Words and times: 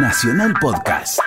Nacional 0.00 0.54
Podcast. 0.60 1.18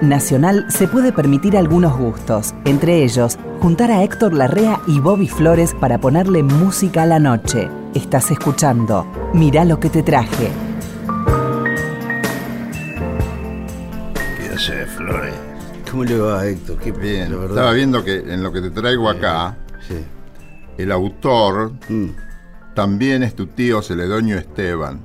Nacional 0.00 0.66
se 0.68 0.88
puede 0.88 1.12
permitir 1.12 1.56
algunos 1.56 1.96
gustos, 1.96 2.54
entre 2.64 3.04
ellos 3.04 3.38
juntar 3.60 3.90
a 3.92 4.02
Héctor 4.02 4.32
Larrea 4.34 4.80
y 4.88 4.98
Bobby 4.98 5.28
Flores 5.28 5.74
para 5.78 5.98
ponerle 5.98 6.42
música 6.42 7.04
a 7.04 7.06
la 7.06 7.20
noche. 7.20 7.68
Estás 7.94 8.30
escuchando 8.30 9.06
Mirá 9.32 9.64
lo 9.64 9.78
que 9.78 9.88
te 9.90 10.02
traje. 10.02 10.50
¿Qué 14.38 14.48
hace, 14.54 14.86
Flores? 14.86 15.34
¿Cómo 15.90 16.04
le 16.04 16.18
va, 16.18 16.46
Héctor? 16.46 16.78
Qué 16.78 16.90
Bien, 16.90 17.30
la 17.30 17.36
verdad. 17.36 17.56
estaba 17.56 17.72
viendo 17.72 18.02
que 18.04 18.16
en 18.16 18.42
lo 18.42 18.52
que 18.52 18.60
te 18.60 18.70
traigo 18.70 19.08
acá, 19.08 19.56
Sí. 19.86 20.04
el 20.78 20.90
autor 20.90 21.72
Mm. 21.88 22.08
También 22.74 23.22
es 23.22 23.34
tu 23.34 23.46
tío 23.46 23.82
Celedonio 23.82 24.38
Esteban. 24.38 25.00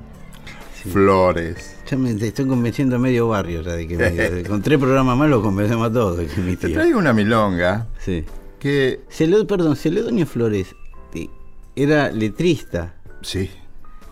Flores. 0.92 1.76
Ya 1.90 1.96
me 1.98 2.14
te 2.14 2.28
estoy 2.28 2.46
convenciendo 2.46 2.96
a 2.96 2.98
medio 2.98 3.28
barrio 3.28 3.62
ya 3.62 3.72
de 3.72 3.86
que 3.88 3.96
me- 3.96 4.42
con 4.44 4.62
tres 4.62 4.78
programas 4.78 5.16
más 5.18 5.28
lo 5.28 5.42
convencemos 5.42 5.88
a 5.90 5.92
todos 5.92 6.20
que 6.28 6.40
mi 6.40 6.56
Te 6.56 6.68
tío. 6.68 6.76
traigo 6.76 6.98
una 6.98 7.12
milonga 7.12 7.88
Sí. 7.98 8.24
que, 8.58 9.00
perdón, 9.46 9.76
Celedonio 9.76 10.24
Flores 10.26 10.74
eh, 11.14 11.28
era 11.74 12.10
letrista. 12.12 12.94
sí, 13.22 13.50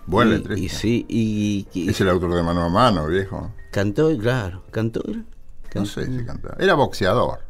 buen 0.06 0.28
Y- 0.28 0.30
letrista. 0.32 0.64
Y 0.64 0.68
sí, 0.68 1.06
y, 1.08 1.66
y- 1.72 1.88
Es 1.88 2.00
el 2.00 2.08
autor 2.08 2.34
de 2.34 2.42
Mano 2.42 2.62
a 2.64 2.68
Mano, 2.68 3.06
viejo. 3.06 3.52
cantó, 3.70 4.16
claro, 4.18 4.62
cantó. 4.70 5.02
¿era? 5.06 5.18
No 5.18 5.24
Cantó. 5.70 5.90
sé 5.90 6.06
si 6.18 6.24
cantaba. 6.24 6.56
Era 6.58 6.74
boxeador. 6.74 7.40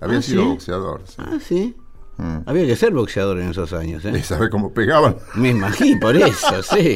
Había 0.00 0.18
Ah, 0.18 0.22
sido 0.22 0.42
¿sí? 0.42 0.48
boxeador. 0.48 1.02
sí. 1.06 1.14
Ah, 1.18 1.38
sí. 1.40 1.76
Mm. 2.18 2.38
Había 2.46 2.66
que 2.66 2.76
ser 2.76 2.92
boxeador 2.92 3.38
en 3.40 3.48
esos 3.50 3.72
años, 3.72 4.04
¿eh? 4.04 4.12
Y 4.18 4.22
sabe 4.22 4.50
cómo 4.50 4.72
pegaban. 4.72 5.16
Me 5.36 5.50
imagino, 5.50 6.00
por 6.00 6.16
eso, 6.16 6.62
sí. 6.62 6.94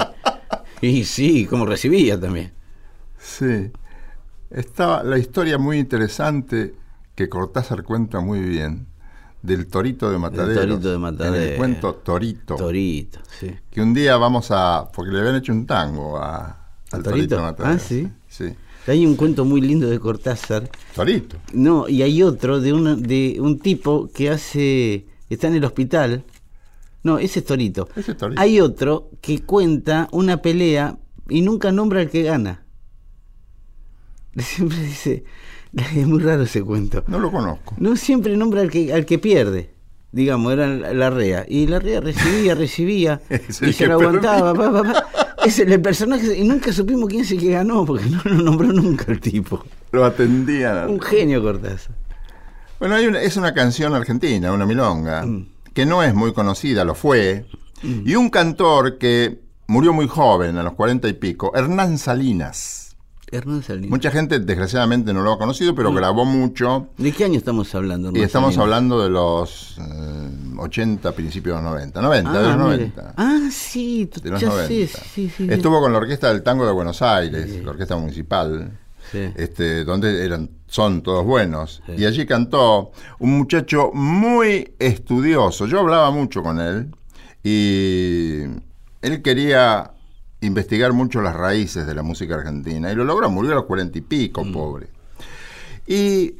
Y 0.80 1.04
sí, 1.04 1.46
como 1.46 1.64
recibía 1.64 2.18
también. 2.20 2.52
Sí. 3.18 3.70
Estaba 4.50 5.02
la 5.02 5.18
historia 5.18 5.58
muy 5.58 5.78
interesante 5.78 6.74
que 7.14 7.28
Cortázar 7.28 7.84
cuenta 7.84 8.20
muy 8.20 8.40
bien 8.40 8.86
del 9.42 9.66
torito 9.68 10.10
de 10.10 10.18
Mataderos. 10.18 10.56
torito 10.66 10.88
de 10.88 10.94
En 10.96 11.00
Mataderos. 11.00 11.38
el 11.52 11.56
cuento 11.56 11.94
Torito. 11.96 12.56
Torito, 12.56 13.20
sí. 13.40 13.50
que 13.70 13.80
un 13.80 13.94
día 13.94 14.16
vamos 14.16 14.48
a. 14.50 14.88
porque 14.94 15.10
le 15.12 15.20
habían 15.20 15.36
hecho 15.36 15.52
un 15.52 15.66
tango 15.66 16.18
a, 16.18 16.44
al 16.46 16.56
¿Al 16.90 17.02
Torito, 17.02 17.10
Torito? 17.10 17.36
de 17.36 17.42
Mataderos. 17.42 17.82
Ah, 17.82 17.84
¿sí? 17.88 18.08
Sí. 18.28 18.54
Hay 18.88 19.06
un 19.06 19.14
cuento 19.14 19.44
muy 19.44 19.60
lindo 19.60 19.88
de 19.88 19.98
Cortázar. 20.00 20.68
Torito. 20.94 21.36
No, 21.52 21.88
y 21.88 22.02
hay 22.02 22.22
otro 22.24 22.60
de, 22.60 22.72
una, 22.72 22.96
de 22.96 23.36
un 23.40 23.58
tipo 23.60 24.10
que 24.12 24.30
hace. 24.30 25.06
Está 25.34 25.48
en 25.48 25.54
el 25.54 25.64
hospital. 25.64 26.24
No, 27.02 27.18
ese 27.18 27.40
es 27.40 27.44
Torito. 27.44 27.88
Ese 27.96 28.12
es 28.12 28.16
Torito. 28.16 28.40
Hay 28.40 28.60
otro 28.60 29.10
que 29.20 29.42
cuenta 29.42 30.08
una 30.12 30.38
pelea 30.38 30.98
y 31.28 31.42
nunca 31.42 31.72
nombra 31.72 32.00
al 32.00 32.10
que 32.10 32.22
gana. 32.22 32.64
Siempre 34.36 34.78
dice. 34.78 35.24
Es 35.74 36.06
muy 36.06 36.20
raro 36.20 36.42
ese 36.42 36.62
cuento. 36.62 37.02
No 37.06 37.18
lo 37.18 37.30
conozco. 37.32 37.74
No 37.78 37.96
siempre 37.96 38.36
nombra 38.36 38.60
al 38.60 38.70
que, 38.70 38.92
al 38.92 39.06
que 39.06 39.18
pierde. 39.18 39.72
Digamos, 40.10 40.52
era 40.52 40.66
la 40.66 41.08
rea. 41.08 41.46
Y 41.48 41.66
la 41.66 41.78
rea 41.78 42.00
recibía, 42.00 42.54
recibía. 42.54 43.22
Y 43.62 43.72
se 43.72 43.86
lo 43.86 43.94
aguantaba. 43.94 44.52
pa, 44.52 44.70
pa, 44.70 44.82
pa. 44.82 45.06
Es 45.46 45.58
el, 45.58 45.72
el 45.72 45.80
personaje. 45.80 46.36
Y 46.36 46.44
nunca 46.44 46.72
supimos 46.72 47.08
quién 47.08 47.22
es 47.22 47.30
el 47.30 47.40
que 47.40 47.52
ganó, 47.52 47.86
porque 47.86 48.04
no 48.04 48.20
lo 48.24 48.42
nombró 48.42 48.70
nunca 48.70 49.10
el 49.10 49.20
tipo. 49.20 49.64
Lo 49.92 50.04
atendían. 50.04 50.90
Un 50.90 51.00
genio 51.00 51.42
Cortázar. 51.42 51.96
Bueno, 52.82 52.96
hay 52.96 53.06
una- 53.06 53.20
es 53.20 53.36
una 53.36 53.54
canción 53.54 53.94
argentina, 53.94 54.50
una 54.50 54.66
milonga, 54.66 55.24
que 55.72 55.86
no 55.86 56.02
es 56.02 56.14
muy 56.14 56.32
conocida, 56.32 56.84
lo 56.84 56.96
fue. 56.96 57.46
Y 57.84 58.16
un 58.16 58.28
cantor 58.28 58.98
que 58.98 59.38
murió 59.68 59.92
muy 59.92 60.08
joven, 60.08 60.58
a 60.58 60.64
los 60.64 60.72
cuarenta 60.72 61.06
y 61.06 61.12
pico, 61.12 61.52
Hernán 61.54 61.96
Salinas. 61.96 62.96
Hernán 63.30 63.62
Salinas. 63.62 63.88
Mucha 63.88 64.10
gente, 64.10 64.40
desgraciadamente, 64.40 65.12
no 65.12 65.22
lo 65.22 65.30
ha 65.30 65.38
conocido, 65.38 65.76
pero 65.76 65.92
grabó 65.92 66.24
mucho. 66.24 66.88
¿De 66.98 67.12
qué 67.12 67.24
año 67.24 67.38
estamos 67.38 67.72
hablando? 67.76 68.08
Y 68.08 68.14
Hernán 68.14 68.24
estamos 68.26 68.54
Salinas? 68.56 68.64
hablando 68.64 69.00
de 69.04 69.10
los 69.10 69.76
eh, 69.78 70.30
80, 70.58 71.12
principios 71.12 71.56
de 71.58 71.62
los 71.62 71.70
90. 71.72 72.02
90, 72.02 72.32
de 72.32 72.48
los 72.48 72.56
mire. 72.56 72.64
90. 72.90 73.14
Ah, 73.16 73.48
sí, 73.52 74.10
de 74.20 74.28
los 74.28 74.40
ya 74.40 74.48
90. 74.48 74.66
sé, 74.68 74.86
sí, 74.88 74.98
sí, 75.14 75.32
sí. 75.36 75.46
Estuvo 75.48 75.80
con 75.80 75.92
la 75.92 75.98
Orquesta 75.98 76.32
del 76.32 76.42
Tango 76.42 76.66
de 76.66 76.72
Buenos 76.72 77.00
Aires, 77.00 77.62
la 77.64 77.70
Orquesta 77.70 77.94
Municipal, 77.96 78.76
Sí. 79.12 79.30
este, 79.36 79.84
donde 79.84 80.24
eran, 80.24 80.50
son 80.72 81.02
todos 81.02 81.26
buenos. 81.26 81.82
Y 81.98 82.06
allí 82.06 82.24
cantó 82.24 82.92
un 83.18 83.36
muchacho 83.36 83.90
muy 83.92 84.72
estudioso. 84.78 85.66
Yo 85.66 85.80
hablaba 85.80 86.10
mucho 86.10 86.42
con 86.42 86.58
él 86.60 86.88
y 87.44 88.44
él 89.02 89.20
quería 89.22 89.90
investigar 90.40 90.94
mucho 90.94 91.20
las 91.20 91.36
raíces 91.36 91.86
de 91.86 91.94
la 91.94 92.02
música 92.02 92.36
argentina 92.36 92.90
y 92.90 92.94
lo 92.94 93.04
logró, 93.04 93.28
murió 93.28 93.52
a 93.52 93.56
los 93.56 93.64
cuarenta 93.66 93.98
y 93.98 94.00
pico, 94.00 94.50
pobre. 94.50 94.88
Y 95.86 96.36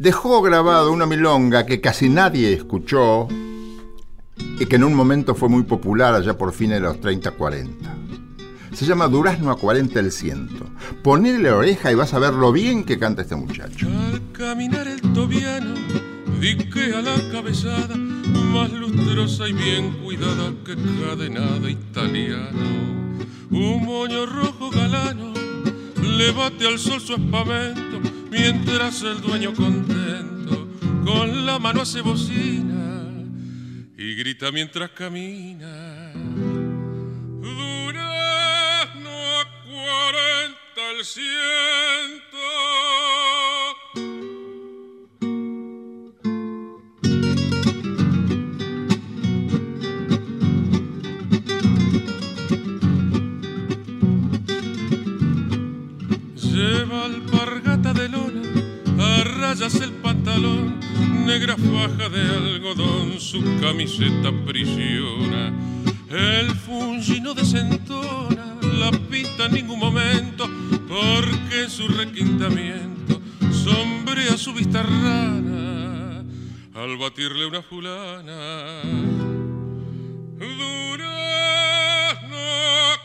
dejó 0.00 0.42
grabado 0.42 0.90
una 0.90 1.06
milonga 1.06 1.64
que 1.64 1.80
casi 1.80 2.08
nadie 2.08 2.52
escuchó 2.52 3.28
y 4.58 4.66
que 4.66 4.74
en 4.74 4.82
un 4.82 4.94
momento 4.94 5.36
fue 5.36 5.48
muy 5.48 5.62
popular 5.62 6.12
allá 6.12 6.36
por 6.36 6.52
fines 6.52 6.80
de 6.80 6.88
los 6.88 7.00
30, 7.00 7.30
40. 7.30 7.96
Se 8.76 8.84
llama 8.84 9.08
Durazno 9.08 9.50
a 9.50 9.56
40 9.56 9.98
el 10.00 10.12
ciento. 10.12 10.66
Ponele 11.02 11.38
la 11.38 11.56
oreja 11.56 11.90
y 11.90 11.94
vas 11.94 12.12
a 12.12 12.18
ver 12.18 12.34
lo 12.34 12.52
bien 12.52 12.84
que 12.84 12.98
canta 12.98 13.22
este 13.22 13.34
muchacho. 13.34 13.88
Al 13.88 14.20
caminar 14.32 14.86
el 14.86 15.00
tobiano, 15.14 15.72
diquea 16.38 17.00
la 17.00 17.16
cabezada, 17.32 17.96
más 17.96 18.70
lustrosa 18.70 19.48
y 19.48 19.54
bien 19.54 19.92
cuidada 20.04 20.52
que 20.62 20.76
cadenada 21.02 21.70
italiano. 21.70 23.06
Un 23.50 23.82
moño 23.82 24.26
rojo 24.26 24.68
galano 24.68 25.32
le 26.02 26.30
bate 26.32 26.68
al 26.68 26.78
sol 26.78 27.00
su 27.00 27.14
espamento, 27.14 27.98
mientras 28.30 29.00
el 29.04 29.22
dueño 29.22 29.54
contento 29.54 30.68
con 31.02 31.46
la 31.46 31.58
mano 31.58 31.80
hace 31.80 32.02
bocina 32.02 33.10
y 33.96 34.16
grita 34.16 34.52
mientras 34.52 34.90
camina. 34.90 36.12
El 40.98 41.04
ciento. 41.04 41.26
El 59.66 59.92
pantalón, 59.94 60.78
negra 61.26 61.56
faja 61.56 62.08
de 62.08 62.22
algodón, 62.22 63.18
su 63.18 63.42
camiseta 63.60 64.30
prisiona. 64.46 65.52
El 66.08 66.54
fungi 66.54 67.20
no 67.20 67.34
desentona 67.34 68.56
la 68.62 68.92
pita 69.10 69.46
en 69.46 69.52
ningún 69.52 69.80
momento, 69.80 70.25
porque 70.96 71.68
su 71.68 71.86
requintamiento 71.88 73.20
sombrea 73.52 74.38
su 74.38 74.54
vista 74.54 74.82
rana 74.82 76.24
al 76.74 76.96
batirle 76.96 77.44
una 77.44 77.60
fulana. 77.60 78.80
Durazno 80.38 80.78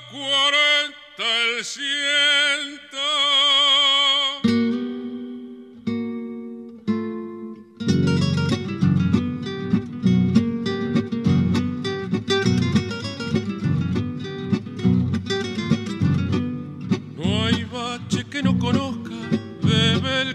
cuarenta 0.09 1.25
el 1.57 1.65
ciento. 1.65 2.90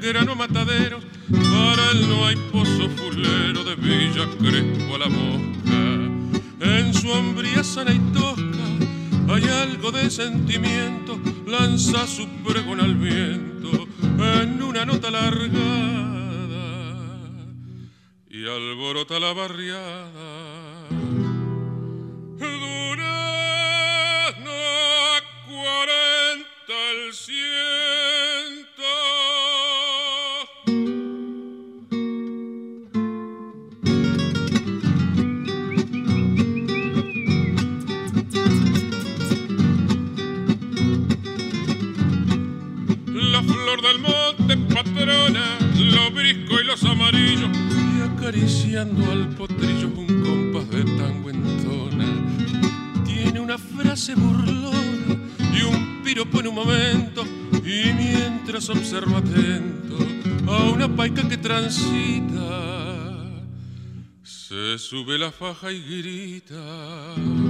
A 0.09 0.35
Mataderos, 0.37 1.03
para 1.29 1.91
él 1.91 2.09
no 2.09 2.27
hay 2.27 2.37
pozo 2.53 2.89
fulero 2.91 3.65
de 3.65 3.75
Villa 3.75 4.25
Crespo 4.39 4.95
a 4.95 4.99
la 4.99 5.09
mosca. 5.09 5.73
En 6.61 6.95
su 6.95 7.11
hombría 7.11 7.65
sana 7.65 7.93
y 7.93 7.99
tosca 8.13 8.69
hay 9.29 9.49
algo 9.49 9.91
de 9.91 10.09
sentimiento, 10.09 11.19
lanza 11.49 12.07
su 12.07 12.29
pregón 12.45 12.81
al 12.81 12.95
viento 12.95 13.89
en 14.01 14.63
una 14.63 14.87
nota 14.87 15.11
largada 15.11 15.57
y 18.31 18.47
alborota 18.47 19.19
la 19.19 19.33
barriada. 19.33 20.89
Durazno 22.39 23.33
cuarenta 25.49 26.75
el 26.95 27.13
ciento. 27.13 27.86
Cambiando 48.77 49.11
al 49.11 49.29
potrillo 49.31 49.89
un 49.97 50.23
compás 50.23 50.69
de 50.69 50.85
tango 50.99 51.31
entona. 51.31 52.05
Tiene 53.07 53.41
una 53.41 53.57
frase 53.57 54.15
burlona 54.15 55.17
y 55.39 55.63
un 55.63 56.03
piropo 56.05 56.41
en 56.41 56.49
un 56.49 56.55
momento. 56.57 57.25
Y 57.65 57.91
mientras 57.95 58.69
observa 58.69 59.17
atento 59.17 59.97
a 60.47 60.65
una 60.65 60.95
paica 60.95 61.27
que 61.27 61.39
transita, 61.39 62.53
se 64.23 64.77
sube 64.79 65.17
la 65.17 65.33
faja 65.33 65.73
y 65.73 65.81
grita. 65.81 67.46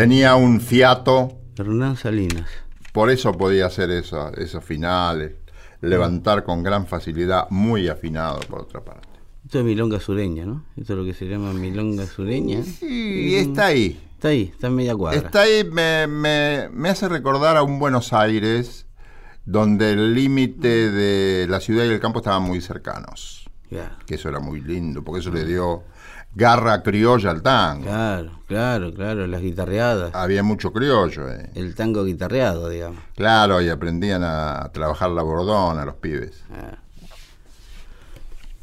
Tenía 0.00 0.34
un 0.34 0.62
fiato, 0.62 1.38
Hernán 1.58 1.94
Salinas. 1.98 2.48
por 2.94 3.10
eso 3.10 3.32
podía 3.36 3.66
hacer 3.66 3.90
eso, 3.90 4.32
esos 4.34 4.64
finales, 4.64 5.32
levantar 5.82 6.42
con 6.42 6.62
gran 6.62 6.86
facilidad, 6.86 7.50
muy 7.50 7.86
afinado 7.88 8.40
por 8.48 8.60
otra 8.62 8.80
parte. 8.82 9.06
Esto 9.44 9.58
es 9.58 9.64
milonga 9.66 10.00
sureña, 10.00 10.46
¿no? 10.46 10.64
Esto 10.78 10.94
es 10.94 10.98
lo 11.00 11.04
que 11.04 11.12
se 11.12 11.26
llama 11.26 11.52
milonga 11.52 12.06
sureña. 12.06 12.60
Y 12.80 13.34
está 13.34 13.66
ahí. 13.66 14.00
Está 14.14 14.28
ahí, 14.28 14.50
está 14.50 14.68
en 14.68 14.74
media 14.76 14.94
cuadra. 14.96 15.18
Está 15.18 15.42
ahí, 15.42 15.64
me, 15.70 16.06
me- 16.06 16.70
me 16.72 16.88
hace 16.88 17.06
recordar 17.06 17.58
a 17.58 17.62
un 17.62 17.78
Buenos 17.78 18.14
Aires 18.14 18.86
donde 19.44 19.92
el 19.92 20.14
límite 20.14 20.90
de 20.90 21.46
la 21.46 21.60
ciudad 21.60 21.84
y 21.84 21.88
el 21.88 22.00
campo 22.00 22.20
estaban 22.20 22.42
muy 22.44 22.62
cercanos. 22.62 23.44
Que 24.06 24.14
eso 24.14 24.30
era 24.30 24.40
muy 24.40 24.62
lindo, 24.62 25.04
porque 25.04 25.20
eso 25.20 25.30
le 25.30 25.44
dio 25.44 25.82
garra 26.34 26.82
criolla 26.82 27.30
al 27.30 27.42
tango. 27.42 27.84
claro, 27.84 28.30
claro, 28.46 28.94
claro, 28.94 29.26
las 29.26 29.42
guitarreadas. 29.42 30.14
Había 30.14 30.42
mucho 30.42 30.72
criollo, 30.72 31.28
eh. 31.28 31.50
El 31.54 31.74
tango 31.74 32.04
guitarreado, 32.04 32.68
digamos. 32.68 33.02
Claro, 33.16 33.60
y 33.60 33.68
aprendían 33.68 34.22
a 34.24 34.70
trabajar 34.72 35.10
la 35.10 35.22
bordona 35.22 35.84
los 35.84 35.96
pibes. 35.96 36.42
Ah. 36.52 36.78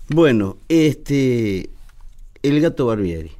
Bueno, 0.10 0.58
este. 0.70 1.70
El 2.44 2.62
gato 2.62 2.86
Barbieri. 2.86 3.32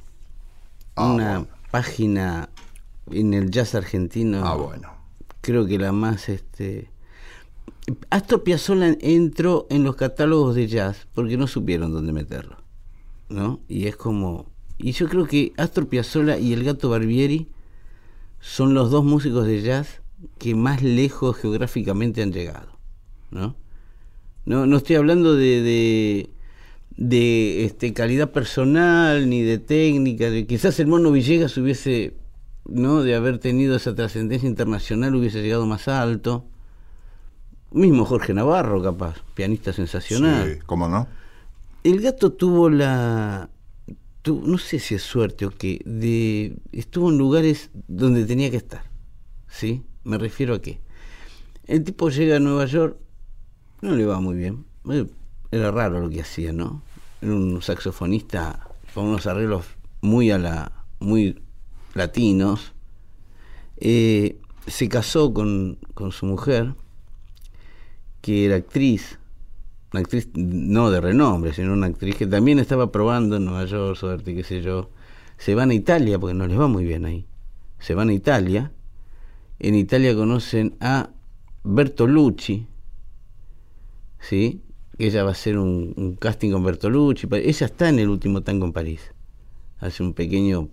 Ah, 0.96 1.06
una 1.06 1.38
bueno. 1.38 1.48
página 1.70 2.50
en 3.10 3.32
el 3.32 3.50
jazz 3.50 3.74
argentino. 3.74 4.44
Ah, 4.44 4.54
bueno. 4.54 4.92
Creo 5.40 5.66
que 5.66 5.78
la 5.78 5.92
más 5.92 6.28
este. 6.28 6.90
Astor 8.10 8.42
Piazzolla 8.42 8.96
entró 9.00 9.66
en 9.70 9.82
los 9.82 9.96
catálogos 9.96 10.54
de 10.54 10.66
jazz 10.66 11.06
porque 11.14 11.38
no 11.38 11.46
supieron 11.46 11.92
dónde 11.92 12.12
meterlo. 12.12 12.56
¿No? 13.28 13.60
Y 13.68 13.86
es 13.86 13.96
como. 13.96 14.46
Y 14.78 14.92
yo 14.92 15.08
creo 15.08 15.26
que 15.26 15.52
Astor 15.56 15.88
Piazzolla 15.88 16.38
y 16.38 16.52
el 16.52 16.64
gato 16.64 16.88
Barbieri 16.88 17.48
son 18.40 18.74
los 18.74 18.90
dos 18.90 19.04
músicos 19.04 19.46
de 19.46 19.62
jazz 19.62 20.00
que 20.38 20.54
más 20.54 20.82
lejos 20.82 21.36
geográficamente 21.36 22.22
han 22.22 22.32
llegado. 22.32 22.78
¿No? 23.30 23.56
No, 24.46 24.66
no 24.66 24.78
estoy 24.78 24.96
hablando 24.96 25.34
de, 25.34 26.30
de, 26.96 27.64
este, 27.64 27.92
calidad 27.92 28.30
personal 28.30 29.28
ni 29.28 29.42
de 29.42 29.58
técnica. 29.58 30.30
De, 30.30 30.46
quizás 30.46 30.80
el 30.80 30.86
mono 30.86 31.12
Villegas 31.12 31.56
hubiese, 31.58 32.14
¿no? 32.64 33.02
de 33.02 33.14
haber 33.14 33.38
tenido 33.38 33.76
esa 33.76 33.94
trascendencia 33.94 34.48
internacional, 34.48 35.14
hubiese 35.14 35.42
llegado 35.42 35.66
más 35.66 35.86
alto. 35.88 36.46
Mismo 37.70 38.06
Jorge 38.06 38.32
Navarro, 38.32 38.82
capaz, 38.82 39.16
pianista 39.34 39.74
sensacional. 39.74 40.54
Sí, 40.54 40.60
¿Cómo 40.64 40.88
no? 40.88 41.06
El 41.84 42.00
gato 42.00 42.32
tuvo 42.32 42.70
la. 42.70 43.50
no 44.26 44.58
sé 44.58 44.78
si 44.78 44.94
es 44.96 45.02
suerte 45.02 45.46
o 45.46 45.50
qué, 45.50 45.80
de, 45.84 46.56
estuvo 46.72 47.10
en 47.10 47.18
lugares 47.18 47.70
donde 47.86 48.24
tenía 48.24 48.50
que 48.50 48.56
estar. 48.56 48.82
¿Sí? 49.48 49.84
Me 50.04 50.18
refiero 50.18 50.54
a 50.54 50.62
que. 50.62 50.80
El 51.66 51.84
tipo 51.84 52.08
llega 52.08 52.36
a 52.36 52.40
Nueva 52.40 52.64
York, 52.66 52.96
no 53.82 53.94
le 53.94 54.06
va 54.06 54.20
muy 54.20 54.36
bien. 54.36 54.64
Eh, 54.90 55.06
Era 55.50 55.70
raro 55.70 56.00
lo 56.00 56.10
que 56.10 56.22
hacía, 56.22 56.52
¿no? 56.52 56.82
Era 57.20 57.32
un 57.32 57.62
saxofonista 57.62 58.68
con 58.94 59.06
unos 59.06 59.26
arreglos 59.26 59.64
muy 60.00 60.30
a 60.30 60.38
la. 60.38 60.72
muy 60.98 61.40
latinos. 61.94 62.72
Eh, 63.76 64.40
se 64.66 64.88
casó 64.88 65.32
con, 65.32 65.78
con 65.94 66.10
su 66.10 66.26
mujer, 66.26 66.74
que 68.20 68.44
era 68.46 68.56
actriz, 68.56 69.18
una 69.92 70.00
actriz 70.00 70.28
no 70.34 70.90
de 70.90 71.00
renombre, 71.00 71.52
sino 71.54 71.72
una 71.72 71.86
actriz 71.86 72.16
que 72.16 72.26
también 72.26 72.58
estaba 72.58 72.92
probando 72.92 73.36
en 73.36 73.44
Nueva 73.44 73.64
York, 73.64 73.96
suerte, 73.96 74.34
qué 74.34 74.44
sé 74.44 74.60
yo. 74.60 74.90
Se 75.38 75.54
van 75.54 75.70
a 75.70 75.74
Italia, 75.74 76.18
porque 76.18 76.34
no 76.34 76.46
les 76.46 76.58
va 76.58 76.68
muy 76.68 76.84
bien 76.84 77.04
ahí. 77.04 77.26
Se 77.78 77.94
van 77.94 78.08
a 78.10 78.12
Italia. 78.12 78.72
En 79.58 79.74
Italia 79.74 80.14
conocen 80.14 80.76
a 80.80 81.10
Bertolucci, 81.64 82.66
¿sí? 84.20 84.62
Ella 84.98 85.22
va 85.22 85.30
a 85.30 85.32
hacer 85.32 85.58
un, 85.58 86.16
casting 86.20 86.50
con 86.50 86.64
Bertolucci. 86.64 87.28
Ella 87.30 87.66
está 87.66 87.88
en 87.88 87.98
el 87.98 88.08
último 88.08 88.42
tango 88.42 88.66
en 88.66 88.72
París. 88.72 89.12
Hace 89.78 90.02
un 90.02 90.12
pequeño 90.12 90.68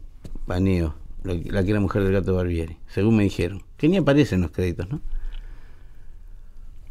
paneo, 0.45 0.95
la 1.23 1.63
que 1.63 1.71
era 1.71 1.79
mujer 1.79 2.03
del 2.03 2.11
gato 2.11 2.35
Barbieri, 2.35 2.77
según 2.87 3.17
me 3.17 3.23
dijeron. 3.23 3.63
Que 3.77 3.87
ni 3.87 3.97
aparece 3.97 4.35
en 4.35 4.41
los 4.41 4.51
créditos, 4.51 4.89
¿no? 4.89 5.01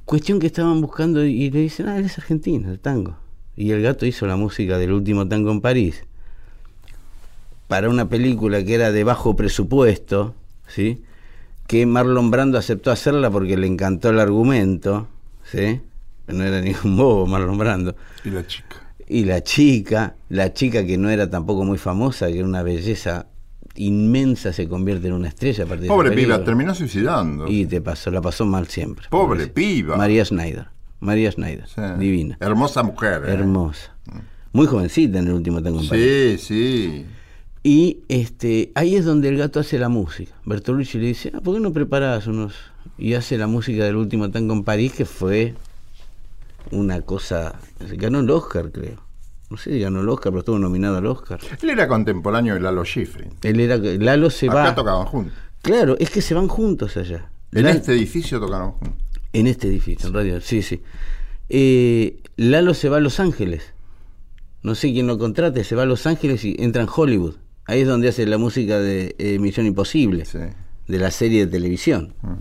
Cuestión 0.04 0.38
que 0.38 0.46
estaban 0.46 0.80
buscando 0.80 1.24
y 1.24 1.50
le 1.50 1.60
dicen, 1.60 1.88
ah, 1.88 1.96
él 1.96 2.04
es 2.04 2.18
argentino, 2.18 2.70
el 2.70 2.78
tango. 2.78 3.16
Y 3.56 3.70
el 3.70 3.82
gato 3.82 4.04
hizo 4.04 4.26
la 4.26 4.36
música 4.36 4.78
del 4.78 4.92
último 4.92 5.26
tango 5.26 5.50
en 5.50 5.60
París. 5.60 6.04
Para 7.68 7.88
una 7.88 8.08
película 8.08 8.62
que 8.62 8.74
era 8.74 8.92
de 8.92 9.04
bajo 9.04 9.34
presupuesto, 9.34 10.34
¿sí? 10.66 11.02
Que 11.66 11.86
Marlon 11.86 12.30
Brando 12.30 12.58
aceptó 12.58 12.90
hacerla 12.90 13.30
porque 13.30 13.56
le 13.56 13.66
encantó 13.66 14.10
el 14.10 14.20
argumento, 14.20 15.08
¿sí? 15.50 15.80
No 16.26 16.44
era 16.44 16.60
ningún 16.60 16.96
bobo 16.98 17.26
Marlon 17.26 17.56
Brando. 17.56 17.96
Y 18.24 18.30
la 18.30 18.46
chica. 18.46 18.76
Y 19.06 19.24
la 19.24 19.42
chica, 19.42 20.16
la 20.28 20.52
chica 20.52 20.84
que 20.84 20.98
no 20.98 21.08
era 21.08 21.30
tampoco 21.30 21.64
muy 21.64 21.78
famosa, 21.78 22.26
que 22.26 22.38
era 22.38 22.46
una 22.46 22.62
belleza 22.62 23.26
inmensa, 23.76 24.52
se 24.52 24.68
convierte 24.68 25.08
en 25.08 25.14
una 25.14 25.28
estrella 25.28 25.64
a 25.64 25.66
partir 25.66 25.88
Pobre 25.88 26.12
piba, 26.12 26.42
terminó 26.44 26.74
suicidando. 26.74 27.46
Y 27.48 27.66
te 27.66 27.80
pasó, 27.80 28.10
la 28.10 28.20
pasó 28.20 28.44
mal 28.46 28.68
siempre. 28.68 29.06
Pobre 29.10 29.46
piba. 29.48 29.96
María 29.96 30.24
Schneider. 30.24 30.68
María 31.00 31.30
Schneider. 31.30 31.66
Sí. 31.68 31.80
Divina. 31.98 32.36
Hermosa 32.40 32.82
mujer. 32.82 33.22
eh. 33.26 33.32
Hermosa. 33.32 33.94
Muy 34.52 34.66
jovencita 34.66 35.18
en 35.18 35.26
el 35.26 35.32
último 35.34 35.62
tango 35.62 35.80
en 35.80 35.88
París. 35.88 36.40
Sí, 36.42 36.46
sí. 36.46 37.06
Y 37.64 37.98
este, 38.08 38.70
ahí 38.74 38.94
es 38.94 39.04
donde 39.04 39.28
el 39.28 39.38
gato 39.38 39.58
hace 39.58 39.78
la 39.78 39.88
música. 39.88 40.32
Bertolucci 40.44 40.98
le 40.98 41.06
dice, 41.06 41.32
ah, 41.34 41.40
¿por 41.40 41.54
qué 41.54 41.60
no 41.60 41.72
preparás 41.72 42.26
unos? 42.26 42.54
Y 42.98 43.14
hace 43.14 43.38
la 43.38 43.46
música 43.46 43.84
del 43.84 43.96
último 43.96 44.30
tango 44.30 44.52
en 44.52 44.62
París, 44.64 44.92
que 44.92 45.04
fue 45.06 45.54
una 46.70 47.00
cosa. 47.00 47.58
Ganó 47.96 48.20
el 48.20 48.30
Oscar, 48.30 48.70
creo. 48.70 49.02
No 49.50 49.56
sé 49.56 49.72
si 49.72 49.78
ganó 49.80 50.00
el 50.00 50.08
Oscar, 50.08 50.32
pero 50.32 50.40
estuvo 50.40 50.58
nominado 50.58 50.96
al 50.96 51.06
Oscar. 51.06 51.38
Él 51.62 51.70
era 51.70 51.86
contemporáneo 51.86 52.54
de 52.54 52.60
Lalo 52.60 52.84
Schifrin. 52.84 53.30
Él 53.42 53.60
era. 53.60 53.76
Lalo 53.76 54.30
se 54.30 54.46
Acá 54.46 54.54
va. 54.54 54.74
tocaban 54.74 55.06
juntos. 55.06 55.34
Claro, 55.62 55.96
es 55.98 56.10
que 56.10 56.22
se 56.22 56.34
van 56.34 56.48
juntos 56.48 56.96
allá. 56.96 57.30
En 57.52 57.64
Lalo- 57.64 57.76
este 57.78 57.92
edificio 57.92 58.40
tocaron 58.40 58.72
juntos. 58.72 58.98
En 59.32 59.46
este 59.46 59.68
edificio, 59.68 60.08
en 60.08 60.14
radio, 60.14 60.40
sí, 60.40 60.62
sí. 60.62 60.82
Eh, 61.48 62.20
Lalo 62.36 62.74
se 62.74 62.88
va 62.88 62.96
a 62.98 63.00
Los 63.00 63.20
Ángeles. 63.20 63.74
No 64.62 64.74
sé 64.74 64.92
quién 64.92 65.06
lo 65.06 65.18
contrate, 65.18 65.62
se 65.64 65.74
va 65.76 65.82
a 65.82 65.86
Los 65.86 66.06
Ángeles 66.06 66.44
y 66.44 66.56
entra 66.58 66.82
en 66.82 66.88
Hollywood. 66.94 67.34
Ahí 67.66 67.82
es 67.82 67.86
donde 67.88 68.08
hace 68.08 68.26
la 68.26 68.38
música 68.38 68.78
de 68.78 69.14
eh, 69.18 69.38
Misión 69.38 69.66
Imposible, 69.66 70.24
Sí. 70.24 70.38
de 70.88 70.98
la 70.98 71.10
serie 71.10 71.46
de 71.46 71.52
televisión. 71.52 72.14
Mm. 72.22 72.32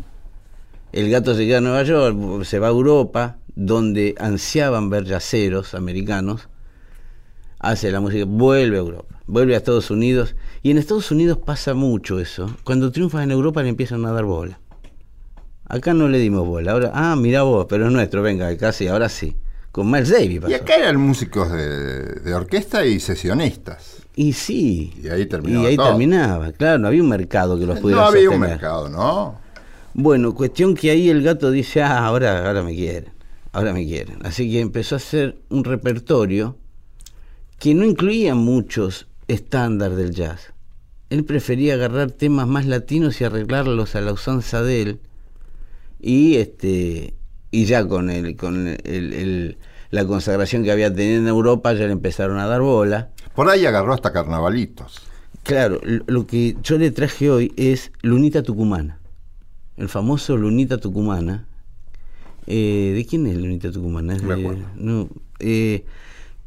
El 0.94 1.10
gato 1.10 1.36
se 1.36 1.46
queda 1.46 1.58
en 1.58 1.64
Nueva 1.66 1.84
York, 1.84 2.44
se 2.44 2.60
va 2.60 2.68
a 2.68 2.72
Europa, 2.72 3.38
donde 3.56 4.16
ansiaban 4.20 4.90
ver 4.90 5.06
yaceros 5.06 5.74
americanos. 5.74 6.48
Hace 7.64 7.92
la 7.94 8.02
música, 8.02 8.26
vuelve 8.28 8.76
a 8.76 8.80
Europa, 8.82 9.16
vuelve 9.26 9.54
a 9.54 9.58
Estados 9.58 9.90
Unidos. 9.90 10.36
Y 10.64 10.72
en 10.72 10.78
Estados 10.78 11.12
Unidos 11.12 11.38
pasa 11.38 11.74
mucho 11.74 12.20
eso. 12.20 12.54
Cuando 12.66 12.92
triunfas 12.92 13.24
en 13.24 13.32
Europa 13.32 13.64
le 13.64 13.70
empiezan 13.70 14.06
a 14.06 14.12
dar 14.12 14.26
bola. 14.26 14.60
Acá 15.70 15.94
no 15.94 16.10
le 16.10 16.20
dimos 16.20 16.46
bola. 16.46 16.74
Ahora, 16.74 16.92
ah, 16.94 17.16
mira 17.16 17.44
vos, 17.44 17.66
pero 17.70 17.86
es 17.88 17.92
nuestro, 17.94 18.22
venga, 18.22 18.56
casi, 18.58 18.88
ahora 18.88 19.08
sí. 19.08 19.38
Con 19.72 19.90
Miles 19.90 20.10
Davis 20.10 20.42
pasó. 20.42 20.52
Y 20.52 20.56
acá 20.56 20.76
eran 20.76 20.98
músicos 20.98 21.50
de, 21.54 22.20
de 22.20 22.34
orquesta 22.34 22.86
y 22.86 23.00
sesionistas. 23.00 24.04
Y 24.14 24.34
sí. 24.34 24.94
Y 25.02 25.08
ahí 25.08 25.26
terminaba 25.26 25.64
Y 25.64 25.68
ahí 25.68 25.76
todo. 25.78 25.88
terminaba, 25.88 26.52
claro, 26.52 26.80
no 26.80 26.90
había 26.90 27.02
un 27.02 27.10
mercado 27.10 27.58
que 27.58 27.66
los 27.66 27.80
pudiera 27.80 28.02
No 28.02 28.08
había 28.10 28.30
un 28.30 28.40
mercado, 28.42 28.90
¿no? 28.90 29.40
Bueno, 29.94 30.36
cuestión 30.36 30.76
que 30.76 30.92
ahí 30.92 31.10
el 31.10 31.24
gato 31.24 31.50
dice, 31.50 31.82
ah, 31.82 32.06
ahora, 32.06 32.46
ahora 32.46 32.62
me 32.62 32.76
quieren, 32.76 33.14
ahora 33.54 33.72
me 33.72 33.86
quieren. 33.86 34.18
Así 34.26 34.52
que 34.52 34.60
empezó 34.60 34.96
a 34.96 34.98
hacer 34.98 35.38
un 35.50 35.64
repertorio 35.64 36.58
que 37.64 37.74
no 37.74 37.86
incluía 37.86 38.36
muchos 38.36 39.08
estándares 39.30 39.96
del 39.98 40.12
jazz. 40.14 40.52
Él 41.10 41.24
prefería 41.24 41.76
agarrar 41.76 42.12
temas 42.12 42.46
más 42.46 42.66
latinos 42.66 43.22
y 43.22 43.24
arreglarlos 43.24 43.96
a 43.96 44.02
la 44.02 44.12
usanza 44.12 44.62
de 44.62 44.82
él. 44.82 45.00
Y 46.02 46.36
este 46.36 47.14
y 47.52 47.64
ya 47.64 47.88
con 47.88 48.10
el, 48.10 48.36
con 48.36 48.68
el, 48.68 48.78
el- 49.14 49.58
la 49.92 50.06
consagración 50.06 50.66
que 50.66 50.72
había 50.74 50.94
tenido 50.94 51.20
en 51.22 51.28
Europa 51.30 51.72
ya 51.72 51.86
le 51.86 51.94
empezaron 51.94 52.38
a 52.40 52.48
dar 52.48 52.60
bola. 52.60 53.12
Por 53.34 53.48
ahí 53.48 53.66
agarró 53.66 53.94
hasta 53.94 54.12
carnavalitos. 54.12 55.00
Claro, 55.44 55.80
lo 56.08 56.28
que 56.28 56.58
yo 56.64 56.78
le 56.78 56.92
traje 56.92 57.30
hoy 57.32 57.54
es 57.56 57.94
Lunita 58.02 58.44
Tucumana, 58.44 59.00
el 59.78 59.88
famoso 59.88 60.36
Lunita 60.36 60.80
Tucumana. 60.80 61.46
Eh, 62.46 62.92
¿De 62.94 63.06
quién 63.06 63.26
es 63.28 63.38
Lunita 63.38 63.72
Tucumana? 63.72 64.16
Es 64.18 64.22
de- 64.22 64.36
no, 64.76 65.08
eh, 65.40 65.86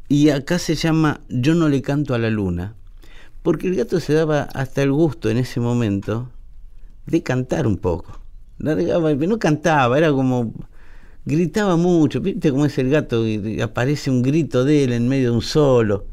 y 0.09 0.29
acá 0.29 0.59
se 0.59 0.75
llama 0.75 1.21
Yo 1.29 1.53
no 1.55 1.69
le 1.69 1.81
canto 1.81 2.13
a 2.13 2.17
la 2.17 2.29
luna, 2.29 2.75
porque 3.43 3.67
el 3.67 3.75
gato 3.75 3.99
se 3.99 4.13
daba 4.13 4.43
hasta 4.43 4.83
el 4.83 4.91
gusto 4.91 5.29
en 5.29 5.37
ese 5.37 5.59
momento 5.59 6.29
de 7.05 7.23
cantar 7.23 7.67
un 7.67 7.77
poco. 7.77 8.19
No 8.59 9.39
cantaba, 9.39 9.97
era 9.97 10.11
como 10.11 10.53
gritaba 11.25 11.75
mucho, 11.75 12.21
viste 12.21 12.51
cómo 12.51 12.65
es 12.65 12.77
el 12.77 12.89
gato, 12.89 13.25
aparece 13.61 14.09
un 14.09 14.21
grito 14.21 14.63
de 14.63 14.85
él 14.85 14.93
en 14.93 15.07
medio 15.07 15.31
de 15.31 15.35
un 15.35 15.41
solo. 15.41 16.05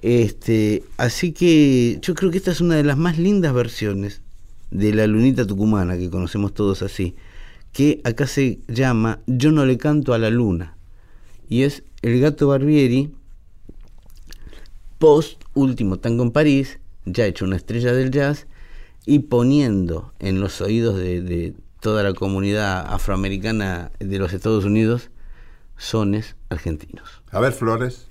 Este, 0.00 0.84
así 0.96 1.32
que 1.32 1.98
yo 2.00 2.14
creo 2.14 2.30
que 2.30 2.38
esta 2.38 2.50
es 2.52 2.60
una 2.60 2.76
de 2.76 2.84
las 2.84 2.96
más 2.96 3.18
lindas 3.18 3.52
versiones 3.52 4.20
de 4.70 4.94
la 4.94 5.06
lunita 5.06 5.46
tucumana 5.46 5.98
que 5.98 6.10
conocemos 6.10 6.54
todos 6.54 6.82
así, 6.82 7.16
que 7.72 8.00
acá 8.04 8.26
se 8.26 8.60
llama 8.68 9.20
Yo 9.26 9.50
no 9.52 9.66
le 9.66 9.78
canto 9.78 10.14
a 10.14 10.18
la 10.18 10.30
luna. 10.30 10.76
Y 11.48 11.62
es 11.62 11.82
el 12.02 12.20
gato 12.20 12.48
Barbieri 12.48 13.10
post 15.02 15.42
último 15.54 15.98
tango 15.98 16.22
en 16.22 16.30
París, 16.30 16.78
ya 17.06 17.26
hecho 17.26 17.44
una 17.44 17.56
estrella 17.56 17.92
del 17.92 18.12
jazz 18.12 18.46
y 19.04 19.18
poniendo 19.18 20.12
en 20.20 20.38
los 20.38 20.60
oídos 20.60 20.96
de, 20.96 21.54
toda 21.80 22.04
la 22.04 22.14
comunidad 22.14 22.86
afroamericana 22.86 23.90
de 23.98 24.18
los 24.20 24.32
Estados 24.32 24.64
Unidos 24.64 25.10
sones 25.76 26.36
argentinos. 26.50 27.20
A 27.32 27.40
ver, 27.40 27.52
Flores. 27.52 28.06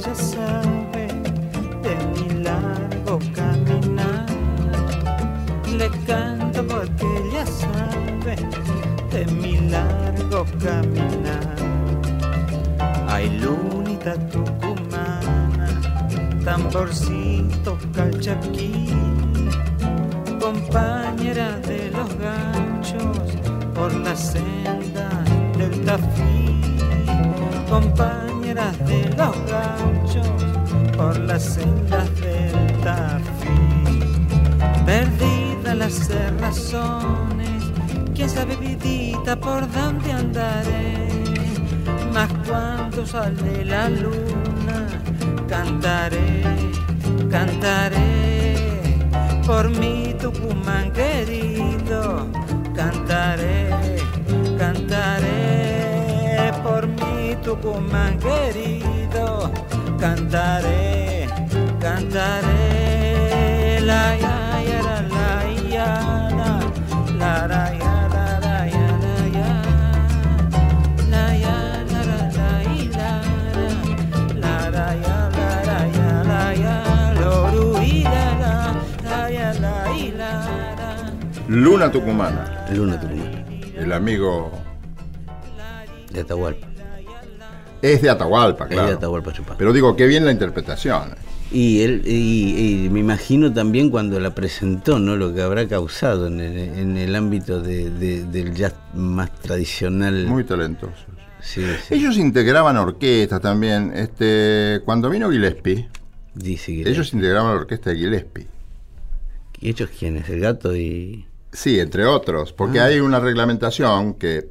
Ella 0.00 0.14
sabe 0.14 1.08
de 1.82 1.94
mi 2.14 2.42
largo 2.42 3.18
caminar. 3.34 4.26
Le 5.76 5.90
canto 6.06 6.66
porque 6.66 7.06
ella 7.24 7.44
sabe 7.46 8.36
de 9.12 9.26
mi 9.32 9.60
largo 9.68 10.46
caminar. 10.64 11.54
Ay, 13.08 13.28
lunita 13.40 14.14
tucumana, 14.30 15.68
tamborcito 16.44 17.76
calchaquín 17.94 19.50
compañera 20.40 21.58
de 21.60 21.90
los 21.90 22.08
ganchos 22.16 23.36
por 23.74 23.92
la 23.94 24.16
senda 24.16 24.79
compañeras 28.60 28.78
de 28.86 29.08
los 29.16 29.36
ganchos 29.50 30.96
por 30.96 31.18
las 31.20 31.42
sendas 31.42 32.20
del 32.20 32.80
tafí. 32.82 34.04
Perdida 34.84 35.74
las 35.74 35.92
cerrazones, 35.92 37.62
quién 38.14 38.28
sabe 38.28 38.56
vidita 38.56 39.36
por 39.36 39.70
dónde 39.72 40.12
andaré, 40.12 41.08
mas 42.12 42.30
cuando 42.46 43.06
sale 43.06 43.64
la 43.64 43.88
luna, 43.88 44.88
cantaré, 45.48 46.42
cantaré. 47.30 48.00
Por 49.46 49.68
mi 49.70 50.14
Tucumán 50.20 50.92
querido, 50.92 52.28
cantaré 52.74 54.00
Tucumán 57.42 58.18
querido, 58.18 59.50
cantaré, 59.98 61.26
cantaré, 61.80 63.80
la 63.80 64.14
ya, 64.16 64.62
ya, 64.62 64.82
la, 64.82 65.00
la, 65.08 65.42
ya, 65.70 66.28
la, 66.36 66.60
la, 67.18 67.46
la, 67.48 67.78
ya. 67.78 67.90
Luna 81.48 81.90
Tucumana. 81.90 82.66
Luna 82.72 83.00
Tucumana. 83.00 83.44
El 83.76 83.92
amigo 83.92 84.50
de 86.12 86.20
Atahualpa 86.20 86.69
es 87.82 88.02
de 88.02 88.10
Atahualpa, 88.10 88.64
Es 88.64 88.70
claro. 88.70 88.88
de 88.88 88.94
Atahualpa 88.94 89.32
Yupanqui. 89.32 89.58
Pero 89.58 89.72
digo, 89.72 89.96
qué 89.96 90.06
bien 90.06 90.24
la 90.24 90.32
interpretación. 90.32 91.14
Y, 91.52 91.80
él, 91.82 92.02
y, 92.06 92.84
y 92.84 92.88
me 92.90 93.00
imagino 93.00 93.52
también 93.52 93.90
cuando 93.90 94.20
la 94.20 94.34
presentó, 94.34 94.98
¿no? 95.00 95.16
Lo 95.16 95.34
que 95.34 95.42
habrá 95.42 95.66
causado 95.66 96.28
en 96.28 96.38
el, 96.40 96.56
en 96.78 96.96
el 96.96 97.16
ámbito 97.16 97.60
de- 97.60 97.90
de- 97.90 98.24
del 98.24 98.54
jazz 98.54 98.74
más 98.94 99.32
tradicional. 99.40 100.26
Muy 100.26 100.44
talentosos. 100.44 100.94
Sí, 101.40 101.64
sí. 101.88 101.94
Ellos 101.94 102.18
integraban 102.18 102.76
orquestas 102.76 103.40
también. 103.40 103.92
Este, 103.94 104.80
cuando 104.84 105.10
vino 105.10 105.30
Gillespie, 105.30 105.88
Dice 106.34 106.84
que 106.84 106.88
ellos 106.88 107.12
integraban 107.12 107.52
la 107.54 107.60
orquesta 107.62 107.90
de 107.90 107.96
Gillespie. 107.96 108.46
¿Y 109.60 109.70
ellos 109.70 109.90
quiénes? 109.98 110.28
El 110.28 110.40
gato 110.40 110.76
y. 110.76 111.26
Sí, 111.52 111.80
entre 111.80 112.06
otros, 112.06 112.52
porque 112.52 112.78
Ah. 112.78 112.84
hay 112.84 113.00
una 113.00 113.18
reglamentación 113.18 114.14
que 114.14 114.50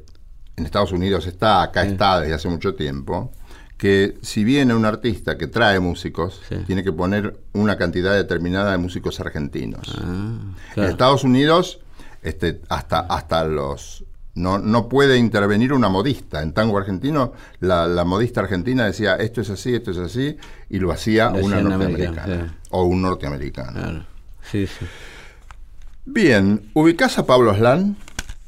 en 0.60 0.66
Estados 0.66 0.92
Unidos 0.92 1.26
está, 1.26 1.62
acá 1.62 1.82
Sí. 1.84 1.92
está 1.92 2.20
desde 2.20 2.34
hace 2.34 2.48
mucho 2.48 2.74
tiempo, 2.74 3.32
que 3.76 4.18
si 4.22 4.44
viene 4.44 4.74
un 4.74 4.84
artista 4.84 5.36
que 5.38 5.46
trae 5.46 5.80
músicos, 5.80 6.40
Sí. 6.48 6.56
tiene 6.66 6.84
que 6.84 6.92
poner 6.92 7.38
una 7.54 7.76
cantidad 7.76 8.14
determinada 8.14 8.72
de 8.72 8.78
músicos 8.78 9.18
argentinos. 9.20 9.96
Ah, 9.98 10.38
En. 10.76 10.84
Estados 10.84 11.24
Unidos, 11.24 11.80
este, 12.22 12.60
hasta, 12.68 13.00
hasta 13.00 13.44
los... 13.44 14.04
No, 14.34 14.58
no 14.58 14.88
puede 14.88 15.18
intervenir 15.18 15.72
una 15.72 15.88
modista. 15.88 16.40
En 16.40 16.52
tango 16.52 16.78
argentino, 16.78 17.32
la, 17.58 17.86
la 17.88 18.04
modista 18.04 18.40
argentina 18.40 18.84
decía, 18.86 19.16
esto 19.16 19.40
es 19.40 19.50
así, 19.50 19.74
esto 19.74 19.90
es 19.90 19.98
así, 19.98 20.36
y 20.68 20.78
lo 20.78 20.92
hacía 20.92 21.30
Lo 21.30 21.44
una 21.44 21.60
norteamericana. 21.60 22.46
sí. 22.46 22.52
O 22.70 22.84
un 22.84 23.02
norteamericano. 23.02 23.72
Claro. 23.80 24.04
Sí, 24.50 24.66
sí. 24.66 24.86
Bien, 26.04 26.70
¿ubicás 26.74 27.18
a 27.18 27.26
Pablo 27.26 27.54
Slan? 27.54 27.96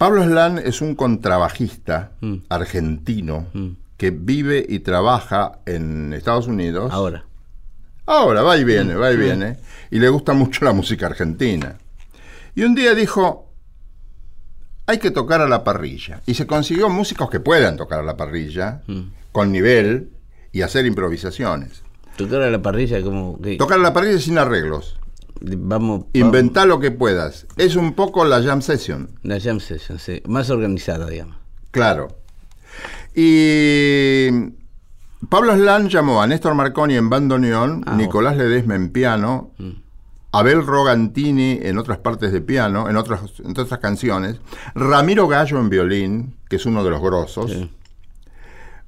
Pablo 0.02 0.24
Slan 0.24 0.58
es 0.58 0.80
un 0.80 0.96
contrabajista 0.96 2.10
Mm. 2.20 2.34
argentino 2.48 3.46
Mm. 3.54 3.68
que 3.96 4.10
vive 4.10 4.66
y 4.68 4.80
trabaja 4.80 5.60
en 5.64 6.12
Estados 6.12 6.48
Unidos. 6.48 6.90
Ahora. 6.92 7.24
Ahora, 8.06 8.42
va 8.42 8.56
y 8.56 8.64
viene, 8.64 8.96
va 8.96 9.12
y 9.12 9.16
viene. 9.16 9.58
Y 9.92 10.00
le 10.00 10.08
gusta 10.08 10.32
mucho 10.32 10.64
la 10.64 10.72
música 10.72 11.06
argentina. 11.06 11.76
Y 12.56 12.64
un 12.64 12.74
día 12.74 12.96
dijo, 12.96 13.48
hay 14.86 14.98
que 14.98 15.12
tocar 15.12 15.40
a 15.40 15.46
la 15.48 15.62
parrilla. 15.62 16.20
Y 16.26 16.34
se 16.34 16.48
consiguió 16.48 16.88
músicos 16.88 17.30
que 17.30 17.38
puedan 17.38 17.76
tocar 17.76 18.00
a 18.00 18.02
la 18.02 18.16
parrilla, 18.16 18.82
Mm. 18.88 19.02
con 19.30 19.52
nivel, 19.52 20.10
y 20.50 20.62
hacer 20.62 20.84
improvisaciones. 20.84 21.84
Tocar 22.16 22.42
a 22.42 22.50
la 22.50 22.60
parrilla 22.60 23.00
como 23.02 23.40
que 23.40 23.56
Tocar 23.56 23.78
a 23.78 23.82
la 23.82 23.92
parrilla 23.92 24.18
sin 24.18 24.36
arreglos. 24.36 24.98
Vamos 25.44 26.04
Inventar 26.12 26.66
lo 26.68 26.78
que 26.80 26.90
puedas. 26.90 27.46
Es 27.56 27.76
un 27.76 27.94
poco 27.94 28.24
la 28.24 28.42
jam 28.42 28.62
session. 28.62 29.10
la 29.22 29.40
jam 29.40 29.60
session, 29.60 29.98
sí, 29.98 30.22
más 30.26 30.50
organizada, 30.50 31.06
digamos. 31.08 31.36
Claro. 31.70 32.08
Y 33.14 34.28
Pablo 35.28 35.54
Slan 35.54 35.88
llamó 35.88 36.22
a 36.22 36.26
Néstor 36.26 36.54
Marconi 36.54 36.96
en 36.96 37.08
bandoneón, 37.10 37.82
Ah, 37.86 37.94
Nicolás 37.96 38.36
Ledesma 38.36 38.74
en 38.74 38.90
piano, 38.90 39.50
Mm. 39.58 39.70
Abel 40.34 40.64
Rogantini 40.66 41.58
en 41.62 41.76
otras 41.76 41.98
partes 41.98 42.32
de 42.32 42.40
piano, 42.40 42.88
en 42.88 42.96
otras, 42.96 43.20
en 43.44 43.50
otras 43.50 43.78
canciones, 43.80 44.40
Ramiro 44.74 45.28
Gallo 45.28 45.60
en 45.60 45.68
violín, 45.68 46.34
que 46.48 46.56
es 46.56 46.64
uno 46.64 46.82
de 46.82 46.90
los 46.90 47.02
grosos, 47.02 47.50
Sí. 47.52 47.70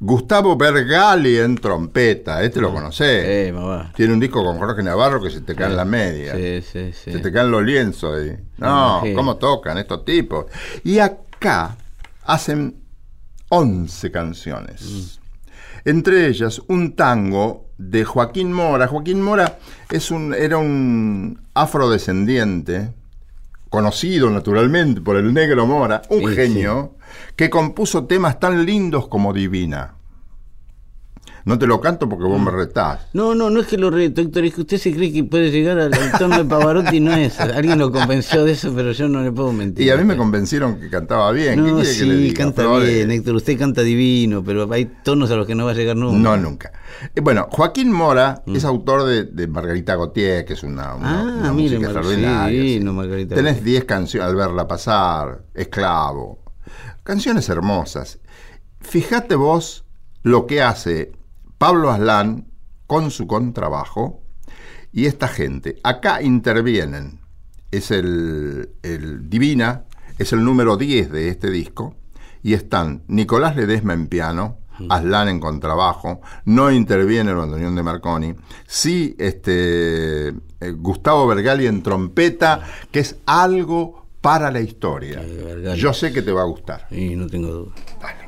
Gustavo 0.04 0.54
Bergali 0.54 1.38
en 1.38 1.56
trompeta, 1.56 2.42
este 2.42 2.60
lo 2.60 2.70
conocés. 2.70 3.24
Eh, 3.24 3.52
me 3.54 3.64
va. 3.64 3.90
Tiene 3.96 4.12
un 4.12 4.20
disco 4.20 4.44
con 4.44 4.58
Jorge 4.58 4.82
Navarro 4.82 5.22
que 5.22 5.30
se 5.30 5.40
te 5.40 5.54
caen 5.54 5.76
las 5.76 5.86
medias. 5.86 6.36
Sí, 6.36 6.60
sí, 6.60 6.92
sí. 6.92 7.12
Se 7.12 7.20
te 7.20 7.32
caen 7.32 7.50
los 7.50 7.62
lienzos 7.62 8.14
ahí. 8.14 8.36
No. 8.58 9.02
¿cómo 9.14 9.36
tocan 9.36 9.78
estos 9.78 10.04
tipos? 10.04 10.44
Y 10.84 10.98
acá 10.98 11.78
hacen 12.22 12.82
11 13.48 14.10
canciones. 14.10 14.82
Mm. 14.82 15.88
Entre 15.88 16.26
ellas 16.28 16.60
un 16.68 16.94
tango 16.96 17.70
de 17.78 18.04
Joaquín 18.04 18.52
Mora. 18.52 18.86
Joaquín 18.88 19.22
Mora 19.22 19.58
es 19.90 20.10
un, 20.10 20.34
era 20.34 20.58
un 20.58 21.40
afrodescendiente, 21.54 22.92
conocido 23.74 24.30
naturalmente 24.30 25.00
por 25.00 25.16
el 25.16 25.34
negro 25.34 25.66
Mora, 25.66 26.02
un 26.08 26.20
Sí, 26.30 26.37
genio, 26.37 26.94
que 27.37 27.50
compuso 27.50 28.04
temas 28.06 28.38
tan 28.38 28.64
lindos 28.64 29.08
como 29.08 29.32
Divina. 29.32 29.94
No 31.46 31.59
te 31.59 31.66
lo 31.66 31.78
canto 31.80 32.09
porque 32.09 32.24
vos 32.24 32.40
me 32.40 32.50
Mm. 32.50 32.54
retás. 32.57 33.00
No, 33.12 33.35
no, 33.35 33.50
no 33.50 33.61
es 33.61 33.66
que 33.66 33.76
lo 33.76 33.90
reto, 33.90 34.22
Héctor, 34.22 34.44
es 34.46 34.54
que 34.54 34.62
usted 34.62 34.78
se 34.78 34.92
cree 34.94 35.12
que 35.12 35.24
puede 35.24 35.50
llegar 35.50 35.78
al, 35.78 35.92
tono 36.18 36.38
de 36.38 36.44
Pavarotti, 36.46 37.00
no 37.00 37.14
es. 37.14 37.38
Alguien 37.38 37.78
lo 37.78 37.92
convenció 37.92 38.44
de 38.44 38.52
eso, 38.52 38.72
pero 38.74 38.92
yo 38.92 39.09
no 39.09 39.22
le 39.22 39.30
puedo 39.30 39.52
mentir. 39.52 39.85
Y 39.87 39.90
a 39.90 39.96
mí 39.98 40.04
me 40.04 40.16
convencieron 40.16 40.80
que 40.80 40.88
cantaba 40.88 41.30
bien. 41.33 41.57
¿Qué 41.57 41.70
No, 41.70 41.76
quiere 41.80 41.98
que 41.98 42.04
le 42.07 42.14
sí, 42.16 42.22
diga, 42.22 42.44
canta 42.44 42.78
bien, 42.78 43.11
Héctor, 43.11 43.35
usted 43.37 43.59
canta 43.59 43.83
divino, 43.83 44.42
pero 44.42 44.72
hay 44.72 44.87
tonos 45.04 45.30
a 45.30 45.37
los 45.37 45.46
que 45.46 45.54
no 45.54 45.66
va 45.66 45.72
a 45.72 45.74
llegar 45.74 45.96
nunca. 45.96 46.18
No, 46.18 46.37
nunca. 46.38 46.72
Eh, 47.14 47.20
Bueno, 47.20 47.46
Joaquín 47.50 47.92
Mora 47.92 48.42
es 48.46 48.64
autor 48.64 49.04
de, 49.04 49.24
de 49.24 49.46
Margarita 49.46 49.96
Gautier, 49.96 50.46
que 50.46 50.54
es 50.54 50.62
una, 50.62 50.94
una, 50.94 51.09
Mm. 51.24 51.28
Ah, 51.28 51.37
una 51.40 51.52
mire, 51.52 51.76
música 51.78 51.92
extraordinaria. 51.92 52.48
sí, 52.48 52.57
sí. 52.68 52.68
divino, 52.72 52.92
Margarita 52.94 53.35
Tenés 53.35 53.54
Gautier. 53.57 53.64
10 53.72 53.85
canciones, 53.85 54.28
Al 54.30 54.37
verla 54.37 54.66
pasar, 54.66 55.44
Esclavo. 55.52 56.38
Canciones 57.02 57.46
hermosas. 57.50 58.18
Fíjate 58.80 59.35
vos 59.35 59.85
lo 60.22 60.46
que 60.46 60.62
hace 60.62 61.12
Pablo 61.64 61.90
Aslan 61.90 62.44
con 62.87 63.11
su 63.11 63.27
contrabajo 63.27 64.20
y 64.92 65.07
esta 65.07 65.29
gente. 65.29 65.81
Acá 65.83 66.20
intervienen. 66.20 67.20
Es 67.70 67.90
el, 67.90 68.68
el 68.83 69.31
Divina, 69.31 69.85
es 70.18 70.35
el 70.35 70.44
número 70.44 70.77
10 70.77 71.11
de 71.11 71.31
este 71.31 71.50
disco. 71.50 71.96
Y 72.42 72.53
están 72.53 73.05
Nicolás 73.09 73.57
Ledesma 73.57 73.94
en 73.94 74.09
piano, 74.09 74.59
Aslan 74.90 75.31
en 75.31 75.40
contrabajo, 75.40 76.20
no 76.44 76.70
interviene 76.70 77.31
el 77.31 77.38
bandoneón 77.38 77.74
de 77.74 77.83
Marconi, 77.83 78.35
sí 78.66 79.16
este, 79.18 80.29
eh, 80.29 80.35
Gustavo 80.77 81.27
Bergali 81.27 81.66
en 81.66 81.83
trompeta, 81.83 82.62
que 82.90 83.00
es 83.00 83.16
algo 83.24 84.05
para 84.20 84.50
la 84.50 84.61
historia. 84.61 85.22
Yo 85.77 85.94
sé 85.94 86.12
que 86.12 86.20
te 86.20 86.31
va 86.31 86.42
a 86.42 86.44
gustar. 86.44 86.88
Y 86.90 87.16
no 87.16 87.27
tengo 87.27 87.48
duda. 87.48 87.74
Divina 88.03 88.23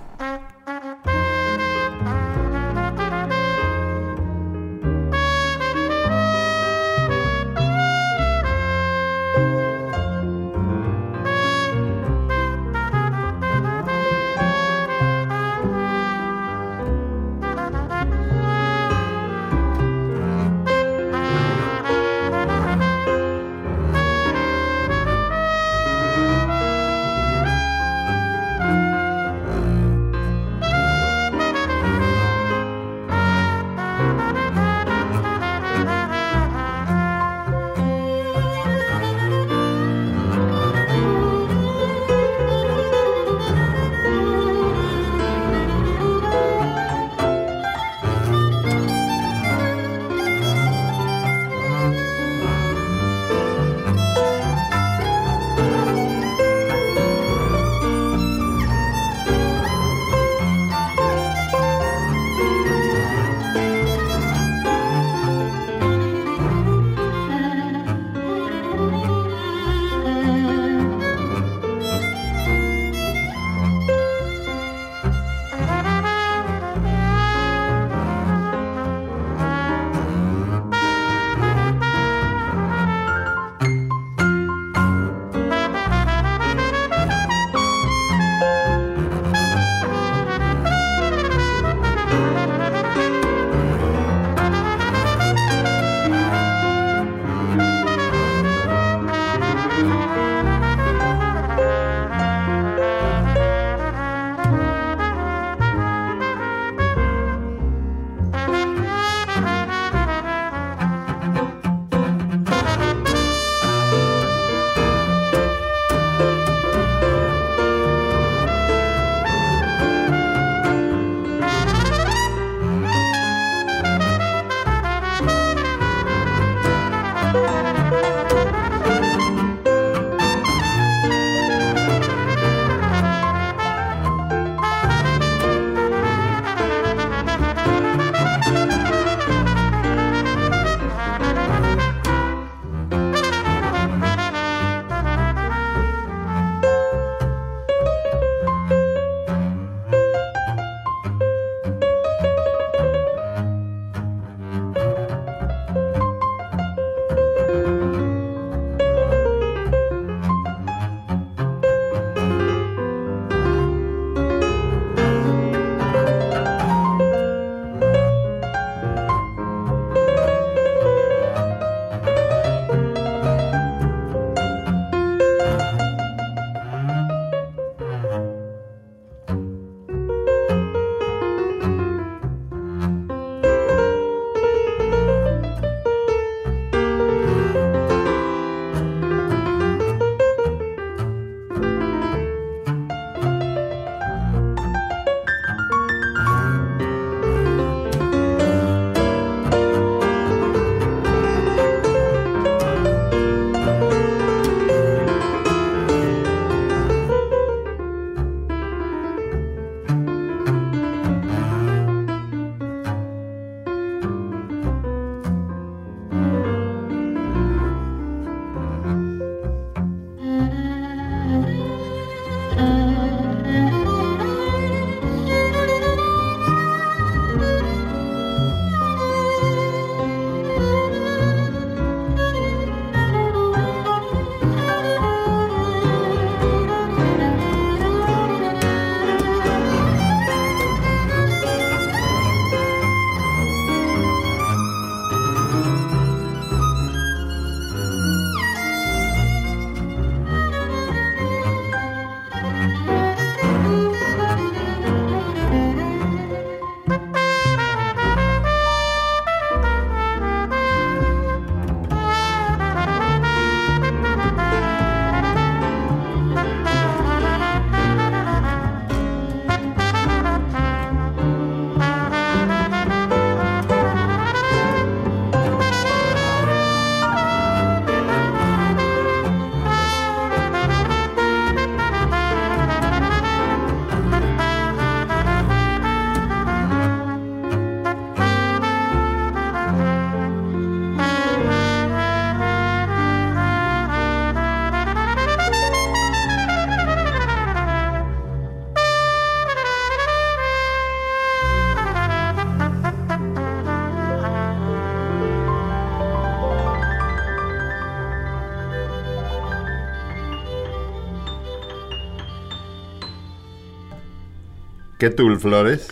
¿Qué 315.07 315.11
tú, 315.11 315.39
Flores? 315.39 315.87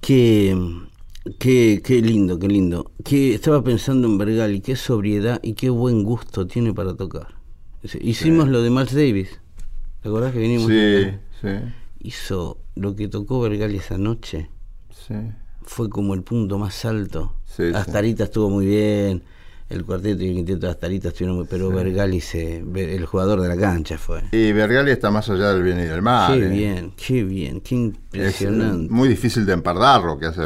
Qué, 0.00 0.58
qué, 1.38 1.80
qué 1.84 2.02
lindo, 2.02 2.40
qué 2.40 2.48
lindo. 2.48 2.90
Que 3.04 3.32
estaba 3.32 3.62
pensando 3.62 4.08
en 4.08 4.18
Bergali, 4.18 4.60
qué 4.60 4.74
sobriedad 4.74 5.38
y 5.44 5.52
qué 5.52 5.70
buen 5.70 6.02
gusto 6.02 6.44
tiene 6.48 6.74
para 6.74 6.96
tocar. 6.96 7.36
Hicimos 8.00 8.48
lo 8.48 8.60
de 8.60 8.70
Miles 8.70 8.92
Davis. 8.92 9.40
¿Te 10.02 10.08
acordás 10.08 10.32
que 10.32 10.40
vinimos? 10.40 10.66
Sí, 10.66 11.04
sí, 11.40 11.48
Hizo 12.00 12.58
lo 12.74 12.96
que 12.96 13.06
tocó 13.06 13.40
Bergali 13.40 13.76
esa 13.76 13.96
noche. 13.96 14.50
sí. 14.90 15.14
Fue 15.62 15.88
como 15.88 16.14
el 16.14 16.24
punto 16.24 16.58
más 16.58 16.84
alto. 16.84 17.34
Sí, 17.44 17.62
sí. 17.68 17.74
Astarita 17.76 18.24
estuvo 18.24 18.50
muy 18.50 18.66
bien. 18.66 19.22
El 19.68 19.84
cuarteto 19.84 20.22
y 20.24 20.28
el 20.30 20.34
quinteto 20.36 20.60
de 20.66 20.72
Astarita 20.72 21.08
estuvieron. 21.08 21.46
Pero 21.46 21.68
Bergali, 21.70 22.20
se, 22.22 22.58
el 22.74 23.04
jugador 23.04 23.42
de 23.42 23.48
la 23.48 23.56
cancha 23.56 23.98
fue. 23.98 24.22
Y 24.32 24.52
Bergali 24.52 24.90
está 24.90 25.10
más 25.10 25.28
allá 25.28 25.52
del 25.52 25.62
bien 25.62 25.78
y 25.78 25.82
del 25.84 26.00
mal. 26.00 26.38
Qué 26.38 26.46
¿eh? 26.46 26.48
bien, 26.48 26.92
qué 26.96 27.22
bien, 27.24 27.60
qué 27.60 27.74
Es 27.74 27.80
eh, 27.82 27.84
impresionante. 28.46 28.92
muy 28.92 29.08
difícil 29.08 29.44
de 29.44 29.52
empardar 29.52 30.02
lo 30.04 30.18
que 30.18 30.26
hace. 30.26 30.40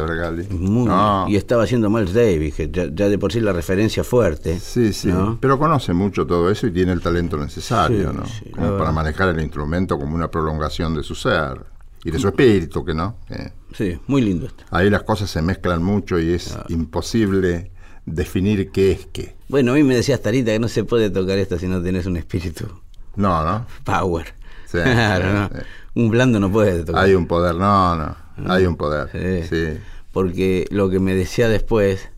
Muy- 0.50 0.87
No. 0.88 1.26
Y 1.28 1.37
estaba 1.37 1.62
haciendo 1.64 1.88
Miles 1.88 2.12
Davis, 2.14 2.54
que 2.56 2.68
ya, 2.70 2.87
ya 2.92 3.08
de 3.08 3.16
por 3.18 3.32
sí 3.32 3.40
la 3.40 3.52
referencia 3.52 4.02
fuerte. 4.02 4.58
Sí, 4.58 4.92
sí. 4.92 5.08
¿no? 5.08 5.38
Pero 5.40 5.58
conoce 5.58 5.92
mucho 5.92 6.26
todo 6.26 6.50
eso 6.50 6.66
y 6.66 6.72
tiene 6.72 6.90
el 6.92 7.00
talento 7.00 7.37
necesario, 7.37 8.11
Sí, 8.11 8.16
¿no? 8.16 8.26
sí, 8.26 8.50
Como 8.50 8.76
para 8.76 8.90
manejar 8.92 9.28
el 9.28 9.40
instrumento 9.40 9.98
como 9.98 10.14
una 10.16 10.28
prolongación 10.30 10.94
de 10.96 11.02
su 11.04 11.14
ser 11.14 11.61
y 12.04 12.11
de 12.11 12.18
su 12.18 12.26
espíritu, 12.28 12.85
que 12.85 12.94
no. 12.94 13.18
Que 13.28 13.52
Sí, 13.74 13.98
muy 14.08 14.20
lindo 14.20 14.46
esto. 14.46 14.64
ahí 14.70 14.90
las 14.90 15.02
cosas 15.04 15.30
se 15.30 15.40
mezclan 15.40 15.82
mucho 15.82 16.18
y 16.18 16.32
es 16.35 16.58
imposible 16.68 17.70
definir 18.06 18.70
qué 18.70 18.92
es 18.92 19.06
qué. 19.12 19.34
Bueno, 19.48 19.72
a 19.72 19.74
mí 19.74 19.82
me 19.82 19.94
decía 19.94 20.16
Starita 20.16 20.52
que 20.52 20.58
no 20.58 20.68
se 20.68 20.84
puede 20.84 21.10
tocar 21.10 21.38
esto 21.38 21.58
si 21.58 21.66
no 21.66 21.82
tenés 21.82 22.06
un 22.06 22.16
espíritu 22.16 22.66
No, 23.16 23.44
¿no? 23.44 23.66
power. 23.84 24.34
Sí, 24.66 24.78
claro, 24.82 25.32
¿no? 25.32 25.48
sí. 25.48 25.64
Un 25.94 26.10
blando 26.10 26.40
no 26.40 26.50
puede 26.50 26.84
tocar. 26.84 27.04
Hay 27.04 27.14
un 27.14 27.26
poder, 27.26 27.54
no, 27.56 27.96
no. 27.96 28.16
Hay 28.46 28.64
un 28.64 28.76
poder. 28.76 29.10
Sí. 29.12 29.48
Sí. 29.48 29.78
Porque 30.10 30.66
lo 30.70 30.88
que 30.90 31.00
me 31.00 31.14
decía 31.14 31.48
después, 31.48 32.08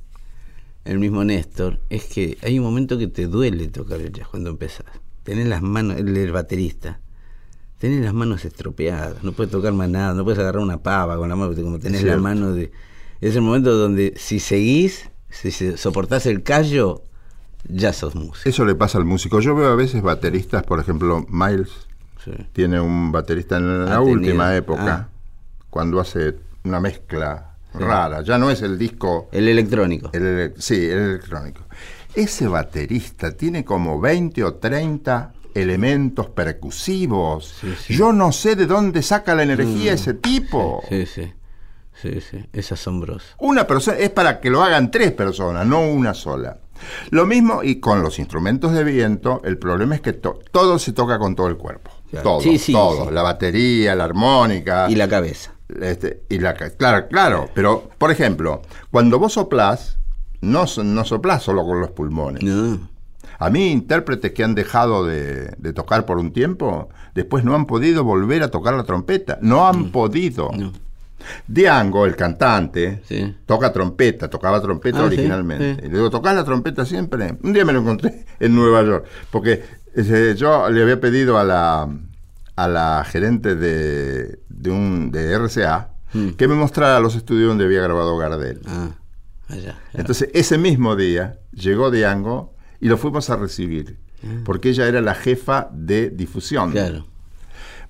el 0.85 0.99
mismo 0.99 1.25
Néstor, 1.25 1.81
es 1.91 2.05
que 2.05 2.39
hay 2.43 2.59
un 2.59 2.65
momento 2.65 2.99
que 2.99 3.09
te 3.09 3.27
duele 3.27 3.67
tocar 3.69 4.01
el 4.01 4.13
jazz 4.13 4.29
cuando 4.29 4.51
empezás. 4.51 4.87
Tenés 5.25 5.47
las 5.49 5.63
manos, 5.63 5.97
el, 5.99 6.17
el 6.17 6.33
baterista, 6.33 7.01
tenés 7.79 8.05
las 8.05 8.15
manos 8.15 8.45
estropeadas, 8.45 9.25
no 9.25 9.33
puedes 9.33 9.51
tocar 9.51 9.73
más 9.73 9.89
nada, 9.89 10.15
no 10.15 10.23
puedes 10.23 10.39
agarrar 10.39 10.63
una 10.63 10.83
pava 10.83 11.17
con 11.17 11.29
la 11.29 11.37
mano, 11.37 11.55
como 11.55 11.79
tenés 11.79 12.03
la 12.05 12.17
mano 12.17 12.53
de... 12.53 12.71
Es 13.21 13.35
el 13.37 13.43
momento 13.43 13.75
donde 13.77 14.15
si 14.17 14.39
seguís, 14.39 15.11
si 15.35 15.77
soportás 15.77 16.27
el 16.27 16.43
callo, 16.43 17.03
ya 17.69 17.93
sos 17.93 18.15
músico. 18.15 18.49
Eso 18.49 18.65
le 18.65 18.75
pasa 18.75 18.99
al 18.99 19.05
músico. 19.05 19.41
Yo 19.41 19.55
veo 19.55 19.69
a 19.71 19.75
veces 19.75 20.03
bateristas, 20.03 20.63
por 20.65 20.81
ejemplo, 20.81 21.25
Miles 21.29 21.71
Sí. 22.25 22.31
tiene 22.53 22.81
un 22.81 23.13
baterista 23.13 23.57
en 23.59 23.85
la 23.85 23.97
Ha 23.97 24.01
última 24.01 24.45
tenido. 24.45 24.51
época, 24.53 24.95
Ah. 24.95 25.09
cuando 25.71 26.01
hace 26.01 26.37
una 26.65 26.81
mezcla 26.81 27.57
rara. 27.75 28.23
Ya 28.23 28.39
no 28.39 28.51
es 28.51 28.63
el 28.63 28.79
disco, 28.79 29.29
El 29.33 29.49
electrónico. 29.49 30.11
el 30.13 30.25
ele- 30.25 30.55
sí, 30.59 30.75
el 30.87 30.99
electrónico. 30.99 31.63
Ese 32.15 32.47
baterista 32.47 33.33
tiene 33.33 33.65
como 33.65 34.01
20 34.01 34.45
o 34.45 34.55
30 34.55 35.33
elementos 35.55 36.29
percusivos. 36.29 37.55
Sí. 37.61 37.95
Yo 37.95 38.13
no 38.13 38.33
sé 38.33 38.57
de 38.57 38.67
dónde 38.67 39.03
saca 39.03 39.35
la 39.35 39.43
energía 39.43 39.93
ese 39.93 40.15
tipo. 40.15 40.83
Sí, 40.89 41.07
sí. 41.07 41.33
Sí, 42.13 42.21
sí. 42.21 42.45
Es 42.53 42.71
asombroso. 42.73 43.27
Una 43.39 43.67
persona 43.67 43.97
es 43.99 44.11
para 44.11 44.41
que 44.41 44.51
lo 44.51 44.63
hagan 44.63 44.91
tres 44.91 45.13
personas, 45.13 45.67
no 45.67 45.81
una 45.81 46.15
sola. 46.15 46.59
Lo 47.11 47.25
mismo 47.25 47.63
y 47.63 47.77
con 47.81 48.03
los 48.03 48.19
instrumentos 48.19 48.73
de 48.73 48.85
viento, 48.85 49.41
el 49.45 49.59
problema 49.59 49.95
es 49.95 50.01
que 50.01 50.13
to- 50.13 50.39
todo 50.53 50.79
se 50.79 50.93
toca 50.93 51.19
con 51.19 51.35
todo 51.35 51.47
el 51.49 51.57
cuerpo. 51.57 51.91
Claro. 52.11 52.25
Todo, 52.25 52.41
Sí, 52.41 52.59
sí, 52.59 52.73
todo. 52.73 53.07
sí. 53.09 53.15
La 53.15 53.23
batería, 53.23 53.95
la 53.95 54.05
armónica. 54.05 54.87
Y 54.91 54.95
la 54.97 55.09
cabeza. 55.09 55.53
este, 55.81 56.23
y 56.29 56.39
la 56.39 56.55
claro, 56.55 57.09
claro. 57.09 57.49
Pero, 57.55 57.89
por 57.99 58.11
ejemplo, 58.11 58.61
cuando 58.91 59.19
vos 59.19 59.33
soplás, 59.33 59.99
no, 60.41 60.67
no 60.85 61.05
soplás 61.05 61.43
solo 61.43 61.65
con 61.65 61.81
los 61.81 61.91
pulmones. 61.93 62.43
No. 62.43 62.93
A 63.39 63.51
mí, 63.51 63.71
intérpretes 63.71 64.33
que 64.33 64.45
han 64.45 64.55
dejado 64.55 65.05
de, 65.07 65.55
de 65.59 65.73
tocar 65.73 66.07
por 66.07 66.19
un 66.19 66.33
tiempo, 66.33 66.89
después 67.15 67.45
no 67.45 67.55
han 67.55 67.67
podido 67.67 68.05
volver 68.05 68.43
a 68.43 68.51
tocar 68.51 68.75
la 68.75 68.85
trompeta. 68.85 69.39
No 69.41 69.67
han 69.67 69.91
podido. 69.91 70.51
Mm. 70.53 70.59
No. 70.61 70.73
Diango, 71.47 72.07
el 72.07 72.17
cantante, 72.17 73.03
Sí. 73.07 73.37
toca 73.47 73.73
trompeta, 73.73 74.29
tocaba 74.29 74.61
trompeta 74.61 74.99
Ah, 74.99 75.09
sí, 75.09 75.15
originalmente. 75.15 75.75
sí. 75.75 75.81
Y 75.87 75.89
le 75.89 75.95
digo, 75.97 76.11
¿tocás 76.11 76.35
la 76.35 76.45
trompeta 76.45 76.85
siempre? 76.85 77.37
Un 77.43 77.53
día 77.53 77.65
me 77.65 77.73
lo 77.73 77.81
encontré 77.81 78.25
en 78.41 78.55
Nueva 78.55 78.83
York, 78.83 79.07
porque 79.31 79.63
ese, 79.95 80.35
yo 80.37 80.69
le 80.71 80.83
había 80.83 81.01
pedido 81.01 81.39
a 81.39 81.45
la, 81.45 81.89
a 82.57 82.69
la 82.69 83.05
gerente 83.07 83.55
de, 83.55 84.39
de, 84.49 84.71
un, 84.71 85.11
de 85.11 85.33
RCA 85.39 85.91
Mm. 86.17 86.31
que 86.37 86.47
me 86.47 86.55
mostrara 86.55 87.01
los 87.01 87.17
estudios 87.17 87.49
donde 87.49 87.65
había 87.65 87.81
grabado 87.83 88.17
Gardel. 88.17 88.61
Ah, 88.69 88.91
allá. 89.49 89.77
Entonces, 89.95 90.29
ese 90.33 90.59
mismo 90.59 90.95
día 90.95 91.41
llegó 91.53 91.91
Diango 91.91 92.55
y 92.81 92.87
lo 92.87 92.97
fuimos 92.99 93.31
a 93.31 93.37
recibir, 93.37 93.99
porque 94.45 94.69
ella 94.69 94.87
era 94.87 95.01
la 95.01 95.15
jefa 95.17 95.69
de 95.73 96.11
difusión. 96.11 96.69
Ah. 96.69 96.73
Claro. 96.73 97.07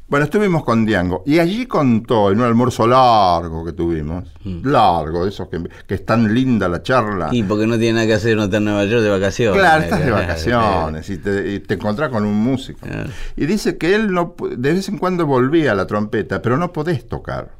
Bueno, 0.07 0.25
estuvimos 0.27 0.65
con 0.65 0.85
Diango 0.85 1.23
y 1.25 1.39
allí 1.39 1.65
contó 1.67 2.31
en 2.31 2.39
un 2.39 2.45
almuerzo 2.45 2.87
largo 2.87 3.65
que 3.65 3.73
tuvimos, 3.73 4.25
largo, 4.63 5.25
de 5.25 5.31
esos 5.31 5.49
que, 5.49 5.63
que 5.87 5.95
es 5.95 6.05
tan 6.05 6.33
linda 6.35 6.69
la 6.69 6.83
charla. 6.83 7.29
Mm. 7.29 7.35
Y 7.35 7.43
porque 7.43 7.67
no 7.67 7.79
tiene 7.79 7.95
nada 7.95 8.07
que 8.07 8.15
hacer, 8.15 8.37
no 8.37 8.45
está 8.45 8.59
en 8.59 8.67
Nueva 8.67 8.85
York 8.85 9.03
de 9.03 9.09
vacaciones. 9.11 9.59
Claro, 9.61 9.83
estás 9.83 10.01
de 10.01 10.05
Claro, 10.07 10.21
vacaciones 10.27 11.11
y 11.11 11.19
te, 11.19 11.53
y 11.55 11.61
te 11.61 11.75
encontrás 11.75 12.11
con 12.11 12.25
un 12.27 12.35
músico. 12.37 12.81
Claro. 12.87 13.09
Y 13.35 13.47
dice 13.47 13.79
que 13.79 13.95
él 13.95 14.13
no 14.13 14.35
de 14.39 14.73
vez 14.75 14.89
en 14.91 14.99
cuando 14.99 15.27
volvía 15.27 15.73
a 15.73 15.75
la 15.75 15.87
trompeta, 15.87 16.43
pero 16.43 16.59
no 16.59 16.71
podés 16.73 17.09
tocar. 17.09 17.53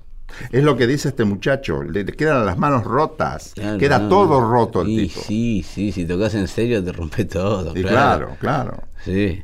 Es 0.51 0.63
lo 0.65 0.77
que 0.77 0.87
dice 0.87 1.09
este 1.09 1.25
muchacho, 1.25 1.83
le, 1.83 2.05
quedan 2.05 2.45
las 2.45 2.59
manos 2.59 2.85
rotas, 2.85 3.53
Claro, 3.55 3.79
queda 3.79 3.99
no, 4.01 4.09
todo 4.09 4.41
roto 4.41 4.83
el 4.83 4.91
Y 4.91 5.09
tipo. 5.09 5.21
Sí, 5.23 5.65
sí, 5.67 5.93
si 5.93 6.05
tocas 6.05 6.35
en 6.35 6.47
serio 6.49 6.85
te 6.85 6.93
rompe 6.93 7.25
todo. 7.25 7.73
y 7.75 7.83
claro, 7.83 8.37
claro. 8.39 8.83
Sí. 9.05 9.43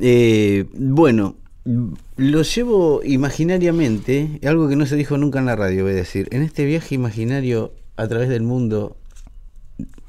Eh, 0.00 0.66
bueno, 0.72 1.36
lo 1.64 2.42
llevo 2.42 3.00
imaginariamente, 3.04 4.40
algo 4.46 4.68
que 4.68 4.76
no 4.76 4.86
se 4.86 4.96
dijo 4.96 5.16
nunca 5.16 5.38
en 5.38 5.46
la 5.46 5.56
radio, 5.56 5.84
voy 5.84 5.92
a 5.92 5.96
decir, 5.96 6.28
en 6.30 6.42
este 6.42 6.64
viaje 6.64 6.94
imaginario 6.94 7.72
a 7.96 8.06
través 8.06 8.28
del 8.28 8.42
mundo. 8.42 8.96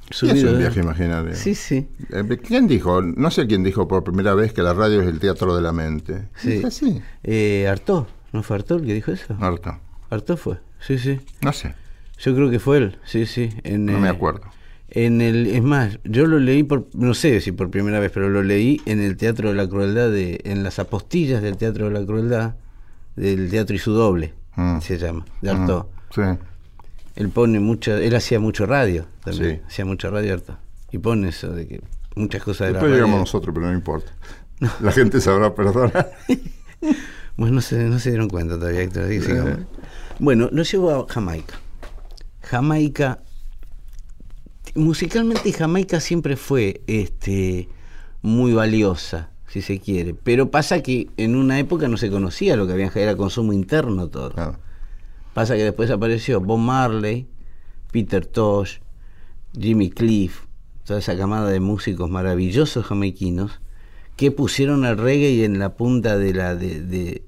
Es 0.09 0.21
un 0.21 0.57
viaje 0.59 0.81
imaginario. 0.81 1.33
Sí, 1.33 1.55
sí. 1.55 1.87
Eh, 2.11 2.37
¿Quién 2.43 2.67
dijo? 2.67 3.01
No 3.01 3.31
sé 3.31 3.47
quién 3.47 3.63
dijo 3.63 3.87
por 3.87 4.03
primera 4.03 4.35
vez 4.35 4.53
que 4.53 4.61
la 4.61 4.73
radio 4.73 5.01
es 5.01 5.07
el 5.07 5.19
teatro 5.19 5.55
de 5.55 5.61
la 5.61 5.71
mente. 5.71 6.27
Sí. 6.35 6.53
Es 6.53 6.65
así. 6.65 7.01
Eh, 7.23 7.67
Artó, 7.67 8.07
¿no 8.31 8.43
fue 8.43 8.57
Artó 8.57 8.75
el 8.75 8.85
que 8.85 8.93
dijo 8.93 9.11
eso? 9.11 9.35
Harto. 9.39 9.79
Artó 10.09 10.37
fue, 10.37 10.59
sí, 10.79 10.99
sí. 10.99 11.19
No 11.41 11.51
sé, 11.53 11.73
Yo 12.19 12.35
creo 12.35 12.51
que 12.51 12.59
fue 12.59 12.77
él, 12.77 12.99
sí, 13.05 13.25
sí. 13.25 13.49
En, 13.63 13.85
no 13.85 13.99
me 13.99 14.07
eh, 14.07 14.11
acuerdo. 14.11 14.43
En 14.95 15.19
el, 15.21 15.47
es 15.47 15.61
más, 15.61 15.99
yo 16.05 16.25
lo 16.25 16.39
leí 16.39 16.63
por, 16.63 16.87
no 16.93 17.13
sé 17.13 17.41
si 17.41 17.51
por 17.51 17.69
primera 17.69 17.99
vez, 17.99 18.11
pero 18.13 18.29
lo 18.29 18.41
leí 18.41 18.81
en 18.85 19.01
el 19.01 19.17
Teatro 19.17 19.49
de 19.49 19.55
la 19.55 19.67
Crueldad, 19.67 20.09
de, 20.09 20.39
en 20.45 20.63
las 20.63 20.79
apostillas 20.79 21.41
del 21.41 21.57
Teatro 21.57 21.89
de 21.89 21.99
la 21.99 22.05
Crueldad, 22.05 22.55
del 23.17 23.49
Teatro 23.49 23.75
y 23.75 23.79
su 23.79 23.91
doble, 23.91 24.33
Mm. 24.55 24.79
se 24.79 24.97
llama, 24.97 25.25
de 25.41 25.49
Artaud. 25.49 25.83
Mm, 25.83 26.13
Sí. 26.13 26.21
Él 27.17 27.29
pone 27.29 27.59
mucha, 27.59 27.97
él 27.99 28.15
hacía 28.15 28.39
mucho 28.39 28.65
radio 28.65 29.05
también, 29.23 29.57
Sí. 29.57 29.61
hacía 29.67 29.85
mucho 29.85 30.09
radio 30.11 30.33
Artaud. 30.33 30.55
Y 30.93 30.97
pone 30.99 31.27
eso 31.29 31.49
de 31.51 31.67
que 31.67 31.81
muchas 32.15 32.41
cosas 32.41 32.67
de 32.67 32.73
Después 32.73 32.89
la 32.91 32.95
radio. 32.95 33.05
llegamos 33.05 33.19
nosotros, 33.19 33.53
pero 33.53 33.67
no 33.67 33.73
importa. 33.73 34.11
La 34.79 34.91
gente 34.93 35.19
sabrá 35.19 35.53
perdonar. 35.53 36.11
Bueno, 37.37 37.55
no 37.55 37.61
se, 37.61 37.83
no 37.83 37.99
se 37.99 38.11
dieron 38.11 38.29
cuenta 38.29 38.55
todavía, 38.57 38.79
Héctor, 38.83 39.09
sigamos. 39.09 39.57
Bueno, 40.19 40.47
lo 40.53 40.63
llevo 40.63 40.91
a 40.91 41.05
Jamaica. 41.13 41.55
Jamaica, 42.43 43.19
musicalmente 44.75 45.51
Jamaica 45.51 45.99
siempre 45.99 46.35
fue 46.35 46.81
este, 46.87 47.69
muy 48.21 48.53
valiosa, 48.53 49.31
si 49.47 49.61
se 49.61 49.79
quiere. 49.79 50.13
Pero 50.13 50.51
pasa 50.51 50.81
que 50.83 51.09
en 51.17 51.35
una 51.35 51.59
época 51.59 51.87
no 51.87 51.97
se 51.97 52.09
conocía 52.11 52.55
lo 52.55 52.67
que 52.67 52.73
había 52.73 52.91
era 52.95 53.15
consumo 53.15 53.53
interno 53.53 54.07
todo. 54.09 54.31
Claro. 54.31 54.57
Pasa 55.33 55.55
que 55.55 55.63
después 55.63 55.89
apareció 55.91 56.39
Bob 56.39 56.59
Marley, 56.59 57.27
Peter 57.91 58.25
Tosh, 58.25 58.77
Jimmy 59.59 59.89
Cliff, 59.89 60.41
toda 60.85 60.99
esa 60.99 61.17
camada 61.17 61.49
de 61.49 61.59
músicos 61.59 62.09
maravillosos 62.09 62.85
jamaiquinos 62.85 63.59
que 64.15 64.31
pusieron 64.31 64.85
el 64.85 64.97
reggae 64.97 65.43
en 65.43 65.59
la 65.59 65.75
punta 65.75 66.17
de 66.17 66.33
la 66.33 66.55
de, 66.55 66.81
de- 66.81 67.23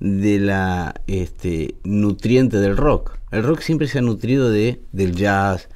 de 0.00 0.38
la 0.38 0.94
este, 1.08 1.74
nutriente 1.82 2.58
del 2.58 2.76
rock. 2.76 3.18
El 3.32 3.42
rock 3.42 3.60
siempre 3.60 3.88
se 3.88 3.98
ha 3.98 4.02
nutrido 4.02 4.48
de 4.48 4.80
del 4.92 5.16
jazz, 5.16 5.68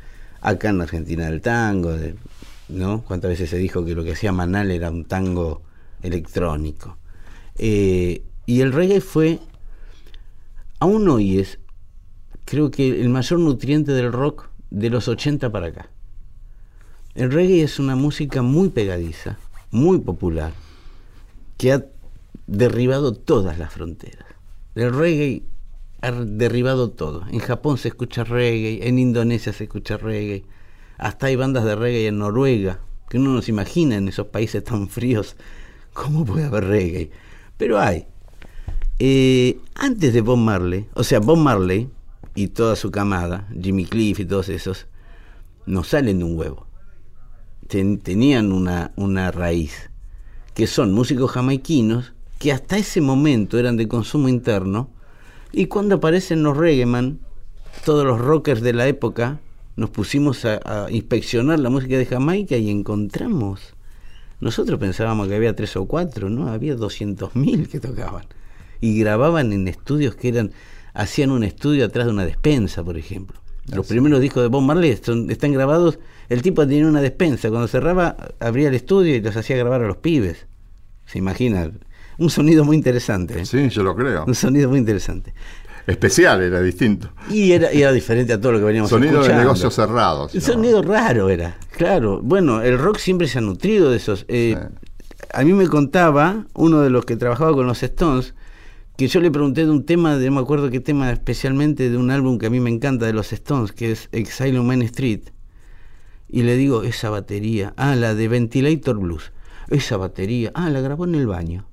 acá 0.43 0.71
en 0.71 0.81
Argentina 0.83 1.27
del 1.27 1.41
tango, 1.41 1.97
¿no? 2.69 3.03
Cuántas 3.03 3.31
veces 3.31 3.49
se 3.49 3.57
dijo 3.59 3.85
que 3.85 3.95
lo 3.95 4.05
que 4.05 4.13
hacía 4.13 4.33
Manal 4.33 4.71
era 4.71 4.91
un 4.91 5.05
tango 5.05 5.63
electrónico. 6.03 6.99
Eh, 7.57 8.23
y 8.45 8.61
el 8.61 8.73
reggae 8.73 9.01
fue 9.01 9.39
aún 10.83 11.09
hoy 11.09 11.39
es, 11.39 11.61
creo 12.45 12.73
que 12.73 13.01
el 13.01 13.09
mayor 13.09 13.39
nutriente 13.39 13.93
del 13.93 14.13
rock 14.13 14.49
de 14.71 14.91
los 14.91 15.07
80 15.07 15.53
para 15.53 15.69
acá. 15.69 15.91
El 17.15 17.31
reggae 17.31 17.63
es 17.63 17.79
una 17.79 17.95
música 17.95 18.43
muy 18.43 18.69
pegadiza, 18.69 19.39
muy 19.71 20.01
popular, 20.01 20.53
que 21.57 21.73
ha 21.73 21.85
derribado 22.49 23.15
todas 23.15 23.61
las 23.61 23.73
fronteras. 23.73 24.27
El 24.75 24.93
reggae 24.93 25.45
derribado 26.11 26.91
todo. 26.91 27.25
En 27.31 27.39
Japón 27.39 27.79
se 27.79 27.89
escucha 27.89 28.25
reggae, 28.25 28.89
en 28.89 28.99
Indonesia 28.99 29.53
se 29.53 29.65
escucha 29.65 29.97
reggae, 29.97 30.45
hasta 30.99 31.27
hay 31.27 31.37
bandas 31.37 31.65
de 31.65 31.77
reggae 31.77 32.09
en 32.09 32.19
Noruega, 32.19 32.81
que 33.09 33.19
uno 33.19 33.31
no 33.31 33.43
se 33.43 33.53
imagina 33.53 33.97
en 33.97 34.09
esos 34.09 34.27
países 34.27 34.65
tan 34.65 34.89
fríos 34.89 35.37
cómo 35.93 36.25
puede 36.25 36.47
haber 36.47 36.65
reggae. 36.65 37.11
Pero 37.57 37.79
hay. 37.79 38.07
Eh, 38.99 39.59
antes 39.75 40.13
de 40.13 40.21
Bob 40.21 40.39
Marley, 40.39 40.87
o 40.95 41.05
sea, 41.05 41.21
Bob 41.21 41.39
Marley 41.39 41.89
y 42.35 42.49
toda 42.49 42.77
su 42.77 42.91
camada, 42.91 43.49
Jimmy 43.61 43.85
Cliff 43.85 44.21
y 44.21 44.25
todos 44.25 44.49
esos, 44.49 44.87
no 45.67 45.85
salen 45.85 46.19
de 46.19 46.25
un 46.25 46.37
huevo. 46.37 46.67
tenían 47.69 48.53
una, 48.53 48.93
una 48.97 49.31
raíz, 49.31 49.91
que 50.55 50.67
son 50.67 50.93
músicos 50.93 51.31
jamaiquinos 51.31 52.13
que 52.39 52.53
hasta 52.53 52.77
ese 52.77 53.01
momento 53.01 53.57
eran 53.57 53.77
de 53.77 53.87
consumo 53.87 54.29
interno, 54.29 54.91
y 55.53 55.67
cuando 55.67 55.97
aparecen 55.97 56.43
los 56.43 56.57
reggaeman, 56.57 57.21
todos 57.85 58.05
los 58.05 58.21
rockers 58.21 58.61
de 58.61 58.73
la 58.73 58.87
época, 58.87 59.41
nos 59.77 59.91
pusimos 59.91 60.45
a, 60.45 60.61
a 60.65 60.91
inspeccionar 60.91 61.59
la 61.59 61.71
música 61.71 61.97
de 61.97 62.07
Jamaica 62.07 62.57
y 62.57 62.71
encontramos. 62.71 63.75
Nosotros 64.43 64.81
pensábamos 64.81 65.29
que 65.29 65.37
había 65.37 65.55
tres 65.55 65.77
o 65.77 65.87
cuatro, 65.87 66.29
¿no? 66.29 66.49
Había 66.49 66.75
200.000 66.75 67.69
que 67.69 67.79
tocaban. 67.79 68.25
Y 68.81 68.99
grababan 68.99 69.53
en 69.53 69.69
estudios 69.69 70.17
que 70.17 70.29
eran. 70.29 70.51
Hacían 70.95 71.31
un 71.31 71.45
estudio 71.45 71.87
atrás 71.87 72.07
de 72.07 72.13
una 72.13 72.27
despensa, 72.27 72.83
por 72.83 72.99
ejemplo. 72.99 73.41
Los 73.73 73.87
primeros 73.87 74.21
discos 74.21 74.43
de 74.43 74.49
Bob 74.49 74.63
Marley 74.63 74.91
están 74.91 75.53
grabados. 75.53 76.01
El 76.29 76.43
tipo 76.43 76.67
tenía 76.67 76.89
una 76.89 77.01
despensa. 77.01 77.51
Cuando 77.51 77.69
cerraba, 77.69 78.17
abría 78.41 78.69
el 78.69 78.75
estudio 78.75 79.15
y 79.15 79.21
los 79.21 79.37
hacía 79.37 79.57
grabar 79.57 79.83
a 79.83 79.87
los 79.87 79.99
pibes. 79.99 80.47
¿Se 81.07 81.19
imagina? 81.19 81.71
Un 82.19 82.31
sonido 82.31 82.65
muy 82.65 82.77
interesante. 82.77 83.41
¿eh? 83.41 83.47
Sí, 83.47 83.69
yo 83.69 83.83
lo 83.83 83.95
creo. 83.97 84.25
Un 84.27 84.35
sonido 84.35 84.69
muy 84.69 84.79
interesante. 84.79 85.33
Especial, 85.87 86.43
era 86.43 86.61
distinto. 86.61 87.11
Y 87.29 87.53
era, 87.53 87.71
era 87.71 87.91
diferente 87.93 88.33
a 88.33 88.41
todo 88.41 88.53
lo 88.53 88.59
que 88.59 88.65
veníamos 88.67 88.89
Sonido 88.91 89.15
escuchando. 89.15 89.39
de 89.39 89.45
negocios 89.45 89.75
cerrados. 89.75 90.35
El 90.35 90.43
sonido 90.43 90.81
raro 90.83 91.29
era, 91.29 91.57
claro. 91.77 92.21
Bueno, 92.23 92.63
el 92.63 92.79
rock 92.79 92.99
siempre 92.99 93.27
se 93.27 93.39
ha 93.39 93.41
nutrido 93.41 93.91
de 93.91 93.97
esos. 93.97 94.25
eh, 94.29 94.57
A 95.35 95.43
mí 95.43 95.53
me 95.53 95.67
contaba 95.67 96.47
uno 96.55 96.83
de 96.83 96.91
los 96.91 97.05
que 97.05 97.17
trabajaba 97.17 97.53
con 97.53 97.67
los 97.67 97.83
Stones 97.83 98.35
que 98.97 99.09
yo 99.09 99.21
le 99.21 99.31
pregunté 99.31 99.65
de 99.65 99.71
un 99.71 99.85
tema, 99.87 100.17
de, 100.19 100.27
no 100.27 100.33
me 100.37 100.41
acuerdo 100.43 100.71
qué 100.71 100.79
tema 100.79 101.11
especialmente, 101.11 101.89
de 101.91 101.97
un 101.97 102.11
álbum 102.11 102.39
que 102.39 102.47
a 102.47 102.51
mí 102.51 102.61
me 102.61 102.71
encanta 102.71 103.07
de 103.07 103.15
los 103.15 103.33
Stones, 103.33 103.73
que 103.73 103.91
es 103.91 104.09
Exile 104.13 104.59
on 104.59 104.67
Main 104.67 104.83
Street. 104.83 105.23
Y 106.29 106.43
le 106.43 106.57
digo, 106.57 106.83
esa 106.85 107.11
batería, 107.11 107.73
ah, 107.77 107.97
la 107.97 108.15
de 108.15 108.29
Ventilator 108.29 108.99
Blues, 108.99 109.33
esa 109.71 109.97
batería, 109.97 110.53
ah, 110.55 110.71
la 110.71 110.81
grabó 110.81 111.07
en 111.07 111.15
el 111.17 111.27
baño. 111.27 111.67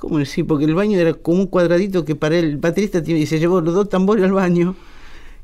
¿Cómo 0.00 0.16
decir? 0.18 0.46
Porque 0.46 0.64
el 0.64 0.74
baño 0.74 0.98
era 0.98 1.12
como 1.12 1.40
un 1.40 1.46
cuadradito 1.46 2.06
que 2.06 2.14
para 2.16 2.38
el 2.38 2.56
baterista 2.56 3.02
tiene- 3.02 3.20
y 3.20 3.26
se 3.26 3.38
llevó 3.38 3.60
los 3.60 3.74
dos 3.74 3.90
tambores 3.90 4.24
al 4.24 4.32
baño 4.32 4.74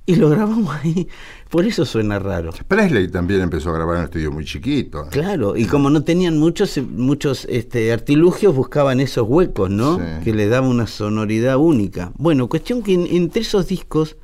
y 0.07 0.17
lo 0.17 0.31
grabamos 0.31 0.75
ahí. 0.77 1.07
Por 1.51 1.67
eso 1.67 1.85
suena 1.85 2.19
raro. 2.19 2.53
Presley 2.67 3.09
también 3.09 3.43
empezó 3.43 3.69
a 3.69 3.75
grabar 3.75 3.97
en 3.97 4.01
un 4.01 4.05
estudio 4.07 4.33
muy 4.33 4.47
chiquito. 4.47 5.09
Claro, 5.11 5.57
y 5.59 5.67
como 5.67 5.91
no 5.91 6.05
tenían 6.05 6.39
muchos 6.39 6.79
muchos 6.79 7.45
este, 7.51 7.93
artilugios, 7.93 8.55
buscaban 8.57 8.99
esos 9.01 9.27
huecos, 9.29 9.69
¿no? 9.69 9.99
Sí. 9.99 10.25
Que 10.25 10.33
le 10.33 10.49
daba 10.49 10.67
una 10.67 10.87
sonoridad 10.87 11.59
única. 11.59 12.13
Bueno, 12.17 12.49
cuestión 12.49 12.83
que 12.83 12.95
en- 12.95 13.07
entre 13.09 13.43
esos 13.43 13.69
discos, 13.69 14.17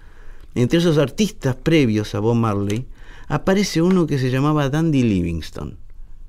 entre 0.55 0.79
esos 0.79 0.97
artistas 0.97 1.57
previos 1.57 2.15
a 2.15 2.21
Bob 2.21 2.37
Marley, 2.37 2.87
aparece 3.29 3.83
uno 3.83 4.07
que 4.07 4.19
se 4.19 4.31
llamaba 4.31 4.71
Dandy 4.71 5.03
Livingston. 5.03 5.77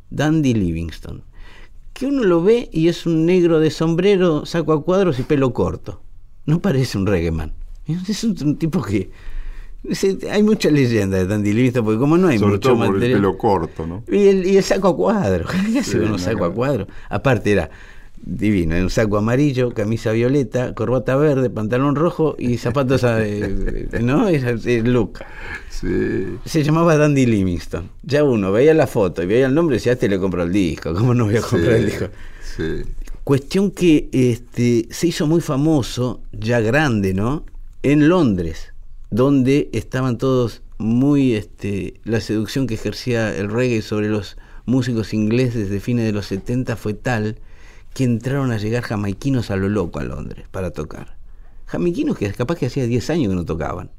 Dandy 0.10 0.54
Livingston. 0.54 1.24
Que 1.94 2.08
uno 2.08 2.24
lo 2.24 2.42
ve 2.44 2.70
y 2.72 2.88
es 2.88 3.06
un 3.06 3.26
negro 3.26 3.60
de 3.60 3.70
sombrero, 3.70 4.46
saco 4.46 4.74
a 4.74 4.84
cuadros 4.84 5.20
y 5.20 5.24
pelo 5.24 5.54
corto. 5.54 6.02
No 6.46 6.60
parece 6.60 6.98
un 6.98 7.06
reggae 7.06 7.32
man. 7.32 7.54
Es 8.08 8.24
un, 8.24 8.36
un 8.44 8.58
tipo 8.58 8.82
que... 8.82 9.12
Hay 10.32 10.44
mucha 10.44 10.70
leyenda 10.70 11.18
de 11.18 11.28
Dandy 11.28 11.52
Livingston, 11.52 11.84
porque 11.84 12.00
como 12.00 12.18
no 12.18 12.30
hay 12.30 12.40
Sobre 12.40 12.54
mucho 12.54 12.70
todo 12.70 12.78
por 12.78 12.86
el 12.88 12.92
material... 12.94 13.20
pelo 13.20 13.38
corto, 13.38 13.86
¿no? 13.86 14.04
Y 14.10 14.28
el, 14.28 14.46
y 14.46 14.56
el 14.58 14.64
saco 14.64 14.88
a 14.88 14.96
cuadro. 14.96 15.46
¿Qué 15.74 15.80
hace 15.80 15.92
Sí, 15.92 15.98
con 15.98 16.06
un 16.06 16.12
no, 16.14 16.18
saco 16.18 16.46
a 16.46 16.54
cuadro? 16.54 16.88
Aparte 17.10 17.52
era 17.52 17.70
divino, 18.26 18.76
era 18.76 18.84
un 18.84 18.90
saco 18.90 19.18
amarillo, 19.18 19.74
camisa 19.74 20.12
violeta, 20.12 20.74
corbata 20.74 21.16
verde, 21.16 21.50
pantalón 21.50 21.96
rojo 21.96 22.36
y 22.40 22.58
zapatos, 22.58 23.04
eh, 23.06 23.90
¿no? 24.02 24.28
Ese 24.28 24.52
es 24.52 24.66
el 24.66 24.94
look. 24.94 25.20
Sí. 25.70 26.38
Se 26.46 26.64
llamaba 26.64 26.98
Dandy 26.98 27.26
Livingston. 27.26 27.90
Ya 28.04 28.24
uno 28.24 28.52
veía 28.52 28.74
la 28.74 28.88
foto 28.88 29.24
y 29.24 29.26
veía 29.26 29.48
el 29.48 29.54
nombre 29.54 29.76
y 29.76 29.78
decía, 29.80 29.94
este 29.94 30.08
le 30.08 30.20
compro 30.20 30.44
el 30.44 30.52
disco. 30.52 30.94
¿Cómo 30.94 31.14
no 31.14 31.26
voy 31.26 31.38
a 31.38 31.42
comprar 31.42 31.74
el 31.74 31.86
disco? 31.86 32.08
Sí. 32.56 32.84
Cuestión 33.24 33.72
que 33.72 34.10
este, 34.12 34.88
se 34.90 35.08
hizo 35.08 35.28
muy 35.28 35.42
famoso, 35.42 36.22
ya 36.32 36.60
grande, 36.60 37.14
¿no? 37.14 37.46
En 37.82 38.10
Londres, 38.10 38.74
donde 39.12 39.70
estaban 39.74 40.18
todos 40.18 40.62
muy. 40.78 41.34
Este, 41.34 41.96
la 42.04 42.22
seducción 42.22 42.68
que 42.68 42.76
ejercía 42.76 43.36
el 43.36 43.50
reggae 43.50 43.82
sobre 43.82 44.10
los 44.10 44.38
músicos 44.66 45.14
ingleses 45.14 45.70
de 45.70 45.80
fines 45.80 46.06
de 46.06 46.14
los 46.14 46.28
70 46.28 46.76
fue 46.76 46.94
tal 46.94 47.38
que 47.94 48.04
entraron 48.04 48.52
a 48.52 48.58
llegar 48.58 48.84
jamaiquinos 48.84 49.52
a 49.52 49.56
lo 49.56 49.70
loco 49.70 50.00
a 50.00 50.04
Londres 50.04 50.46
para 50.52 50.72
tocar. 50.72 51.18
Jamaiquinos 51.66 52.18
que 52.18 52.32
capaz 52.34 52.56
que 52.58 52.66
hacía 52.68 52.86
10 52.88 53.10
años 53.12 53.30
que 53.30 53.36
no 53.36 53.46
tocaban. 53.46 53.92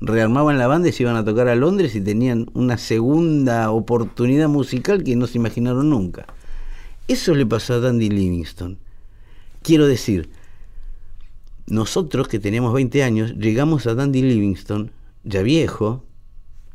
Rearmaban 0.00 0.58
la 0.58 0.66
banda 0.66 0.88
y 0.88 0.92
se 0.92 1.04
iban 1.04 1.16
a 1.16 1.24
tocar 1.24 1.48
a 1.48 1.54
Londres 1.54 1.94
y 1.94 2.00
tenían 2.00 2.50
una 2.54 2.76
segunda 2.78 3.70
oportunidad 3.70 4.48
musical 4.48 5.04
que 5.04 5.14
no 5.14 5.26
se 5.26 5.38
imaginaron 5.38 5.90
nunca. 5.90 6.26
Eso 7.06 7.34
le 7.34 7.46
pasó 7.46 7.74
a 7.74 7.80
Dandy 7.80 8.08
Livingston. 8.10 8.78
Quiero 9.62 9.86
decir, 9.86 10.30
nosotros 11.66 12.28
que 12.28 12.38
teníamos 12.40 12.72
20 12.74 13.02
años, 13.04 13.34
llegamos 13.36 13.86
a 13.86 13.94
Dandy 13.94 14.22
Livingston, 14.22 14.90
ya 15.24 15.42
viejo, 15.42 16.04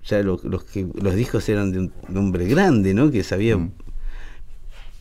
ya 0.06 0.21
lo- 0.23 0.39
los, 0.43 0.63
que, 0.63 0.88
los 0.93 1.15
discos 1.15 1.50
eran 1.50 1.71
de 1.71 1.80
un, 1.80 1.91
hombre 2.15 2.47
grande, 2.47 2.93
¿no? 2.93 3.12
Que 3.12 3.23
sabía... 3.23 3.58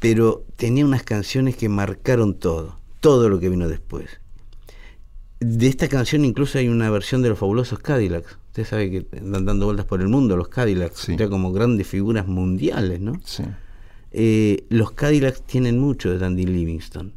Pero 0.01 0.45
tenía 0.57 0.85
unas 0.85 1.03
canciones 1.03 1.57
que 1.57 1.69
marcaron 1.69 2.35
todo, 2.35 2.79
todo 3.01 3.29
lo 3.29 3.41
que 3.41 3.49
vino 3.49 3.69
después. 3.69 4.21
De 5.41 5.67
esta 5.67 5.89
canción 5.89 6.25
incluso 6.25 6.59
hay 6.59 6.69
una 6.69 6.91
versión 6.91 7.23
de 7.23 7.29
los 7.31 7.39
fabulosos 7.39 7.79
Cadillacs. 7.79 8.39
Usted 8.49 8.65
sabe 8.65 8.91
que 8.91 9.07
andan 9.19 9.45
dando 9.45 9.67
vueltas 9.67 9.87
por 9.87 10.01
el 10.01 10.09
mundo 10.09 10.37
los 10.37 10.49
Cadillacs, 10.49 10.99
Sí. 11.01 11.17
ya 11.17 11.29
como 11.29 11.53
grandes 11.53 11.87
figuras 11.87 12.27
mundiales, 12.27 13.01
¿no? 13.01 13.21
Sí. 13.25 13.43
Eh, 14.13 14.65
los 14.71 14.93
Cadillacs 14.93 15.43
tienen 15.43 15.79
mucho 15.79 16.11
de 16.11 16.19
Dandy 16.19 16.47
Livingston. 16.47 17.13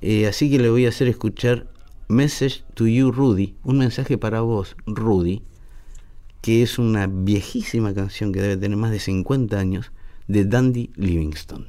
Eh, 0.00 0.26
así 0.26 0.50
que 0.50 0.58
le 0.58 0.70
voy 0.70 0.86
a 0.86 0.88
hacer 0.88 1.06
escuchar 1.08 1.68
Message 2.08 2.64
to 2.74 2.86
You, 2.86 3.10
Rudy, 3.12 3.54
un 3.62 3.78
mensaje 3.78 4.18
para 4.18 4.40
vos, 4.40 4.76
Rudy, 4.86 5.42
que 6.40 6.62
es 6.62 6.78
una 6.78 7.06
viejísima 7.06 7.94
canción 7.94 8.32
que 8.32 8.40
debe 8.40 8.56
tener 8.56 8.76
más 8.76 8.90
de 8.90 8.98
50 9.00 9.58
años, 9.58 9.90
de 10.28 10.44
Dandy 10.44 10.90
Livingston. 10.96 11.66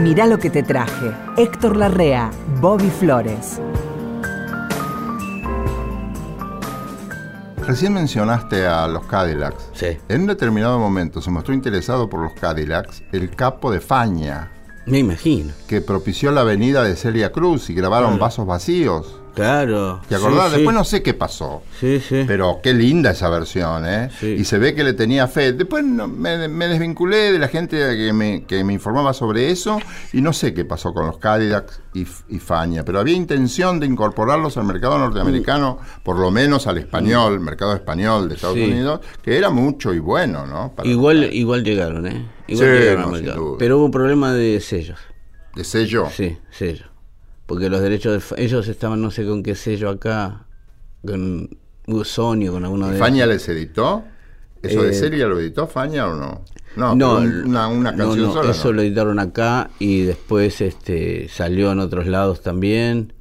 Mirá 0.00 0.26
lo 0.26 0.38
que 0.38 0.50
te 0.50 0.62
traje. 0.62 1.12
Héctor 1.36 1.76
Larrea, 1.76 2.30
Bobby 2.60 2.88
Flores. 2.90 3.60
Recién 7.66 7.92
mencionaste 7.92 8.66
a 8.66 8.86
los 8.88 9.04
Cadillacs. 9.06 9.70
Sí. 9.74 9.98
En 10.08 10.22
un 10.22 10.26
determinado 10.28 10.78
momento 10.78 11.20
se 11.20 11.30
mostró 11.30 11.52
interesado 11.52 12.08
por 12.08 12.20
los 12.20 12.32
Cadillacs 12.32 13.02
el 13.12 13.30
capo 13.34 13.70
de 13.70 13.80
Faña, 13.80 14.50
Me 14.86 15.00
imagino. 15.00 15.52
que 15.66 15.82
propició 15.82 16.30
la 16.32 16.40
avenida 16.42 16.82
de 16.82 16.96
Celia 16.96 17.30
Cruz 17.30 17.68
y 17.68 17.74
grabaron 17.74 18.18
Vasos 18.18 18.46
Vacíos. 18.46 19.20
Claro. 19.38 20.00
¿Te 20.08 20.14
acordás? 20.16 20.46
Sí, 20.46 20.50
sí. 20.50 20.56
Después 20.56 20.74
no 20.76 20.84
sé 20.84 21.02
qué 21.02 21.14
pasó. 21.14 21.62
Sí, 21.80 22.00
sí. 22.00 22.24
Pero 22.26 22.60
qué 22.62 22.74
linda 22.74 23.12
esa 23.12 23.28
versión, 23.30 23.86
¿eh? 23.86 24.10
Sí. 24.18 24.36
Y 24.38 24.44
se 24.44 24.58
ve 24.58 24.74
que 24.74 24.84
le 24.84 24.92
tenía 24.92 25.26
fe. 25.28 25.52
Después 25.52 25.84
no- 25.84 26.08
me, 26.08 26.48
me 26.48 26.68
desvinculé 26.68 27.32
de 27.32 27.38
la 27.38 27.48
gente 27.48 27.76
que 27.96 28.12
me, 28.12 28.44
que 28.44 28.64
me 28.64 28.72
informaba 28.72 29.12
sobre 29.14 29.50
eso 29.50 29.78
y 30.12 30.20
no 30.20 30.32
sé 30.32 30.52
qué 30.54 30.64
pasó 30.64 30.92
con 30.92 31.06
los 31.06 31.18
Cadillacs 31.18 31.80
y, 31.94 32.06
y 32.28 32.38
Fania, 32.38 32.84
pero 32.84 32.98
había 33.00 33.14
intención 33.16 33.80
de 33.80 33.86
incorporarlos 33.86 34.56
al 34.56 34.64
mercado 34.64 34.98
norteamericano, 34.98 35.78
por 36.02 36.18
lo 36.18 36.30
menos 36.30 36.66
al 36.66 36.78
español, 36.78 37.40
mercado 37.40 37.74
español 37.74 38.28
de 38.28 38.34
Estados. 38.34 38.56
Unidos, 38.58 39.00
que 39.22 39.36
era 39.36 39.50
mucho 39.50 39.94
y 39.94 39.98
bueno, 39.98 40.46
¿no? 40.46 40.72
Para- 40.74 40.88
Igual, 40.88 41.32
igual 41.32 41.62
llegaron, 41.64 42.06
¿eh? 42.06 42.26
Igual 42.48 42.66
Sí, 42.68 42.72
llegaron 42.78 43.00
no, 43.10 43.16
al 43.16 43.22
mercado. 43.22 43.56
Pero 43.58 43.76
hubo 43.78 43.84
un 43.86 43.90
problema 43.90 44.32
de 44.32 44.60
sellos. 44.60 44.98
De 45.54 45.64
sello. 45.64 46.08
Sí, 46.14 46.36
sello. 46.50 46.86
Porque 47.48 47.70
los 47.70 47.80
derechos 47.80 48.30
de 48.36 48.44
ellos 48.44 48.68
estaban 48.68 49.00
no 49.00 49.10
sé 49.10 49.24
con 49.24 49.42
qué 49.42 49.54
sello 49.54 49.88
acá, 49.88 50.44
con 51.04 51.48
Sony 52.04 52.48
o 52.48 52.52
con 52.52 52.64
alguno 52.66 52.88
de 52.88 52.98
¿Fania 52.98 53.26
les 53.26 53.48
editó? 53.48 54.04
¿Eso 54.62 54.82
de 54.82 54.90
Eh, 54.90 54.92
Celia 54.92 55.26
lo 55.26 55.40
editó 55.40 55.66
Fania 55.66 56.06
o 56.08 56.14
no? 56.14 56.44
No, 56.76 56.94
No, 56.94 57.16
una, 57.70 57.96
canción 57.96 58.20
no, 58.20 58.32
sola. 58.34 58.50
eso 58.50 58.70
lo 58.74 58.82
editaron 58.82 59.18
acá 59.18 59.70
y 59.78 60.02
después 60.02 60.60
este 60.60 61.28
salió 61.30 61.72
en 61.72 61.78
otros 61.80 62.06
lados 62.06 62.42
también, 62.42 63.14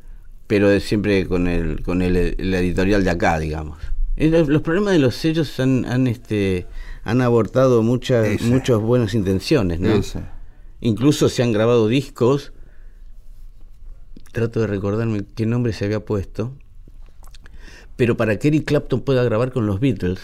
pero 0.45 0.77
siempre 0.81 1.25
con 1.25 1.47
el 1.47 1.81
con 1.81 2.01
el, 2.01 2.17
el 2.37 2.53
editorial 2.53 3.05
de 3.05 3.11
acá, 3.11 3.39
digamos. 3.39 3.77
Los, 4.17 4.49
los 4.49 4.61
problemas 4.61 4.91
de 4.91 4.99
los 4.99 5.15
sellos 5.15 5.57
han, 5.61 5.85
han 5.85 6.05
este 6.07 6.67
han 7.05 7.21
abortado 7.21 7.81
muchas 7.81 8.27
Ese. 8.27 8.43
muchas 8.43 8.77
buenas 8.79 9.13
intenciones, 9.13 9.79
¿no? 9.79 9.89
Ese. 9.89 10.19
Incluso 10.81 11.29
se 11.29 11.43
han 11.43 11.53
grabado 11.53 11.87
discos 11.87 12.51
trato 14.37 14.59
de 14.59 14.67
recordarme 14.67 15.25
qué 15.33 15.47
nombre 15.47 15.73
se 15.73 15.85
había 15.85 15.99
puesto, 15.99 16.53
pero 17.95 18.17
para 18.17 18.37
que 18.37 18.49
Eric 18.49 18.65
Clapton 18.65 19.01
pueda 19.01 19.23
grabar 19.23 19.51
con 19.51 19.65
los 19.65 19.79
Beatles, 19.79 20.19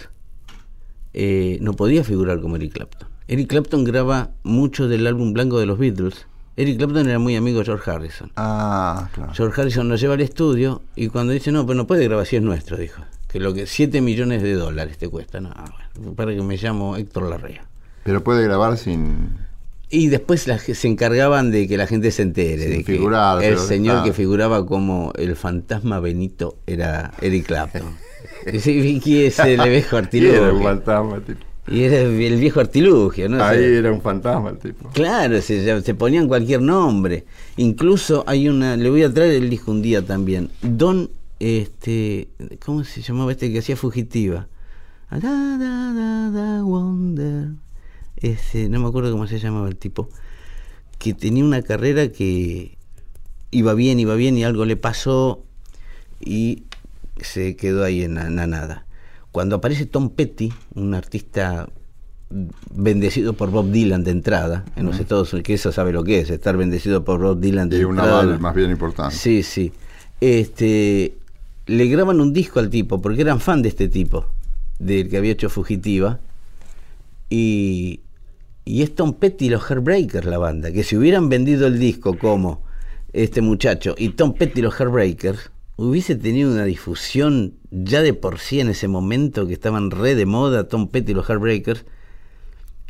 eh, 1.15 1.58
no 1.62 1.73
podía 1.73 2.04
figurar 2.04 2.39
como 2.39 2.58
Eric 2.58 2.73
Clapton. 2.73 3.10
Eric 3.27 3.48
Clapton 3.48 3.83
graba 3.83 4.29
mucho 4.44 4.88
del 4.88 5.08
álbum 5.08 5.33
blanco 5.33 5.60
de 5.60 5.65
los 5.65 5.79
Beatles. 5.79 6.27
Eric 6.58 6.77
Clapton 6.77 7.10
era 7.10 7.17
muy 7.17 7.35
amigo 7.35 7.58
de 7.58 7.65
George 7.65 7.90
Harrison. 7.90 8.31
Ah, 8.35 9.10
claro. 9.15 9.33
George 9.33 9.60
Harrison 9.60 9.90
lo 9.90 9.96
lleva 9.96 10.13
al 10.13 10.21
estudio 10.21 10.83
y 10.96 11.08
cuando 11.08 11.33
dice, 11.33 11.52
no, 11.52 11.65
pero 11.65 11.75
no 11.75 11.88
puede 11.88 12.04
grabar 12.04 12.27
si 12.27 12.35
es 12.35 12.44
nuestro, 12.44 12.77
dijo. 12.77 13.02
Que 13.27 13.40
lo 13.40 13.56
que 13.56 13.65
7 13.65 14.00
millones 14.02 14.44
de 14.44 14.54
dólares 14.54 15.00
te 15.00 15.10
cuesta. 15.10 15.42
No, 15.42 15.52
bueno, 15.96 16.13
para 16.13 16.35
que 16.35 16.44
me 16.44 16.56
llamo 16.58 16.98
Héctor 16.98 17.27
Larrea. 17.31 17.65
Pero 18.04 18.23
puede 18.23 18.44
grabar 18.44 18.77
sin. 18.77 19.42
Y 19.96 20.08
después 20.08 20.48
la 20.48 20.58
se 20.58 20.87
encargaban 20.87 21.52
de 21.52 21.67
que 21.67 21.77
la 21.77 21.85
gente 21.85 22.10
se 22.10 22.23
entere, 22.23 22.63
Sin 22.63 22.71
de 22.71 22.83
que 22.83 22.94
figurar, 22.94 23.44
el 23.44 23.60
señor 23.60 23.98
está. 23.98 24.06
que 24.06 24.13
figuraba 24.13 24.65
como 24.65 25.13
el 25.15 25.35
fantasma 25.35 26.00
Benito 26.00 26.58
era 26.65 27.13
Eric 27.21 27.46
Clapton. 27.46 27.96
Es 28.46 28.65
el 28.67 28.81
viejo 29.69 30.00
Y 30.12 30.25
era 30.25 30.52
un 30.52 30.58
artilugio. 30.58 30.63
fantasma, 30.63 31.19
tipo. 31.19 31.46
Y 31.67 31.83
era 31.83 32.02
el 32.02 32.39
viejo 32.39 32.60
artilugio, 32.60 33.29
¿no? 33.29 33.44
Ahí 33.44 33.63
era 33.63 33.91
un 33.94 34.02
fantasma 34.02 34.50
el 34.50 34.58
tipo. 34.58 34.89
Claro, 34.94 35.39
se, 35.41 35.81
se 35.83 35.94
ponían 35.94 36.27
cualquier 36.27 36.62
nombre. 36.62 37.25
Incluso 37.58 38.23
hay 38.25 38.50
una, 38.50 38.75
le 38.75 38.89
voy 38.89 39.04
a 39.04 39.13
traer 39.13 39.33
el 39.35 39.50
disco 39.50 39.71
un 39.71 39.83
día 39.83 40.02
también. 40.02 40.50
Don, 40.63 41.10
este, 41.39 42.29
¿cómo 42.65 42.83
se 42.83 43.02
llamaba 43.04 43.31
este 43.31 43.52
que 43.52 43.60
hacía 43.60 43.77
fugitiva? 43.77 44.48
Da, 45.12 45.19
da, 45.19 45.94
da, 45.94 46.31
da, 46.31 46.63
wonder. 46.63 47.50
Ese, 48.24 48.69
no 48.69 48.80
me 48.80 48.88
acuerdo 48.88 49.12
cómo 49.12 49.28
se 49.28 49.38
llamaba 49.38 49.67
el 49.67 49.76
tipo. 49.76 50.10
Que 50.98 51.13
tenía 51.13 51.44
una 51.44 51.62
carrera 51.62 52.08
que 52.08 52.78
iba 53.52 53.74
bien, 53.76 54.00
iba 54.00 54.15
bien 54.15 54.38
y 54.38 54.44
algo 54.44 54.65
le 54.65 54.78
pasó 54.78 55.44
y 56.19 56.63
se 57.21 57.56
quedó 57.56 57.84
ahí 57.84 58.02
en 58.02 58.15
la, 58.15 58.28
en 58.28 58.38
la 58.38 58.48
nada. 58.48 58.86
Cuando 59.32 59.58
aparece 59.58 59.86
Tom 59.86 60.10
Petty, 60.10 60.54
un 60.74 60.96
artista 60.96 61.67
bendecido 62.74 63.34
por 63.34 63.52
Bob 63.52 63.71
Dylan 63.71 64.04
de 64.04 64.12
entrada, 64.12 64.63
en 64.76 64.86
los 64.86 65.00
Estados 65.00 65.34
Unidos, 65.34 65.46
que 65.46 65.54
eso 65.56 65.71
sabe 65.71 65.92
lo 65.92 66.04
que 66.04 66.19
es, 66.19 66.30
estar 66.30 66.56
bendecido 66.58 67.04
por 67.04 67.19
Bob 67.19 67.40
Dylan 67.40 67.69
de 67.69 67.80
Y 67.80 67.84
un 67.84 67.92
entrada. 67.92 68.21
aval 68.21 68.40
más 68.40 68.56
bien 68.56 68.71
importante. 68.71 69.15
Sí, 69.15 69.44
sí. 69.44 69.71
Este, 70.21 71.15
le 71.67 71.88
graban 71.88 72.21
un 72.21 72.32
disco 72.34 72.60
al 72.60 72.69
tipo, 72.69 73.02
porque 73.02 73.21
eran 73.21 73.40
fan 73.40 73.62
de 73.62 73.69
este 73.69 73.88
tipo, 73.88 74.26
del 74.80 75.10
que 75.10 75.17
había 75.17 75.34
hecho 75.34 75.50
Fugitiva. 75.50 76.19
Y, 77.30 78.00
y 78.66 78.82
es 78.82 78.96
Tom 78.96 79.14
Petty 79.14 79.46
y 79.46 79.50
los 79.50 79.64
Heartbreakers 79.64 80.26
la 80.26 80.38
banda, 80.38 80.72
que 80.72 80.84
si 80.84 80.96
hubieran 80.96 81.30
vendido 81.30 81.68
el 81.68 81.80
disco 81.80 82.18
como 82.18 82.62
este 83.12 83.42
muchacho 83.42 83.96
y 83.98 84.10
Tom 84.10 84.34
Petty 84.34 84.60
y 84.60 84.64
los 84.64 84.76
Heartbreakers, 84.76 85.52
hubiese 85.76 86.16
tenido 86.16 86.52
una 86.52 86.66
difusión 86.66 87.56
ya 87.72 88.02
de 88.02 88.14
por 88.14 88.40
sí 88.40 88.60
en 88.60 88.70
ese 88.70 88.88
momento 88.88 89.48
que 89.48 89.54
estaban 89.54 89.92
re 89.92 90.16
de 90.16 90.26
moda 90.26 90.68
Tom 90.68 90.88
Petty 90.88 91.12
y 91.12 91.16
los 91.16 91.28
Heartbreakers, 91.28 91.86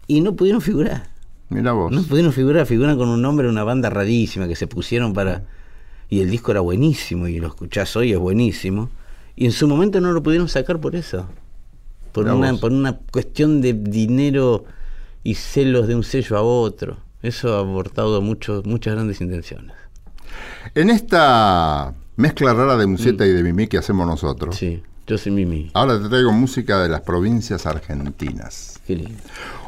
y 0.07 0.21
no 0.21 0.35
pudieron 0.35 0.61
figurar. 0.61 1.09
Mira 1.49 1.71
vos. 1.71 1.91
No 1.91 2.03
pudieron 2.03 2.33
figurar, 2.33 2.65
figuran 2.65 2.97
con 2.97 3.09
un 3.09 3.21
nombre, 3.21 3.47
una 3.47 3.63
banda 3.63 3.89
rarísima 3.89 4.47
que 4.47 4.55
se 4.55 4.67
pusieron 4.67 5.13
para... 5.13 5.45
Y 6.09 6.19
el 6.19 6.29
disco 6.29 6.51
era 6.51 6.59
buenísimo 6.59 7.27
y 7.27 7.39
lo 7.39 7.47
escuchás 7.47 7.95
hoy, 7.95 8.11
es 8.11 8.19
buenísimo. 8.19 8.89
Y 9.35 9.45
en 9.45 9.51
su 9.51 9.67
momento 9.67 9.99
no 9.99 10.11
lo 10.11 10.21
pudieron 10.21 10.47
sacar 10.47 10.79
por 10.79 10.95
eso. 10.95 11.27
Por, 12.11 12.25
Mirá 12.25 12.35
una, 12.35 12.51
vos. 12.51 12.61
por 12.61 12.71
una 12.71 12.99
cuestión 13.11 13.61
de 13.61 13.73
dinero 13.73 14.65
y 15.23 15.35
celos 15.35 15.87
de 15.87 15.95
un 15.95 16.03
sello 16.03 16.37
a 16.37 16.41
otro. 16.41 16.97
Eso 17.21 17.55
ha 17.55 17.59
abortado 17.59 18.21
mucho, 18.21 18.61
muchas 18.65 18.93
grandes 18.95 19.21
intenciones. 19.21 19.75
En 20.75 20.89
esta 20.89 21.93
mezcla 22.17 22.53
rara 22.53 22.75
de 22.77 22.85
museta 22.87 23.25
y 23.25 23.29
de 23.31 23.43
mimí 23.43 23.67
que 23.67 23.77
hacemos 23.77 24.05
nosotros, 24.07 24.55
Mm. 24.55 24.59
Sí, 24.59 24.83
yo 25.07 25.17
soy 25.17 25.31
Mimi. 25.31 25.71
ahora 25.73 26.01
te 26.01 26.09
traigo 26.09 26.31
música 26.31 26.79
de 26.81 26.89
las 26.89 27.01
provincias 27.01 27.65
argentinas. 27.65 28.79
Qué 28.85 28.95
lindo. 28.97 29.21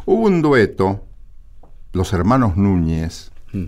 Hubo 0.05 0.25
un 0.27 0.41
dueto, 0.41 1.03
los 1.93 2.11
hermanos 2.13 2.57
Núñez, 2.57 3.31
Mm. 3.53 3.65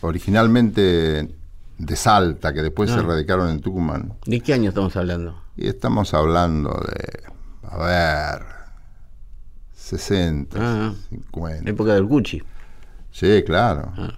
originalmente 0.00 1.28
de 1.78 1.96
Salta, 1.96 2.52
que 2.52 2.62
después 2.62 2.90
se 2.90 2.96
Ah. 2.98 3.02
radicaron 3.02 3.48
en 3.50 3.60
Tucumán. 3.60 4.12
¿De 4.26 4.40
qué 4.40 4.52
año 4.54 4.68
estamos 4.70 4.94
hablando? 4.96 5.40
Y 5.56 5.68
estamos 5.68 6.12
hablando 6.14 6.70
de, 6.70 7.22
a 7.68 7.78
ver, 7.78 8.46
60, 9.90 10.56
Ah. 10.60 10.92
50. 11.10 11.68
Época 11.70 11.94
del 11.94 12.04
Gucci. 12.04 12.42
Sí, 13.10 13.42
claro. 13.44 13.92
Ah. 13.96 14.14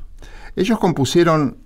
Ellos 0.54 0.78
compusieron 0.78 1.56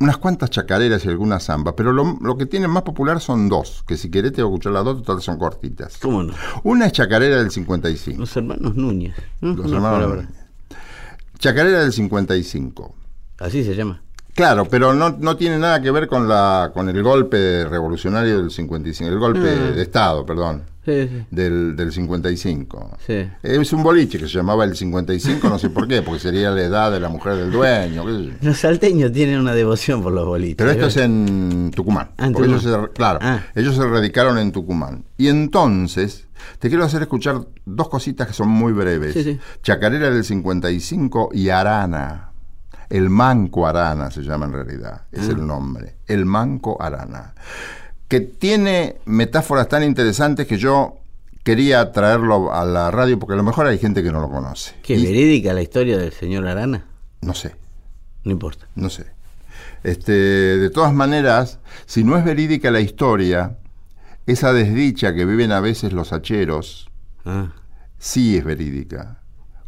unas 0.00 0.16
cuantas 0.18 0.50
chacareras 0.50 1.04
y 1.04 1.08
algunas 1.08 1.44
zambas, 1.44 1.74
pero 1.76 1.92
lo, 1.92 2.18
lo 2.20 2.36
que 2.36 2.46
tienen 2.46 2.68
más 2.70 2.82
popular 2.82 3.20
son 3.20 3.48
dos, 3.48 3.84
que 3.86 3.96
si 3.96 4.10
querés 4.10 4.32
te 4.32 4.42
voy 4.42 4.50
a 4.50 4.54
escuchar 4.54 4.72
las 4.72 4.84
dos, 4.84 5.02
total 5.02 5.22
son 5.22 5.38
cortitas. 5.38 5.96
¿Cómo 5.98 6.22
no? 6.24 6.34
Una 6.64 6.86
es 6.86 6.92
chacarera 6.92 7.36
del 7.36 7.50
55. 7.50 8.18
Los 8.20 8.36
hermanos 8.36 8.74
Núñez. 8.74 9.14
No 9.40 9.54
Los 9.54 9.72
hermanos. 9.72 10.08
Núñez. 10.16 10.28
Chacarera 11.38 11.80
del 11.80 11.92
55. 11.92 12.94
Así 13.38 13.64
se 13.64 13.74
llama. 13.74 14.02
Claro, 14.34 14.64
pero 14.64 14.94
no, 14.94 15.10
no 15.10 15.36
tiene 15.36 15.58
nada 15.58 15.80
que 15.80 15.92
ver 15.92 16.08
con 16.08 16.28
la 16.28 16.72
con 16.74 16.88
el 16.88 17.00
golpe 17.02 17.64
revolucionario 17.64 18.38
del 18.38 18.50
55, 18.50 19.08
el 19.10 19.18
golpe 19.20 19.48
Ah. 19.48 19.70
de 19.70 19.80
Estado, 19.82 20.26
perdón, 20.26 20.64
Sí, 20.84 21.08
sí. 21.08 21.26
del, 21.30 21.76
del 21.76 21.92
55. 21.92 22.98
Sí. 23.06 23.26
Es 23.42 23.72
un 23.72 23.82
boliche 23.82 24.18
que 24.18 24.26
se 24.28 24.34
llamaba 24.34 24.64
el 24.64 24.76
55, 24.76 25.48
no 25.48 25.58
sé 25.58 25.70
por 25.70 25.88
qué, 25.88 26.02
porque 26.02 26.20
sería 26.20 26.50
la 26.50 26.62
edad 26.62 26.92
de 26.92 27.00
la 27.00 27.08
mujer 27.08 27.36
del 27.36 27.50
dueño. 27.50 28.04
Los 28.42 28.58
salteños 28.58 29.10
tienen 29.12 29.40
una 29.40 29.54
devoción 29.54 30.02
por 30.02 30.12
los 30.12 30.26
bolitos. 30.26 30.56
Pero 30.58 30.70
esto 30.70 30.86
es 30.86 30.96
en 30.98 31.70
Tucumán. 31.74 32.10
Ah, 32.18 32.26
en 32.26 32.36
ellos 32.44 32.62
se- 32.62 32.92
claro, 32.92 33.18
Ah. 33.22 33.40
ellos 33.54 33.74
se 33.76 33.86
radicaron 33.86 34.36
en 34.38 34.52
Tucumán. 34.52 35.04
Y 35.16 35.28
entonces, 35.28 36.26
te 36.58 36.68
quiero 36.68 36.84
hacer 36.84 37.00
escuchar 37.02 37.40
dos 37.64 37.88
cositas 37.88 38.26
que 38.26 38.34
son 38.34 38.48
muy 38.48 38.72
breves. 38.72 39.14
Sí, 39.14 39.24
sí. 39.24 39.38
Chacarera 39.62 40.10
del 40.10 40.24
55 40.24 41.30
y 41.32 41.48
Arana. 41.48 42.30
El 42.90 43.08
Manco 43.08 43.66
Arana 43.66 44.10
se 44.10 44.20
llama 44.22 44.44
en 44.44 44.52
realidad, 44.52 45.02
es 45.10 45.28
Ah. 45.28 45.32
el 45.32 45.46
nombre. 45.46 45.96
El 46.06 46.26
Manco 46.26 46.80
Arana. 46.80 47.34
Que 48.08 48.20
tiene 48.20 48.96
metáforas 49.06 49.68
tan 49.68 49.82
interesantes 49.82 50.46
que 50.46 50.58
yo 50.58 50.98
quería 51.42 51.92
traerlo 51.92 52.52
a 52.54 52.64
la 52.64 52.90
radio 52.90 53.18
porque 53.18 53.34
a 53.34 53.36
lo 53.36 53.42
mejor 53.42 53.66
hay 53.66 53.78
gente 53.78 54.02
que 54.02 54.12
no 54.12 54.20
lo 54.20 54.30
conoce. 54.30 54.74
¿Qué, 54.82 54.94
Y- 54.94 55.04
verídica 55.04 55.52
la 55.52 55.62
historia 55.62 55.98
del 55.98 56.12
señor 56.12 56.46
Arana? 56.46 56.86
no 57.20 57.34
sé. 57.34 57.54
No 58.24 58.32
importa. 58.32 58.66
No 58.74 58.88
sé. 58.90 59.06
Este, 59.82 60.12
de 60.12 60.70
todas 60.70 60.94
maneras, 60.94 61.58
si 61.86 62.04
no 62.04 62.16
es 62.16 62.24
verídica 62.24 62.70
la 62.70 62.80
historia, 62.80 63.58
esa 64.26 64.52
desdicha 64.54 65.12
que 65.14 65.26
viven 65.26 65.52
a 65.52 65.60
veces 65.60 65.92
los 65.92 66.12
hacheros, 66.12 66.88
Ah, 67.26 67.52
sí 67.98 68.36
es 68.38 68.44
verídica. 68.44 69.18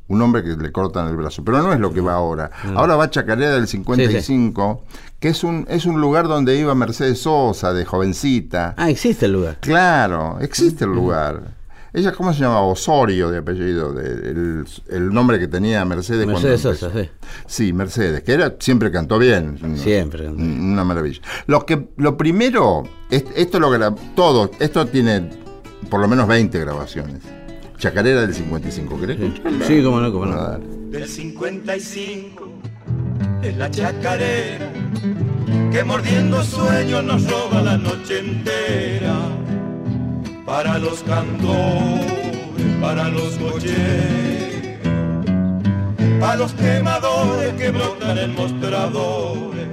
Un 0.09 0.23
hombre 0.23 0.43
que 0.45 0.51
le 0.57 0.71
cortan 0.71 1.09
el 1.09 1.17
brazo. 1.17 1.43
Pero 1.45 1.63
no 1.63 1.73
es 1.73 1.81
lo 1.81 1.93
que 1.93 2.01
va 2.01 2.15
ahora. 2.15 2.51
Ahora 2.75 2.95
va 2.97 3.11
Chacarera 3.11 3.53
del 3.57 3.67
55, 3.67 4.85
que 5.19 5.29
es 5.31 5.43
un, 5.43 5.67
es 5.69 5.85
un 5.87 6.01
lugar 6.01 6.29
donde 6.29 6.57
iba 6.59 6.75
Mercedes 6.75 7.21
Sosa, 7.23 7.73
de 7.73 7.85
jovencita. 7.85 8.75
Ah, 8.77 8.89
existe 8.91 9.27
el 9.27 9.33
lugar. 9.33 9.59
Claro, 9.61 10.39
existe 10.41 10.85
el 10.85 10.91
lugar. 10.93 11.57
Ella, 11.93 12.13
¿cómo 12.13 12.33
se 12.35 12.41
llamaba? 12.41 12.61
Osorio 12.61 13.31
de 13.31 13.39
apellido, 13.39 13.93
de- 13.95 14.31
el, 14.31 14.65
el 14.91 15.09
nombre 15.15 15.39
que 15.39 15.49
tenía 15.49 15.83
Mercedes. 15.87 16.27
Mercedes. 16.27 16.61
Sosa, 16.61 16.91
sí. 16.93 17.09
Sí, 17.47 17.73
Mercedes, 17.73 18.23
que 18.23 18.33
era, 18.35 18.55
siempre 18.61 18.91
cantó 18.93 19.19
bien. 19.19 19.59
Siempre 19.79 20.29
bien. 20.31 20.73
Una 20.73 20.85
maravilla. 20.85 21.23
Lo, 21.47 21.65
que, 21.65 21.89
lo 21.97 22.17
primero, 22.19 22.83
es- 23.11 23.25
esto 23.35 23.59
lo 23.59 23.71
grabó, 23.71 23.97
todo, 24.15 24.51
esto 24.61 24.85
tiene 24.87 25.31
por 25.89 26.01
lo 26.01 26.07
menos 26.09 26.29
20 26.29 26.59
grabaciones. 26.61 27.23
Chacarera 27.79 28.23
del 28.23 28.35
55, 28.35 29.01
¿querés 29.01 29.21
escucharla? 29.21 29.67
Sí, 29.67 29.83
cómo 29.83 30.01
no, 30.01 30.13
cómo 30.13 30.27
no. 30.27 30.37
dale. 30.37 30.65
del 30.91 31.07
55 31.09 32.49
es 33.43 33.57
la 33.57 33.71
chacarera 33.71 34.71
que 35.71 35.85
mordiendo 35.85 36.43
sueños 36.43 37.05
nos 37.05 37.31
roba 37.31 37.61
la 37.61 37.77
noche 37.77 38.21
entera 38.21 39.19
para 40.47 40.79
los 40.79 41.03
cantores, 41.03 42.13
para 42.81 43.09
los 43.11 43.37
cocheros, 43.37 44.79
para 46.19 46.37
los 46.37 46.53
quemadores 46.55 47.53
que 47.55 47.71
brotan 47.71 48.19
en 48.19 48.35
mostradores, 48.35 49.67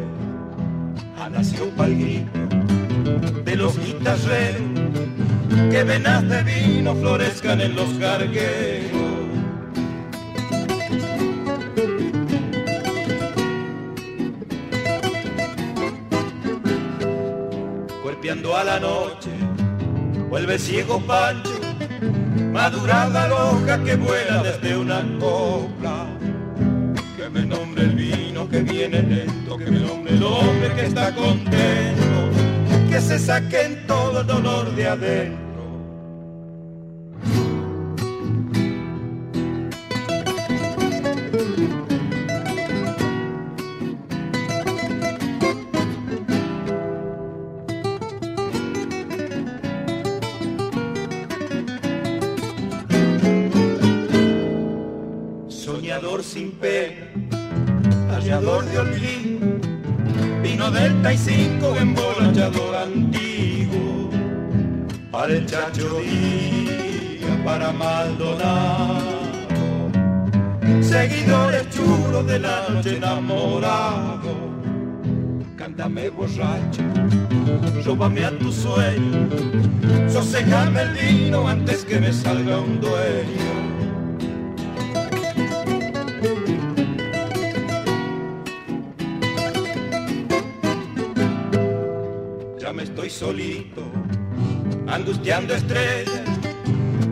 ha 1.19 1.29
nacido 1.29 1.69
pa'l 1.77 1.95
grito 1.95 3.43
de 3.45 3.55
los 3.55 3.77
guitarreros 3.79 4.61
que 5.69 5.83
venas 5.83 6.27
de 6.27 6.43
vino 6.43 6.95
florezcan 6.95 7.61
en 7.61 7.75
los 7.75 7.89
cargueros. 7.99 9.13
golpeando 18.03 18.55
a 18.55 18.63
la 18.63 18.79
noche, 18.79 19.31
vuelve 20.29 20.57
ciego 20.57 20.99
Pancho, 21.01 21.59
madurada 22.51 23.27
la 23.27 23.35
hoja 23.35 23.83
que 23.83 23.95
vuela 23.95 24.43
desde 24.43 24.77
una 24.77 25.01
copla, 25.19 26.05
que 27.17 27.29
me 27.29 27.45
nombre 27.45 27.83
el 27.83 27.95
vino 27.95 28.47
que 28.47 28.61
viene 28.61 29.01
lento, 29.01 29.57
que 29.57 29.65
me 29.65 29.79
nombre 29.79 30.13
el 30.13 30.23
hombre 30.23 30.73
que 30.75 30.85
está 30.85 31.13
contento, 31.13 32.89
que 32.89 33.01
se 33.01 33.19
saquen 33.19 33.85
todo 33.87 34.21
el 34.21 34.27
dolor 34.27 34.73
de 34.75 34.87
adentro. 34.87 35.52
Para 65.53 65.67
el 65.67 65.71
chacho 65.71 65.99
día, 65.99 67.43
para 67.43 67.71
Maldonado, 67.71 69.21
seguidores 70.81 71.69
chulos 71.69 72.25
de 72.25 72.39
la 72.39 72.69
noche 72.69 72.97
enamorado. 72.97 74.53
Cántame 75.55 76.09
borracho, 76.09 76.81
róbame 77.85 78.25
a 78.25 78.37
tu 78.37 78.51
sueño, 78.51 79.29
sosegame 80.09 80.81
el 80.81 80.89
vino 80.93 81.47
antes 81.47 81.85
que 81.85 81.99
me 81.99 82.11
salga 82.11 82.59
un 82.59 82.81
dueño. 82.81 83.72
Angustiando 95.23 95.53
estrellas, 95.53 96.21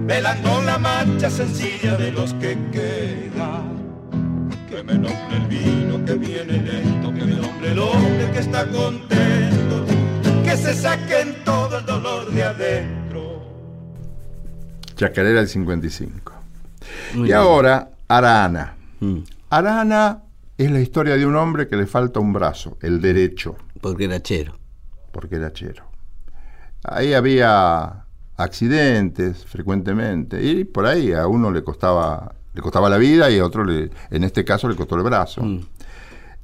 velando 0.06 0.62
la 0.64 0.78
marcha 0.78 1.30
sencilla 1.30 1.96
de 1.96 2.12
los 2.12 2.34
que 2.36 2.58
quedan. 2.72 4.50
Que 4.68 4.84
me 4.84 4.96
nombre 4.96 5.38
el 5.38 5.48
vino 5.48 6.04
que 6.06 6.16
viene 6.16 6.58
lento, 6.62 7.14
que 7.14 7.26
me 7.26 7.36
nombre 7.36 7.72
el 7.72 7.80
hombre 7.80 8.32
que 8.34 8.40
está 8.40 8.66
contento, 8.68 9.86
que 10.44 10.58
se 10.58 10.74
saquen 10.74 11.36
todo 11.46 11.80
el 11.80 11.86
dolor 11.86 12.30
de 12.32 12.44
adentro. 12.44 13.44
Chacarera 14.98 15.40
del 15.40 15.48
55. 15.48 16.34
Muy 17.14 17.22
y 17.22 17.24
bien. 17.28 17.38
ahora, 17.38 17.92
Arana. 18.10 18.76
Mm, 19.00 19.20
Arana 19.50 20.24
es 20.58 20.70
la 20.70 20.82
historia 20.82 21.16
de 21.16 21.26
un 21.26 21.38
hombre 21.38 21.70
que 21.70 21.78
le 21.78 21.88
falta 21.88 22.20
un 22.20 22.34
brazo, 22.34 22.78
el 22.82 23.00
derecho, 23.00 23.56
porque 23.80 24.04
era 24.04 24.22
chero. 24.22 24.58
porque 25.14 25.38
era 25.38 25.52
chero. 25.54 25.91
Ahí 26.84 27.14
había 27.14 28.06
accidentes 28.38 29.46
frecuentemente 29.46 30.44
y 30.44 30.64
por 30.64 30.86
ahí 30.88 31.14
a 31.14 31.28
uno 31.28 31.52
le 31.52 31.64
costaba 31.64 32.34
le 32.54 32.62
costaba 32.62 32.90
la 32.90 32.98
vida 32.98 33.30
y 33.32 33.40
a 33.40 33.46
otro 33.46 33.64
le, 33.64 33.90
en 34.10 34.24
este 34.26 34.44
caso 34.44 34.68
le 34.68 34.76
costó 34.76 34.96
el 34.98 35.04
brazo. 35.04 35.42
Mm. 35.42 35.62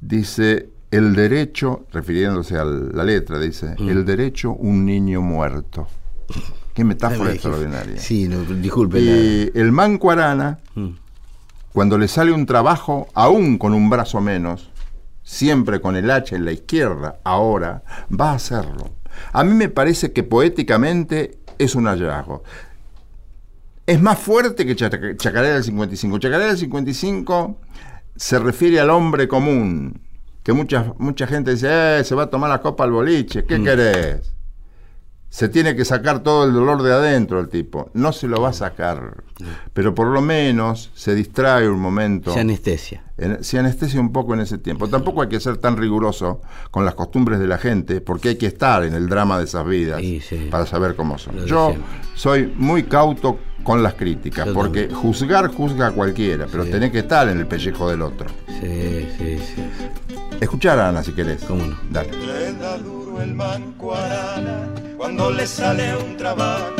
Dice 0.00 0.70
el 0.90 1.14
derecho, 1.14 1.84
refiriéndose 1.92 2.56
a 2.56 2.64
la 2.64 3.04
letra, 3.04 3.38
dice 3.38 3.74
Mm. 3.78 3.88
el 3.90 4.04
derecho 4.06 4.52
un 4.52 4.86
niño 4.86 5.20
muerto. 5.20 5.86
Qué 6.72 6.82
metáfora 6.84 7.32
extraordinaria. 7.32 7.98
Sí, 8.00 8.26
no, 8.28 8.38
disculpe. 8.42 9.00
Y 9.00 9.50
el 9.54 9.70
manco 9.72 10.10
Arana 10.10 10.58
la- 10.74 10.82
Mm, 10.82 10.94
cuando 11.74 11.98
le 11.98 12.08
sale 12.08 12.32
un 12.32 12.46
trabajo, 12.46 13.08
aún 13.14 13.58
con 13.58 13.74
un 13.74 13.90
brazo 13.90 14.20
menos, 14.22 14.70
siempre 15.22 15.80
con 15.82 15.94
el 15.96 16.10
hacha 16.10 16.36
en 16.36 16.44
la 16.46 16.52
izquierda, 16.52 17.18
ahora, 17.24 17.82
va 18.18 18.30
a 18.30 18.34
hacerlo. 18.36 18.92
A 19.32 19.44
mí 19.44 19.54
me 19.54 19.68
parece 19.68 20.12
que 20.12 20.22
poéticamente 20.22 21.38
es 21.58 21.74
un 21.74 21.86
hallazgo. 21.86 22.42
Es 23.86 24.00
más 24.00 24.18
fuerte 24.18 24.66
que 24.66 24.76
Chaca- 24.76 25.16
Chacarera 25.16 25.54
del 25.54 25.64
55. 25.64 26.18
Chacarera 26.18 26.48
del 26.50 26.58
55 26.58 27.56
se 28.16 28.38
refiere 28.38 28.80
al 28.80 28.90
hombre 28.90 29.28
común, 29.28 30.00
que 30.42 30.52
mucha, 30.52 30.92
mucha 30.98 31.26
gente 31.26 31.52
dice, 31.52 31.68
eh, 32.00 32.04
se 32.04 32.14
va 32.14 32.24
a 32.24 32.30
tomar 32.30 32.50
la 32.50 32.60
copa 32.60 32.84
al 32.84 32.90
boliche, 32.92 33.44
¿qué 33.44 33.62
querés? 33.62 34.34
Se 35.30 35.50
tiene 35.50 35.76
que 35.76 35.84
sacar 35.84 36.20
todo 36.22 36.44
el 36.44 36.54
dolor 36.54 36.82
de 36.82 36.90
adentro 36.92 37.38
el 37.38 37.48
tipo. 37.50 37.90
No 37.92 38.12
se 38.12 38.26
lo 38.26 38.40
va 38.40 38.48
a 38.48 38.52
sacar. 38.54 39.24
Pero 39.74 39.94
por 39.94 40.06
lo 40.06 40.22
menos 40.22 40.90
se 40.94 41.14
distrae 41.14 41.68
un 41.68 41.78
momento. 41.80 42.32
Se 42.32 42.40
anestesia. 42.40 43.04
En- 43.18 43.44
se 43.44 43.58
anestesia 43.58 44.00
un 44.00 44.10
poco 44.10 44.32
en 44.32 44.40
ese 44.40 44.56
tiempo. 44.56 44.88
Tampoco 44.88 45.20
hay 45.20 45.28
que 45.28 45.38
ser 45.38 45.58
tan 45.58 45.76
riguroso 45.76 46.40
con 46.70 46.86
las 46.86 46.94
costumbres 46.94 47.38
de 47.40 47.46
la 47.46 47.58
gente, 47.58 48.00
porque 48.00 48.30
hay 48.30 48.36
que 48.36 48.46
estar 48.46 48.84
en 48.84 48.94
el 48.94 49.06
drama 49.08 49.38
de 49.38 49.44
esas 49.44 49.66
vidas 49.66 50.00
Sí, 50.00 50.20
sí. 50.20 50.48
para 50.50 50.64
saber 50.64 50.96
cómo 50.96 51.18
son. 51.18 51.36
Lo 51.36 51.44
Yo 51.46 51.66
siempre. 51.72 51.88
soy 52.14 52.52
muy 52.56 52.84
cauto 52.84 53.38
con 53.64 53.82
las 53.82 53.94
críticas, 53.94 54.46
Yo 54.46 54.54
porque 54.54 54.82
también. 54.84 55.00
juzgar 55.00 55.48
juzga 55.52 55.88
a 55.88 55.90
cualquiera, 55.90 56.46
pero 56.50 56.64
Sí. 56.64 56.70
tenés 56.70 56.90
que 56.90 57.00
estar 57.00 57.28
en 57.28 57.38
el 57.38 57.46
pellejo 57.46 57.90
del 57.90 58.00
otro. 58.00 58.28
Sí, 58.60 59.06
sí, 59.18 59.38
sí. 59.38 59.62
Escuchar 60.40 60.78
a 60.78 60.88
Ana 60.88 61.02
si 61.02 61.12
querés. 61.12 61.44
¿Cómo 61.44 61.66
no? 61.66 61.76
Dale. 61.90 62.10
Le 62.12 62.52
da 62.54 62.78
duro 62.78 63.20
el 63.20 63.34
manco 63.34 63.94
arana 63.94 64.68
cuando 64.98 65.30
le 65.30 65.46
sale 65.46 65.96
un 65.96 66.16
trabajo 66.16 66.74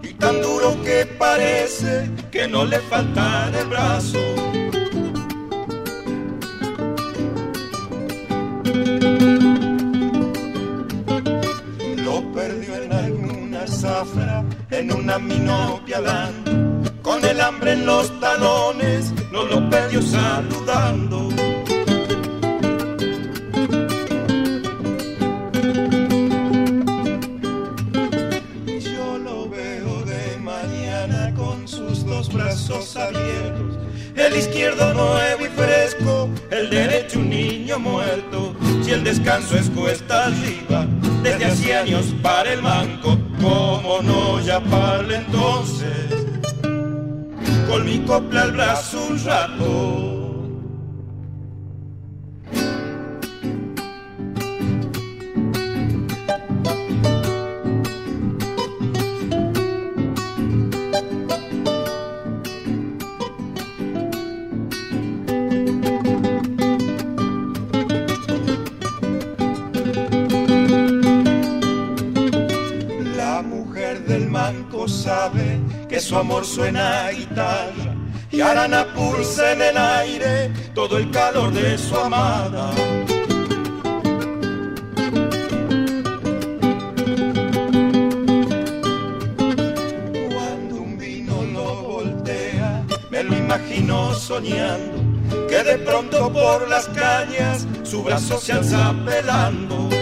y 0.00 0.14
tan 0.14 0.40
duro 0.40 0.80
que 0.84 1.04
parece 1.04 2.08
que 2.30 2.46
no 2.46 2.64
le 2.64 2.78
falta 2.78 3.50
el 3.52 3.66
brazo. 3.66 4.18
Lo 12.04 12.32
perdió 12.32 12.76
en 12.82 12.92
alguna 12.92 13.66
zafra, 13.66 14.44
en 14.70 14.92
una 14.92 15.18
minopia. 15.18 15.98
Con 17.02 17.24
el 17.24 17.40
hambre 17.40 17.72
en 17.72 17.84
los 17.84 18.20
talones, 18.20 19.12
no 19.32 19.42
lo 19.42 19.68
perdió 19.68 20.00
saludando. 20.00 21.28
Nuevo 34.96 35.44
y 35.44 35.48
fresco, 35.48 36.28
el 36.50 36.70
derecho 36.70 37.18
un 37.18 37.30
niño 37.30 37.78
muerto. 37.78 38.54
Si 38.82 38.90
el 38.92 39.04
descanso 39.04 39.56
es 39.56 39.68
cuesta 39.70 40.26
arriba, 40.26 40.86
desde 41.22 41.44
hace 41.44 41.74
años 41.74 42.14
para 42.22 42.52
el 42.52 42.62
manco, 42.62 43.18
¿cómo 43.40 44.00
no 44.02 44.40
llamarle 44.40 45.16
entonces? 45.16 46.06
Con 47.68 47.84
mi 47.84 47.98
copla 48.00 48.42
al 48.42 48.52
brazo 48.52 49.06
un 49.10 49.24
rato. 49.24 50.15
Suena 76.56 77.10
guitarra 77.10 77.94
y 78.30 78.40
Arana 78.40 78.86
pulsa 78.94 79.52
en 79.52 79.60
el 79.60 79.76
aire 79.76 80.50
todo 80.74 80.96
el 80.96 81.10
calor 81.10 81.52
de 81.52 81.76
su 81.76 81.94
amada. 81.94 82.70
Cuando 90.32 90.76
un 90.76 90.96
vino 90.96 91.42
lo 91.52 91.74
voltea, 91.82 92.86
me 93.10 93.22
lo 93.22 93.36
imagino 93.36 94.14
soñando 94.14 94.96
que 95.50 95.62
de 95.62 95.76
pronto 95.76 96.32
por 96.32 96.66
las 96.70 96.88
cañas 96.88 97.66
su 97.82 98.02
brazo 98.02 98.38
se 98.38 98.52
alza 98.54 98.94
pelando. 99.04 99.95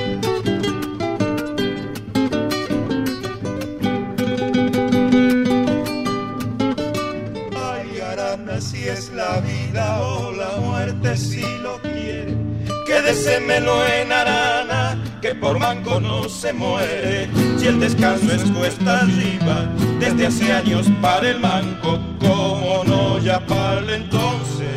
Quédesemelo 13.24 13.86
en 13.86 14.12
Arana, 14.12 14.98
que 15.22 15.34
por 15.34 15.58
manco 15.58 15.98
no 15.98 16.28
se 16.28 16.52
muere. 16.52 17.30
Si 17.56 17.66
el 17.68 17.80
descanso 17.80 18.30
es 18.34 18.42
cuesta 18.50 19.00
arriba, 19.00 19.64
desde 19.98 20.26
hace 20.26 20.52
años 20.52 20.86
para 21.00 21.30
el 21.30 21.40
manco, 21.40 21.98
¿cómo 22.20 22.82
no 22.84 23.18
llamarle 23.18 23.96
entonces? 23.96 24.68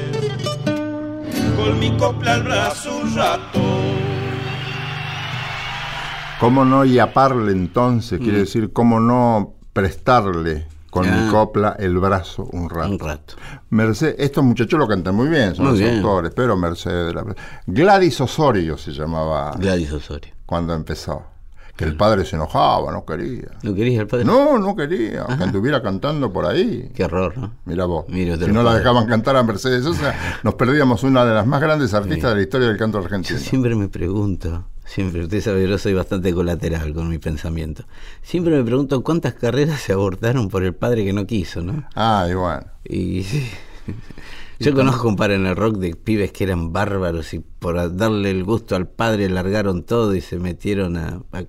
con 1.58 1.78
mi 1.80 1.91
copla 1.98 2.36
al 2.36 2.43
brazo 2.43 2.98
un 3.04 3.16
rato. 3.16 3.60
¿Cómo 6.39 6.64
no 6.64 6.86
yaparle 6.86 7.52
entonces? 7.52 8.18
Quiere 8.18 8.39
decir, 8.39 8.72
¿cómo 8.72 9.02
no 9.02 9.56
prestarle 9.74 10.68
con 10.89 11.05
mi 11.09 11.29
copla 11.31 11.75
el 11.79 11.97
brazo 11.97 12.47
un 12.51 12.69
rato? 12.69 12.89
Un 12.89 12.99
rato. 12.99 13.35
Mercedes, 13.69 14.15
estos 14.19 14.43
muchachos 14.43 14.79
lo 14.79 14.88
cantan 14.88 15.15
muy 15.15 15.27
bien, 15.27 15.55
son 15.55 15.65
Muy 15.65 15.73
los 15.73 15.79
bien. 15.81 15.97
autores, 15.97 16.31
pero 16.35 16.55
Mercedes. 16.57 17.13
la- 17.13 17.25
Gladys 17.65 18.19
Osorio 18.21 18.77
se 18.77 18.91
llamaba 18.91 19.51
Gladys 19.57 19.91
Osorio. 19.93 20.31
cuando 20.45 20.73
empezó. 20.73 21.23
Que 21.75 21.85
el 21.85 21.95
padre 21.95 22.25
se 22.25 22.35
enojaba, 22.35 22.91
no 22.91 23.05
quería. 23.05 23.49
¿Lo 23.61 23.75
querías 23.75 24.01
el 24.01 24.07
padre? 24.07 24.25
No, 24.25 24.57
no 24.57 24.75
quería. 24.75 25.27
Que 25.27 25.43
anduviera 25.43 25.79
cantando 25.83 26.33
por 26.33 26.47
ahí. 26.47 26.91
Qué 26.95 27.03
horror, 27.05 27.38
¿no? 27.38 27.53
Mira 27.65 27.85
vos. 27.85 28.05
Mira, 28.07 28.35
si 28.35 28.47
no 28.47 28.63
la 28.63 28.73
dejaban 28.73 29.05
cantar 29.05 29.35
a 29.35 29.43
Mercedes 29.43 29.83
Sosa, 29.83 30.15
nos 30.41 30.55
perdíamos 30.55 31.03
una 31.03 31.23
de 31.23 31.35
las 31.35 31.45
más 31.45 31.61
grandes 31.61 31.93
artistas 31.93 32.31
de 32.31 32.35
la 32.38 32.41
historia 32.41 32.67
del 32.69 32.77
canto 32.77 32.97
Yo 32.97 33.03
argentino. 33.05 33.38
siempre 33.38 33.75
me 33.75 33.89
pregunto, 33.89 34.65
siempre, 34.88 35.21
usted 35.23 35.41
sabe, 35.41 35.69
yo 35.69 35.77
soy 35.77 35.93
bastante 35.93 36.33
colateral 36.33 36.93
con 36.93 37.09
mi 37.09 37.19
pensamiento. 37.19 37.83
Siempre 38.23 38.55
me 38.57 38.63
pregunto 38.63 39.03
cuántas 39.03 39.35
carreras 39.35 39.81
se 39.81 39.93
abortaron 39.93 40.49
por 40.49 40.63
el 40.63 40.73
padre 40.73 41.05
que 41.05 41.13
no 41.13 41.27
quiso, 41.27 41.61
¿no? 41.61 41.88
Ah, 41.93 42.25
bueno. 42.33 42.65
Y 42.83 43.21
sí. 43.23 43.47
Yo 44.59 44.73
conozco 44.73 45.07
un 45.07 45.15
par 45.15 45.29
en 45.31 45.45
el 45.45 45.55
rock 45.55 45.77
de 45.77 45.95
pibes 45.95 46.31
que 46.31 46.43
eran 46.45 46.73
bárbaros 46.73 47.31
y 47.35 47.39
por 47.39 47.95
darle 47.95 48.31
el 48.31 48.43
gusto 48.43 48.75
al 48.75 48.88
padre 48.88 49.29
largaron 49.29 49.83
todo 49.83 50.15
y 50.15 50.21
se 50.21 50.39
metieron 50.39 50.97
a, 50.97 51.21
a 51.31 51.43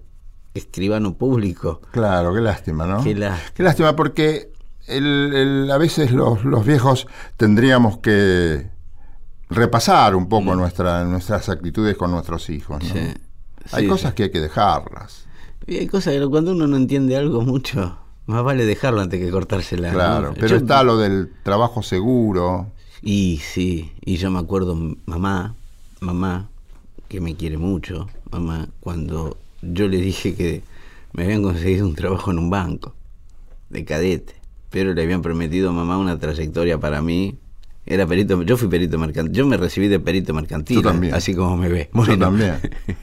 escribano 0.53 1.14
público. 1.14 1.80
Claro, 1.91 2.34
qué 2.34 2.43
lástima, 2.43 2.86
¿no? 2.86 3.03
Qué 3.03 3.14
lástima. 3.14 3.53
Qué 3.55 3.62
lástima 3.62 3.97
porque 3.97 4.51
el- 4.89 5.32
el- 5.34 5.70
a 5.70 5.78
veces 5.78 6.12
los, 6.12 6.45
los 6.45 6.66
viejos 6.66 7.07
tendríamos 7.39 7.97
que 7.99 8.66
repasar 9.49 10.14
un 10.14 10.28
poco 10.28 10.55
nuestra, 10.55 11.05
nuestras 11.05 11.49
actitudes 11.49 11.97
con 11.97 12.11
nuestros 12.11 12.51
hijos. 12.51 12.82
¿no? 12.82 12.89
Mm. 12.91 12.93
Sí, 12.93 13.14
Hay 13.73 13.85
sí, 13.85 13.89
cosas 13.89 14.11
sí. 14.11 14.16
que 14.16 14.23
hay 14.25 14.31
que 14.31 14.41
dejarlas. 14.41 15.27
Y 15.66 15.77
hay 15.77 15.87
cosas 15.87 16.14
que 16.14 16.27
cuando 16.27 16.53
uno 16.53 16.66
no 16.66 16.77
entiende 16.77 17.16
algo 17.16 17.43
mucho, 17.43 17.99
más 18.27 18.43
vale 18.43 18.64
dejarlo 18.64 19.01
antes 19.01 19.21
que 19.21 19.31
cortársela. 19.31 19.89
¿no? 19.89 19.95
Claro, 19.95 20.35
pero 20.35 20.49
Yo- 20.49 20.57
está 20.57 20.83
lo 20.83 20.97
del 20.97 21.31
trabajo 21.43 21.83
seguro. 21.83 22.69
Y 23.03 23.41
sí, 23.43 23.93
y 24.05 24.16
yo 24.16 24.31
me 24.31 24.39
acuerdo, 24.41 24.77
mamá, 25.07 25.55
mamá, 26.01 26.49
que 27.09 27.21
me 27.21 27.37
quiere 27.37 27.57
mucho, 27.59 28.09
mamá, 28.31 28.69
cuando 28.81 29.37
yo 29.62 29.89
le 29.89 29.99
dije 29.99 30.35
que 30.35 30.62
me 31.12 31.25
habían 31.25 31.43
conseguido 31.43 31.87
un 31.87 31.95
trabajo 31.95 32.31
en 32.31 32.39
un 32.39 32.51
banco, 32.51 32.95
de 33.71 33.85
cadete, 33.85 34.35
pero 34.71 34.95
le 34.95 35.03
habían 35.03 35.23
prometido 35.23 35.71
a 35.71 35.73
mamá 35.73 35.97
una 35.99 36.19
trayectoria 36.19 36.79
para 36.79 37.01
mí. 37.03 37.39
Era 37.91 38.07
perito, 38.07 38.43
yo 38.43 38.57
fui 38.59 38.68
perito 38.68 38.99
mercantil, 38.99 39.32
yo 39.34 39.47
me 39.47 39.57
recibí 39.57 39.89
de 39.89 39.99
perito 39.99 40.34
mercantil, 40.34 40.76
Yo 40.76 40.82
también. 40.82 41.14
así 41.14 41.34
como 41.34 41.57
me 41.57 41.68
ve. 41.70 41.89
Yo 41.95 41.99
Bueno. 42.05 42.18
también. 42.18 42.57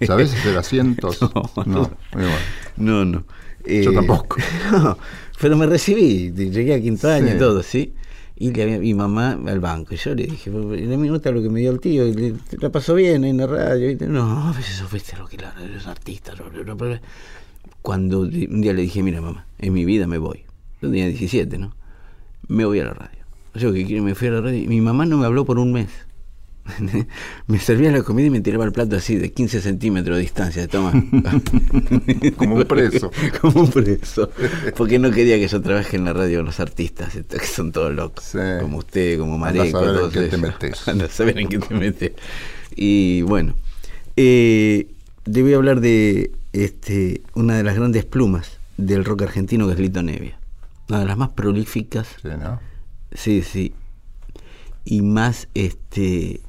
¿Sabes 0.05 0.31
hacer 0.33 0.55
asientos? 0.59 1.19
No, 1.21 1.31
no. 1.65 1.91
Bueno. 2.13 2.29
No, 2.77 3.03
no. 3.05 3.23
Yo 3.65 3.91
tampoco. 3.93 4.37
no, 4.71 4.95
pero 5.41 5.57
me 5.57 5.65
recibí, 5.65 6.31
llegué 6.31 6.75
a 6.75 6.79
quinto 6.81 7.09
año 7.09 7.33
y 7.35 7.39
todo, 7.39 7.63
¿sí? 7.63 7.93
Y 8.37 8.51
le 8.51 8.61
había- 8.63 8.77
mi 8.79 8.93
mamá 8.93 9.39
al 9.47 9.59
banco. 9.59 9.95
Y 9.95 9.97
yo 9.97 10.13
le 10.13 10.27
dije, 10.27 10.51
la 10.51 10.97
minuta 10.97 11.31
lo 11.31 11.41
que 11.41 11.49
me 11.49 11.61
dio 11.61 11.71
el 11.71 11.79
tío, 11.79 12.05
y 12.05 12.13
le- 12.13 12.35
la 12.59 12.69
pasó 12.69 12.93
bien 12.93 13.23
en 13.23 13.37
la 13.37 13.47
radio. 13.47 13.87
¿viste? 13.87 14.05
No, 14.05 14.49
a 14.49 14.51
veces 14.51 14.75
eso 14.75 14.87
fuiste 14.87 15.17
lo 15.17 15.25
que 15.25 15.37
la 15.37 15.51
los 15.73 15.87
artistas. 15.87 16.37
lo- 16.37 16.49
lo- 16.51 16.75
lo- 16.75 16.99
Cuando 17.81 18.19
un 18.19 18.61
día 18.61 18.73
le 18.73 18.83
dije, 18.83 19.01
mira 19.01 19.19
mamá, 19.19 19.47
en 19.57 19.73
mi 19.73 19.83
vida 19.83 20.05
me 20.05 20.19
voy. 20.19 20.41
Yo 20.81 20.89
tenía 20.89 21.07
17, 21.07 21.57
¿no? 21.57 21.73
Me 22.47 22.65
voy 22.65 22.79
a 22.81 22.85
la 22.85 22.93
radio. 22.93 23.24
Yo 23.55 23.73
que 23.73 23.85
quiero, 23.85 24.03
me 24.03 24.15
fui 24.15 24.27
a 24.27 24.31
la 24.31 24.41
radio 24.41 24.57
y 24.57 24.67
mi 24.67 24.81
mamá 24.81 25.05
no 25.05 25.17
me 25.17 25.25
habló 25.25 25.45
por 25.45 25.59
un 25.59 25.71
mes. 25.71 25.89
me 27.47 27.59
servía 27.59 27.91
la 27.91 28.01
comida 28.01 28.27
y 28.27 28.29
me 28.31 28.41
tiraba 28.41 28.65
el 28.65 28.71
plato 28.71 28.95
así 28.95 29.15
de 29.15 29.31
15 29.31 29.61
centímetros 29.61 30.17
de 30.17 30.21
distancia. 30.21 30.67
Toma. 30.67 30.91
Como 32.37 32.55
un 32.55 32.65
preso. 32.65 33.11
Como 33.41 33.61
un 33.61 33.69
preso. 33.69 34.29
Porque 34.75 34.99
no 34.99 35.11
quería 35.11 35.37
que 35.37 35.47
yo 35.47 35.61
trabaje 35.61 35.95
en 35.97 36.05
la 36.05 36.13
radio 36.13 36.39
con 36.39 36.47
los 36.47 36.59
artistas, 36.59 37.13
que 37.13 37.45
son 37.45 37.71
todos 37.71 37.93
locos. 37.93 38.25
Sí. 38.25 38.39
Como 38.61 38.77
usted, 38.77 39.19
como 39.19 39.35
Anda 39.35 39.49
a 39.49 39.65
Mareco. 39.65 39.79
saber 39.79 40.03
en 40.03 40.11
qué 40.11 40.21
te 40.27 40.37
metes. 40.37 40.87
Anda 40.87 41.05
a 41.05 41.09
saber 41.09 41.39
en 41.39 41.47
qué 41.49 41.59
te 41.59 41.73
metes. 41.75 42.11
Y 42.75 43.21
bueno, 43.21 43.55
eh, 44.15 44.87
le 45.25 45.41
voy 45.41 45.53
a 45.53 45.57
hablar 45.57 45.81
de 45.81 46.31
este, 46.53 47.21
una 47.35 47.57
de 47.57 47.63
las 47.63 47.75
grandes 47.75 48.05
plumas 48.05 48.57
del 48.77 49.05
rock 49.05 49.23
argentino, 49.23 49.67
que 49.67 49.73
es 49.73 49.79
Lito 49.79 50.01
Nevia. 50.01 50.37
Una 50.89 50.99
de 50.99 51.05
las 51.05 51.17
más 51.17 51.29
prolíficas 51.29 52.07
Sí, 52.21 52.27
¿no? 52.39 52.59
Sí, 53.15 53.41
sí. 53.41 53.73
Y 54.83 55.01
más, 55.01 55.47
este, 55.53 56.41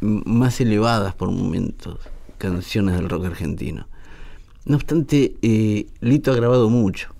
más 0.00 0.60
elevadas 0.60 1.14
por 1.14 1.30
momentos, 1.30 2.00
canciones 2.38 2.96
del 2.96 3.08
rock 3.08 3.26
argentino. 3.26 3.86
No 4.64 4.76
obstante, 4.76 5.36
eh, 5.42 5.86
Lito 6.00 6.32
ha 6.32 6.36
grabado 6.36 6.70
mucho. 6.70 7.13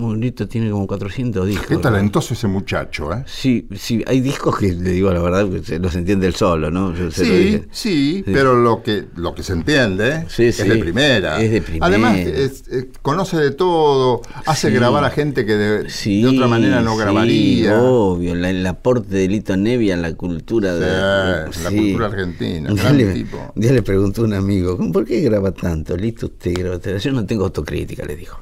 Lito 0.00 0.46
tiene 0.46 0.70
como 0.70 0.86
400 0.86 1.46
discos. 1.46 1.66
Qué 1.66 1.76
talentoso 1.76 2.32
ese 2.34 2.46
muchacho, 2.46 3.12
¿eh? 3.12 3.24
Sí, 3.26 3.66
sí, 3.76 4.04
hay 4.06 4.20
discos 4.20 4.56
que, 4.56 4.72
le 4.72 4.90
digo 4.92 5.10
la 5.12 5.20
verdad, 5.20 5.48
que 5.50 5.62
se 5.64 5.78
los 5.80 5.94
entiende 5.96 6.26
él 6.28 6.34
solo, 6.34 6.70
¿no? 6.70 6.94
Yo 6.94 7.10
se 7.10 7.24
lo 7.24 7.34
Sí, 7.34 7.64
sí, 7.72 8.22
pero 8.24 8.54
lo 8.56 8.82
que 8.82 9.06
lo 9.16 9.34
que 9.34 9.42
se 9.42 9.54
entiende 9.54 10.24
Sí, 10.28 10.44
es 10.44 10.56
sí, 10.56 10.68
de 10.68 10.76
primera. 10.76 11.42
es 11.42 11.50
de 11.50 11.60
primera. 11.62 11.86
Además, 11.86 12.16
es- 12.16 12.68
es- 12.68 12.86
conoce 13.02 13.38
de 13.38 13.50
todo, 13.50 14.22
hace 14.46 14.70
grabar 14.70 15.04
a 15.04 15.10
gente 15.10 15.44
que 15.44 15.56
de, 15.56 16.26
otra 16.26 16.46
manera 16.46 16.80
no 16.80 16.96
grabaría. 16.96 17.80
obvio, 17.82 18.34
la- 18.36 18.50
el 18.50 18.64
aporte 18.66 19.14
de 19.16 19.28
Lito 19.28 19.56
Nevia 19.56 19.94
en 19.94 20.02
la 20.02 20.14
cultura 20.14 20.74
de 20.74 20.86
la 20.86 21.70
cultura 21.70 22.06
argentina, 22.06 22.70
gran 22.72 22.96
le, 22.96 23.12
tipo. 23.12 23.52
día 23.56 23.72
le 23.72 23.82
preguntó 23.82 24.22
un 24.22 24.34
amigo, 24.34 24.76
"¿Cómo- 24.76 24.92
¿por 24.92 25.04
qué 25.04 25.20
graba 25.22 25.50
tanto? 25.52 25.96
Lito, 25.96 26.26
usted 26.26 26.54
graba 26.56 26.78
tanto?". 26.78 26.98
Yo 26.98 27.12
no 27.12 27.26
tengo 27.26 27.44
autocrítica, 27.44 28.04
le 28.04 28.14
dijo. 28.16 28.38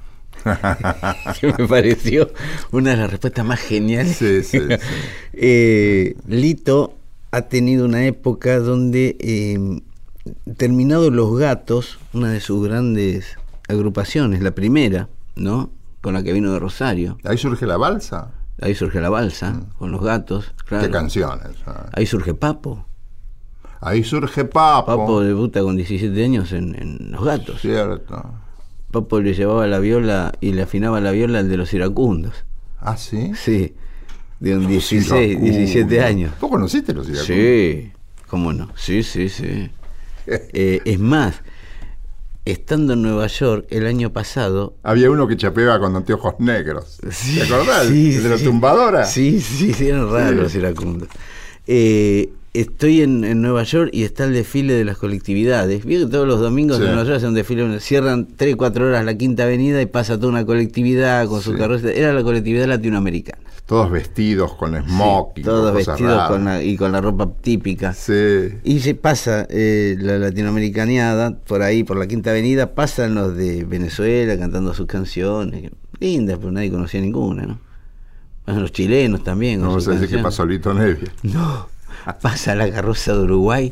Que 1.40 1.52
me 1.58 1.68
pareció 1.68 2.30
una 2.72 2.90
de 2.92 2.96
las 2.98 3.10
respuestas 3.10 3.44
más 3.44 3.60
geniales. 3.60 4.16
Sí, 4.16 4.42
sí, 4.42 4.58
sí. 4.58 4.74
Eh, 5.38 6.16
Lito 6.26 6.94
ha 7.30 7.42
tenido 7.42 7.84
una 7.84 8.06
época 8.06 8.58
donde, 8.58 9.16
eh, 9.20 9.82
terminados 10.56 11.12
los 11.12 11.36
gatos, 11.38 11.98
una 12.14 12.30
de 12.30 12.40
sus 12.40 12.66
grandes 12.66 13.36
agrupaciones, 13.68 14.40
la 14.42 14.52
primera, 14.52 15.08
¿no? 15.34 15.70
Con 16.00 16.14
la 16.14 16.22
que 16.22 16.32
vino 16.32 16.52
de 16.52 16.58
Rosario. 16.58 17.18
Ahí 17.24 17.36
surge 17.36 17.66
la 17.66 17.76
balsa. 17.76 18.30
Ahí 18.62 18.74
surge 18.74 19.00
la 19.02 19.10
balsa, 19.10 19.60
con 19.78 19.90
los 19.92 20.02
gatos. 20.02 20.54
claro. 20.64 20.86
Qué 20.86 20.90
canciones. 20.90 21.48
ah. 21.66 21.90
Ahí 21.92 22.06
surge 22.06 22.32
Papo. 22.32 22.86
Ahí 23.82 24.02
surge 24.04 24.46
Papo. 24.46 24.86
Papo 24.96 25.20
debuta 25.20 25.60
con 25.60 25.76
17 25.76 26.24
años 26.24 26.52
en, 26.52 26.74
en 26.80 27.12
Los 27.12 27.22
Gatos. 27.22 27.60
Cierto. 27.60 28.24
Papo 28.90 29.20
le 29.20 29.34
llevaba 29.34 29.66
la 29.66 29.78
viola 29.78 30.32
y 30.40 30.52
le 30.52 30.62
afinaba 30.62 31.00
la 31.00 31.10
viola 31.10 31.40
al 31.40 31.48
de 31.48 31.56
los 31.56 31.72
iracundos. 31.74 32.34
Ah, 32.80 32.96
sí. 32.96 33.32
Sí, 33.34 33.74
de 34.40 34.56
un 34.56 34.66
16, 34.66 35.06
Iracundos. 35.10 35.42
17 35.56 36.00
años. 36.02 36.32
¿Vos 36.40 36.50
conociste 36.50 36.92
los 36.94 37.06
iracundos? 37.08 37.26
Sí, 37.26 37.92
¿cómo 38.28 38.52
no? 38.52 38.70
Sí, 38.76 39.02
sí, 39.02 39.28
sí. 39.28 39.70
Eh, 40.28 40.80
es 40.84 40.98
más, 40.98 41.36
estando 42.44 42.94
en 42.94 43.02
Nueva 43.02 43.28
York 43.28 43.66
el 43.70 43.86
año 43.86 44.12
pasado... 44.12 44.74
Había 44.82 45.08
uno 45.08 45.28
que 45.28 45.36
chapeaba 45.36 45.78
con 45.78 45.94
anteojos 45.94 46.34
negros. 46.40 46.98
¿Te 47.00 47.42
acordás? 47.42 47.86
Sí, 47.86 48.16
¿El 48.16 48.22
de 48.24 48.28
la 48.30 48.38
sí. 48.38 48.44
tumbadora? 48.44 49.04
Sí, 49.04 49.40
sí, 49.40 49.72
sí, 49.72 49.88
eran 49.88 50.10
raros 50.10 50.30
Sí. 50.30 50.36
los 50.36 50.54
iracundos. 50.56 51.08
Eh, 51.68 52.30
estoy 52.60 53.02
en, 53.02 53.24
en 53.24 53.40
Nueva 53.42 53.62
York 53.64 53.90
y 53.92 54.04
está 54.04 54.24
el 54.24 54.32
desfile 54.32 54.74
de 54.74 54.84
las 54.84 54.96
colectividades. 54.98 55.84
Vio 55.84 56.00
que 56.06 56.12
todos 56.12 56.26
los 56.26 56.40
domingos 56.40 56.76
Sí. 56.78 56.82
en 56.84 56.88
Nueva 56.90 57.04
York 57.04 57.16
hacen 57.16 57.28
un 57.30 57.34
desfile, 57.34 57.80
cierran 57.80 58.28
3, 58.36 58.56
4 58.56 58.86
horas 58.86 59.04
la 59.04 59.16
Quinta 59.16 59.44
Avenida 59.44 59.80
y 59.82 59.86
pasa 59.86 60.16
toda 60.16 60.28
una 60.28 60.44
colectividad 60.46 61.26
con 61.28 61.40
su 61.42 61.52
Sí. 61.52 61.58
carroza. 61.58 61.90
Era 61.92 62.12
la 62.12 62.22
colectividad 62.22 62.66
latinoamericana. 62.66 63.38
Todos 63.66 63.90
vestidos 63.90 64.54
con 64.54 64.76
smoking. 64.80 65.44
Todos 65.44 65.72
con 65.72 65.78
cosas 65.80 65.86
vestidos 66.00 66.28
con 66.28 66.44
la- 66.44 66.62
y 66.62 66.76
con 66.76 66.92
la 66.92 67.00
ropa 67.00 67.28
típica. 67.40 67.92
Sí. 67.94 68.12
Y 68.62 68.78
se 68.78 68.94
pasa 68.94 69.44
eh, 69.50 69.96
la 69.98 70.18
latinoamericaneada 70.18 71.36
por 71.40 71.62
ahí, 71.62 71.82
por 71.82 71.96
la 71.96 72.06
Quinta 72.06 72.30
Avenida, 72.30 72.74
pasan 72.74 73.14
los 73.16 73.36
de 73.36 73.64
Venezuela 73.64 74.38
cantando 74.38 74.72
sus 74.72 74.86
canciones, 74.86 75.70
lindas, 75.98 76.38
pero 76.38 76.52
nadie 76.52 76.70
conocía 76.70 77.00
ninguna, 77.00 77.44
¿no? 77.46 77.58
Pasan 78.44 78.62
los 78.62 78.70
chilenos 78.70 79.24
también. 79.24 79.58
con 79.58 79.70
No 79.70 79.74
sus 79.74 79.84
sé 79.84 79.90
qué 79.90 79.98
canciones. 79.98 80.24
pasó 80.24 80.46
Lito 80.46 80.72
Nevia. 80.72 81.10
No, 81.24 81.68
pasa 82.22 82.54
la 82.54 82.70
carroza 82.70 83.12
de 83.14 83.20
Uruguay 83.20 83.70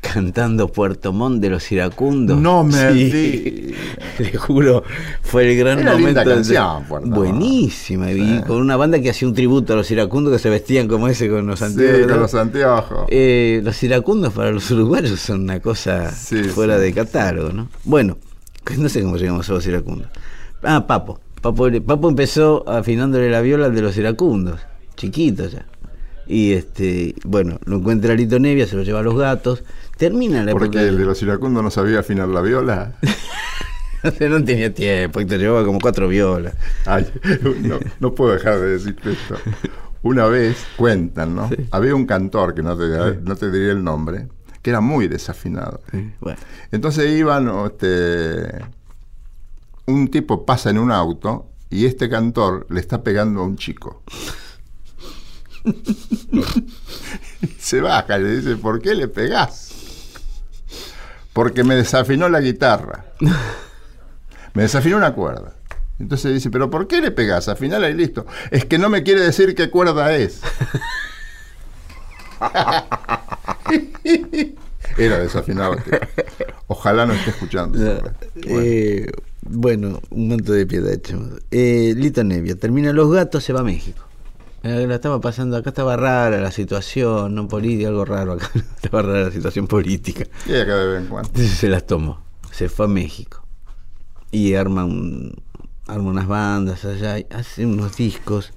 cantando 0.00 0.68
Puerto 0.68 1.14
Montt 1.14 1.40
de 1.40 1.48
los 1.48 1.72
iracundos. 1.72 2.38
No 2.38 2.62
me 2.62 2.92
Sí. 2.92 3.74
Le 4.18 4.36
juro, 4.36 4.84
fue 5.22 5.50
el 5.50 5.58
gran 5.58 5.78
Era 5.78 5.92
momento. 5.92 6.06
linda 6.20 6.24
canción. 6.24 6.84
Buenísima, 7.10 8.12
y 8.12 8.18
Sí. 8.18 8.40
con 8.46 8.58
una 8.58 8.76
banda 8.76 9.00
que 9.00 9.10
hacía 9.10 9.26
un 9.26 9.34
tributo 9.34 9.72
a 9.72 9.76
los 9.76 9.90
iracundos 9.90 10.32
que 10.34 10.38
se 10.38 10.50
vestían 10.50 10.88
como 10.88 11.08
ese 11.08 11.28
con 11.30 11.46
los 11.46 11.58
Sí, 11.60 11.64
anteojos. 11.64 12.06
con 12.12 12.20
los 12.20 12.34
anteojos. 12.34 13.06
Eh, 13.08 13.60
los 13.64 13.82
iracundos 13.82 14.32
para 14.34 14.50
los 14.52 14.70
uruguayos 14.70 15.18
son 15.18 15.40
una 15.44 15.60
cosa 15.60 16.10
Sí, 16.12 16.44
fuera 16.44 16.76
sí. 16.76 16.82
de 16.82 16.92
catálogo, 16.92 17.52
¿no? 17.52 17.68
Bueno, 17.84 18.18
no 18.76 18.88
sé 18.90 19.02
cómo 19.02 19.16
llegamos 19.16 19.48
a 19.48 19.52
los 19.54 19.66
iracundos. 19.66 20.08
Ah, 20.62 20.86
Papo. 20.86 21.18
Papo, 21.40 21.66
Papo 21.84 22.08
empezó 22.08 22.68
afinándole 22.68 23.30
la 23.30 23.40
viola 23.40 23.66
al 23.66 23.74
de 23.74 23.82
los 23.82 23.96
iracundos, 23.96 24.60
chiquito 24.96 25.46
ya. 25.48 25.64
Y 26.26 26.52
este, 26.52 27.14
bueno, 27.24 27.58
lo 27.64 27.76
encuentra 27.76 28.14
Lito 28.14 28.38
Nevia, 28.38 28.66
se 28.66 28.76
lo 28.76 28.82
lleva 28.82 29.00
a 29.00 29.02
los 29.02 29.16
gatos. 29.16 29.62
Termina 29.96 30.42
la 30.44 30.52
Porque 30.52 30.66
época. 30.66 30.82
el 30.82 30.98
de 30.98 31.04
los 31.04 31.22
iracundos 31.22 31.62
no 31.62 31.70
sabía 31.70 32.00
afinar 32.00 32.28
la 32.28 32.40
viola. 32.40 32.96
No 34.20 34.44
tenía 34.44 34.72
tiempo, 34.74 35.18
y 35.22 35.24
te 35.24 35.38
llevaba 35.38 35.64
como 35.64 35.80
cuatro 35.80 36.08
violas. 36.08 36.54
Ay, 36.84 37.10
no, 37.62 37.78
no 38.00 38.14
puedo 38.14 38.34
dejar 38.34 38.60
de 38.60 38.72
decirte 38.72 39.12
esto. 39.12 39.36
Una 40.02 40.26
vez, 40.26 40.66
cuentan, 40.76 41.34
¿no? 41.34 41.48
Había 41.70 41.94
un 41.94 42.04
cantor, 42.04 42.54
que 42.54 42.62
no 42.62 42.76
te, 42.76 42.84
no 43.22 43.34
te 43.36 43.50
diría 43.50 43.72
el 43.72 43.82
nombre, 43.82 44.28
que 44.60 44.68
era 44.68 44.82
muy 44.82 45.08
desafinado. 45.08 45.80
Bueno, 46.20 46.38
Entonces 46.70 47.10
iban, 47.18 47.50
este, 47.64 48.62
un 49.86 50.08
tipo 50.08 50.44
pasa 50.44 50.68
en 50.68 50.78
un 50.78 50.92
auto 50.92 51.46
y 51.70 51.86
este 51.86 52.10
cantor 52.10 52.66
le 52.68 52.80
está 52.80 53.02
pegando 53.02 53.40
a 53.40 53.44
un 53.44 53.56
chico. 53.56 54.02
Se 57.58 57.80
baja 57.80 58.18
y 58.18 58.22
le 58.22 58.36
dice, 58.36 58.56
¿por 58.56 58.80
qué 58.80 58.94
le 58.94 59.08
pegás? 59.08 59.70
Porque 61.32 61.64
me 61.64 61.74
desafinó 61.74 62.28
la 62.28 62.40
guitarra. 62.40 63.06
Me 64.52 64.62
desafinó 64.62 64.98
una 64.98 65.14
cuerda. 65.14 65.54
Entonces 65.98 66.34
dice, 66.34 66.50
¿pero 66.50 66.70
por 66.70 66.86
qué 66.86 67.00
le 67.00 67.10
pegás? 67.10 67.48
Afinala 67.48 67.88
y 67.88 67.94
listo. 67.94 68.26
Es 68.50 68.64
que 68.64 68.78
no 68.78 68.88
me 68.88 69.02
quiere 69.02 69.22
decir 69.22 69.54
qué 69.54 69.70
cuerda 69.70 70.14
es. 70.14 70.40
Era 74.98 75.18
desafinado. 75.18 75.76
tío. 75.76 75.98
Ojalá 76.66 77.06
no 77.06 77.14
esté 77.14 77.30
escuchando. 77.30 77.78
Bueno. 77.78 78.10
Eh, 78.36 79.10
bueno, 79.42 80.00
un 80.10 80.28
monto 80.28 80.52
de 80.52 80.66
piedad. 80.66 80.98
Eh, 81.50 81.94
Lito 81.96 82.24
Nevia, 82.24 82.56
termina 82.56 82.92
Los 82.92 83.12
Gatos, 83.12 83.44
se 83.44 83.52
va 83.52 83.60
a 83.60 83.64
México. 83.64 84.04
La 84.64 84.94
estaba 84.94 85.20
pasando, 85.20 85.58
acá 85.58 85.70
estaba 85.70 85.94
rara 85.94 86.40
la 86.40 86.50
situación, 86.50 87.34
no 87.34 87.48
política, 87.48 87.88
algo 87.88 88.06
raro 88.06 88.32
acá. 88.32 88.50
Estaba 88.82 89.02
rara 89.02 89.24
la 89.24 89.30
situación 89.30 89.66
política. 89.66 90.24
Y 90.46 90.54
acá 90.54 90.76
de 90.76 90.86
vez 90.86 91.02
en 91.02 91.08
cuando. 91.08 91.28
Entonces 91.28 91.58
se 91.58 91.68
las 91.68 91.86
tomó, 91.86 92.22
se 92.50 92.70
fue 92.70 92.86
a 92.86 92.88
México 92.88 93.44
y 94.30 94.54
arma, 94.54 94.86
un, 94.86 95.34
arma 95.86 96.10
unas 96.10 96.26
bandas 96.26 96.86
allá, 96.86 97.18
y 97.18 97.26
hace 97.30 97.66
unos 97.66 97.96
discos 97.96 98.54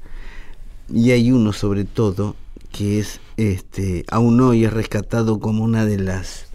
y 0.91 1.11
hay 1.11 1.31
uno 1.33 1.51
sobre 1.51 1.83
todo 1.83 2.37
que 2.71 2.99
es, 2.99 3.19
este, 3.35 4.05
aún 4.09 4.39
hoy 4.39 4.63
es 4.63 4.71
rescatado 4.71 5.41
como 5.41 5.65
una 5.65 5.85
de 5.85 5.99
las 5.99 6.47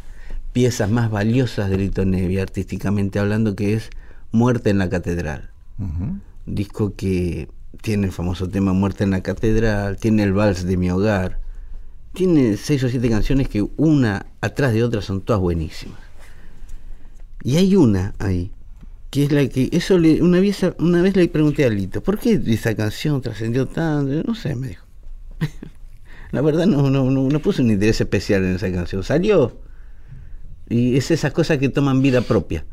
piezas 0.54 0.90
más 0.90 1.10
valiosas 1.10 1.68
de 1.68 1.76
Lito 1.76 2.06
Nevia, 2.06 2.42
artísticamente 2.42 3.18
hablando, 3.18 3.54
que 3.54 3.74
es 3.74 3.90
Muerte 4.30 4.70
en 4.70 4.78
la 4.78 4.88
Catedral. 4.88 5.50
Disco 6.46 6.94
que 6.96 7.48
tiene 7.80 8.06
el 8.06 8.12
famoso 8.12 8.48
tema 8.48 8.72
Muerte 8.72 9.04
en 9.04 9.10
la 9.10 9.22
Catedral, 9.22 9.96
tiene 9.96 10.22
el 10.22 10.32
Vals 10.32 10.64
de 10.64 10.76
mi 10.76 10.90
hogar, 10.90 11.40
tiene 12.12 12.56
seis 12.56 12.84
o 12.84 12.88
siete 12.88 13.08
canciones 13.08 13.48
que 13.48 13.66
una 13.76 14.26
atrás 14.40 14.72
de 14.74 14.84
otra 14.84 15.00
son 15.00 15.22
todas 15.22 15.40
buenísimas. 15.40 15.98
Y 17.42 17.56
hay 17.56 17.74
una 17.74 18.14
ahí, 18.18 18.52
que 19.10 19.24
es 19.24 19.32
la 19.32 19.46
que, 19.48 19.68
eso 19.72 19.98
le, 19.98 20.22
una, 20.22 20.40
vez, 20.40 20.64
una 20.78 21.02
vez 21.02 21.16
le 21.16 21.26
pregunté 21.28 21.64
a 21.64 21.70
Lito, 21.70 22.02
¿por 22.02 22.18
qué 22.18 22.40
esa 22.46 22.74
canción 22.74 23.20
trascendió 23.20 23.66
tanto? 23.66 24.22
No 24.26 24.34
sé, 24.34 24.54
me 24.54 24.68
dijo. 24.68 24.86
la 26.30 26.40
verdad 26.40 26.66
no, 26.66 26.90
no, 26.90 27.10
no, 27.10 27.28
no 27.28 27.38
puse 27.40 27.62
un 27.62 27.70
interés 27.70 28.00
especial 28.00 28.44
en 28.44 28.56
esa 28.56 28.70
canción, 28.70 29.02
salió. 29.02 29.58
Y 30.68 30.96
es 30.96 31.10
esas 31.10 31.32
cosas 31.32 31.58
que 31.58 31.68
toman 31.68 32.00
vida 32.00 32.20
propia. 32.20 32.64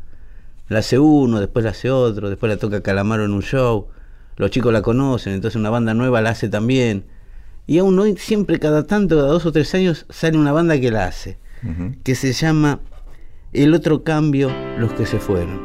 La 0.68 0.78
hace 0.78 0.98
uno, 0.98 1.40
después 1.40 1.64
la 1.64 1.72
hace 1.72 1.90
otro, 1.90 2.30
después 2.30 2.48
la 2.48 2.56
toca 2.56 2.80
Calamaro 2.80 3.24
en 3.24 3.32
un 3.32 3.42
show. 3.42 3.88
Los 4.40 4.50
chicos 4.50 4.72
la 4.72 4.80
conocen, 4.82 5.34
entonces 5.34 5.56
una 5.60 5.68
banda 5.70 5.92
nueva 5.94 6.20
la 6.22 6.30
hace 6.30 6.48
también. 6.48 7.04
Y 7.66 7.78
aún 7.78 7.98
hoy, 7.98 8.16
siempre 8.16 8.58
cada 8.58 8.86
tanto, 8.86 9.16
cada 9.16 9.28
dos 9.28 9.44
o 9.46 9.52
tres 9.52 9.74
años, 9.74 10.06
sale 10.08 10.38
una 10.38 10.50
banda 10.50 10.80
que 10.80 10.90
la 10.90 11.04
hace, 11.04 11.38
que 12.02 12.14
se 12.14 12.32
llama 12.32 12.80
El 13.52 13.74
otro 13.74 14.02
cambio, 14.02 14.50
los 14.78 14.92
que 14.94 15.04
se 15.06 15.18
fueron. 15.18 15.60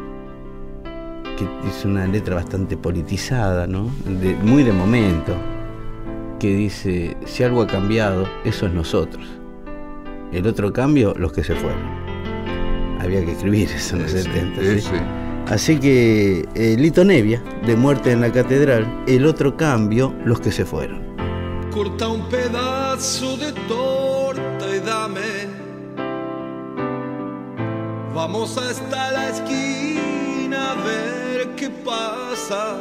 Que 1.38 1.46
es 1.70 1.86
una 1.86 2.06
letra 2.06 2.36
bastante 2.36 2.76
politizada, 2.78 3.66
¿no? 3.66 3.90
De- 4.22 4.36
muy 4.36 4.64
de 4.64 4.72
momento. 4.74 5.36
Que 6.40 6.54
dice, 6.54 7.16
si 7.26 7.44
algo 7.44 7.62
ha 7.62 7.68
cambiado, 7.68 8.28
eso 8.44 8.66
es 8.68 8.74
nosotros. 8.74 9.26
El 10.34 10.46
otro 10.48 10.74
cambio, 10.74 11.14
los 11.18 11.32
que 11.32 11.44
se 11.46 11.56
fueron. 11.56 11.80
Había 13.00 13.24
que 13.24 13.32
escribir 13.32 13.70
eso 13.70 13.96
en 13.96 14.02
los 14.04 14.12
Sí, 14.12 14.18
70. 14.24 14.62
sí, 14.62 14.68
¿sí? 14.68 14.82
sí. 14.82 14.96
Así 15.48 15.80
que 15.80 16.48
eh, 16.56 16.76
Lito 16.78 17.06
Nevia, 17.06 17.43
de 17.68 17.76
Muerte 17.76 18.12
en 18.12 18.22
la 18.22 18.32
Catedral, 18.32 19.04
el 19.08 19.28
otro 19.28 19.56
cambio, 19.56 20.16
los 20.26 20.39
que 20.39 20.52
se 20.52 20.66
fueron. 20.66 21.06
Corta 21.72 22.08
un 22.08 22.28
pedazo 22.30 23.38
de 23.38 23.52
torta 23.68 24.76
y 24.76 24.80
dame. 24.80 25.66
Vamos 28.16 28.58
hasta 28.58 29.12
la 29.12 29.30
esquina 29.30 30.72
a 30.72 30.76
ver 30.84 31.56
qué 31.56 31.70
pasa. 31.70 32.78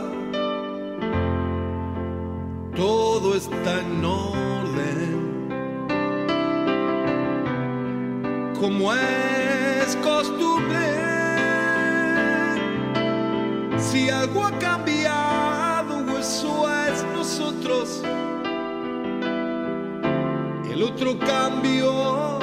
Todo 2.74 3.36
está 3.36 3.80
en 3.80 4.04
orden. 4.04 5.48
Como 8.58 8.94
es 8.94 9.96
costumbre. 9.96 11.03
Si 13.90 14.10
algo 14.10 14.44
ha 14.44 14.58
cambiado, 14.58 16.18
eso 16.18 16.68
es 16.88 17.04
nosotros. 17.14 18.02
El 20.70 20.82
otro 20.82 21.18
cambio, 21.18 22.38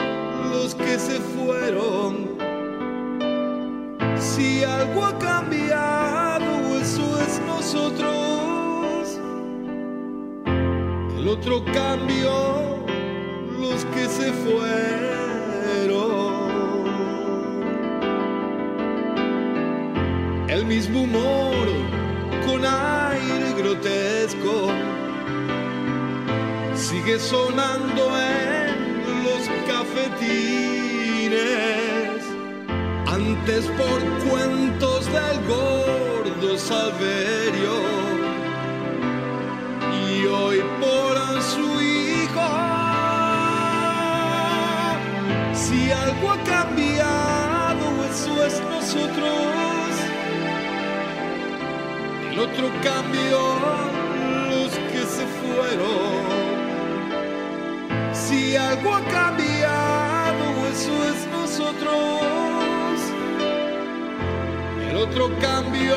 los 0.51 0.75
que 0.75 0.97
se 0.97 1.19
fueron. 1.19 2.37
Si 4.17 4.63
algo 4.63 5.03
ha 5.03 5.17
cambiado, 5.19 6.77
eso 6.79 7.19
es 7.21 7.41
nosotros. 7.45 9.19
El 11.17 11.27
otro 11.27 11.65
cambio, 11.73 12.85
los 13.59 13.83
que 13.85 14.05
se 14.07 14.31
fueron. 14.31 15.20
El 20.51 20.65
mismo 20.65 21.03
humor 21.03 21.65
con 22.45 22.65
aire 22.65 23.53
grotesco 23.57 24.67
sigue 26.75 27.17
sonando 27.17 28.11
en 28.19 29.23
los 29.23 29.47
cafetines. 29.65 30.11
Antes 33.07 33.65
por 33.79 34.01
cuentos 34.29 35.05
del 35.05 35.39
gordo 35.47 36.57
Salverio 36.57 37.75
y 40.05 40.25
hoy 40.25 40.61
por 40.81 41.41
su 41.41 41.81
hijo. 41.81 42.47
Si 45.53 45.91
algo 45.91 46.31
ha 46.31 46.43
cambiado, 46.43 48.03
eso 48.03 48.45
es 48.45 48.61
nosotros. 48.69 49.70
Otro 52.41 52.71
cambio, 52.81 53.39
los 54.49 54.71
que 54.91 55.01
se 55.05 55.27
fueron. 55.41 56.21
Si 58.13 58.55
algo 58.55 58.95
ha 58.95 59.03
cambiado, 59.03 60.43
eso 60.73 60.91
es 61.11 61.27
nosotros. 61.31 62.97
El 64.89 64.95
otro 64.97 65.29
cambio, 65.39 65.95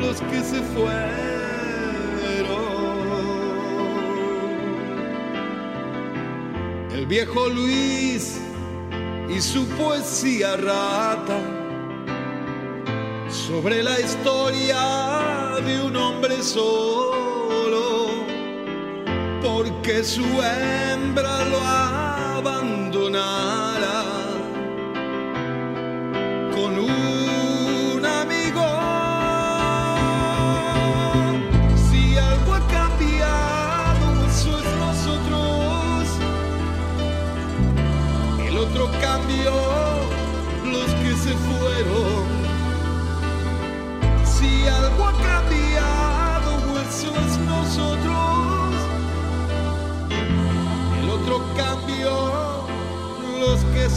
los 0.00 0.20
que 0.20 0.40
se 0.40 0.62
fueron. 0.72 1.08
El 6.94 7.06
viejo 7.06 7.48
Luis 7.48 8.40
y 9.28 9.40
su 9.40 9.66
poesía 9.70 10.56
rata 10.56 11.57
sobre 13.48 13.82
la 13.82 13.98
historia 13.98 14.76
de 15.64 15.80
un 15.80 15.96
hombre 15.96 16.42
solo, 16.42 18.10
porque 19.42 20.04
su 20.04 20.22
hembra 20.22 21.46
lo 21.46 21.58
abandonara 21.58 21.97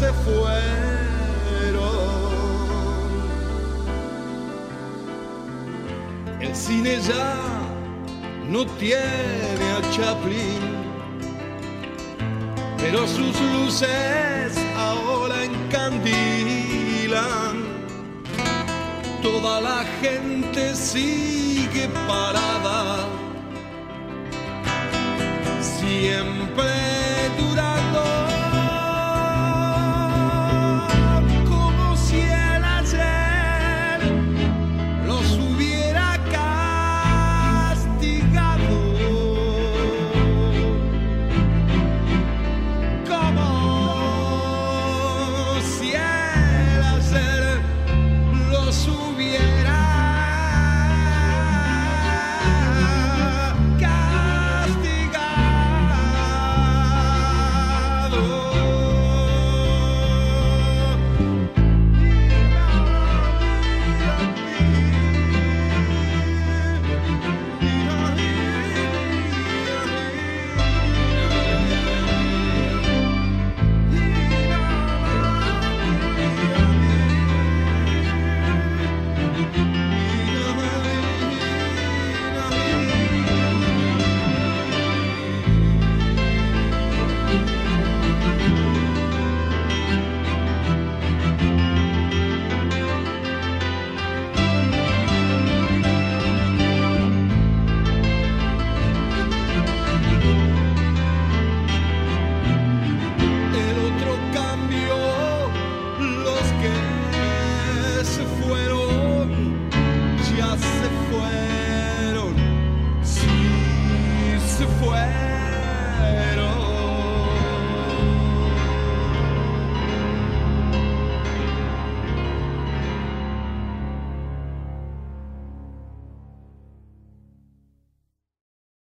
se 0.02 0.12
fueron. 0.26 0.42
El 6.40 6.56
cine 6.56 7.00
ya 7.02 7.36
no 8.50 8.66
tiene 8.82 9.66
a 9.78 9.82
Chaplin, 9.92 10.64
pero 12.80 13.08
sus 13.08 13.40
luces 13.54 14.58
ahora 14.76 15.44
encandilan. 15.44 17.56
Toda 19.22 19.62
la 19.62 19.86
gente 20.02 20.74
sigue 20.74 21.88
parada, 22.08 23.06
siempre 25.62 27.11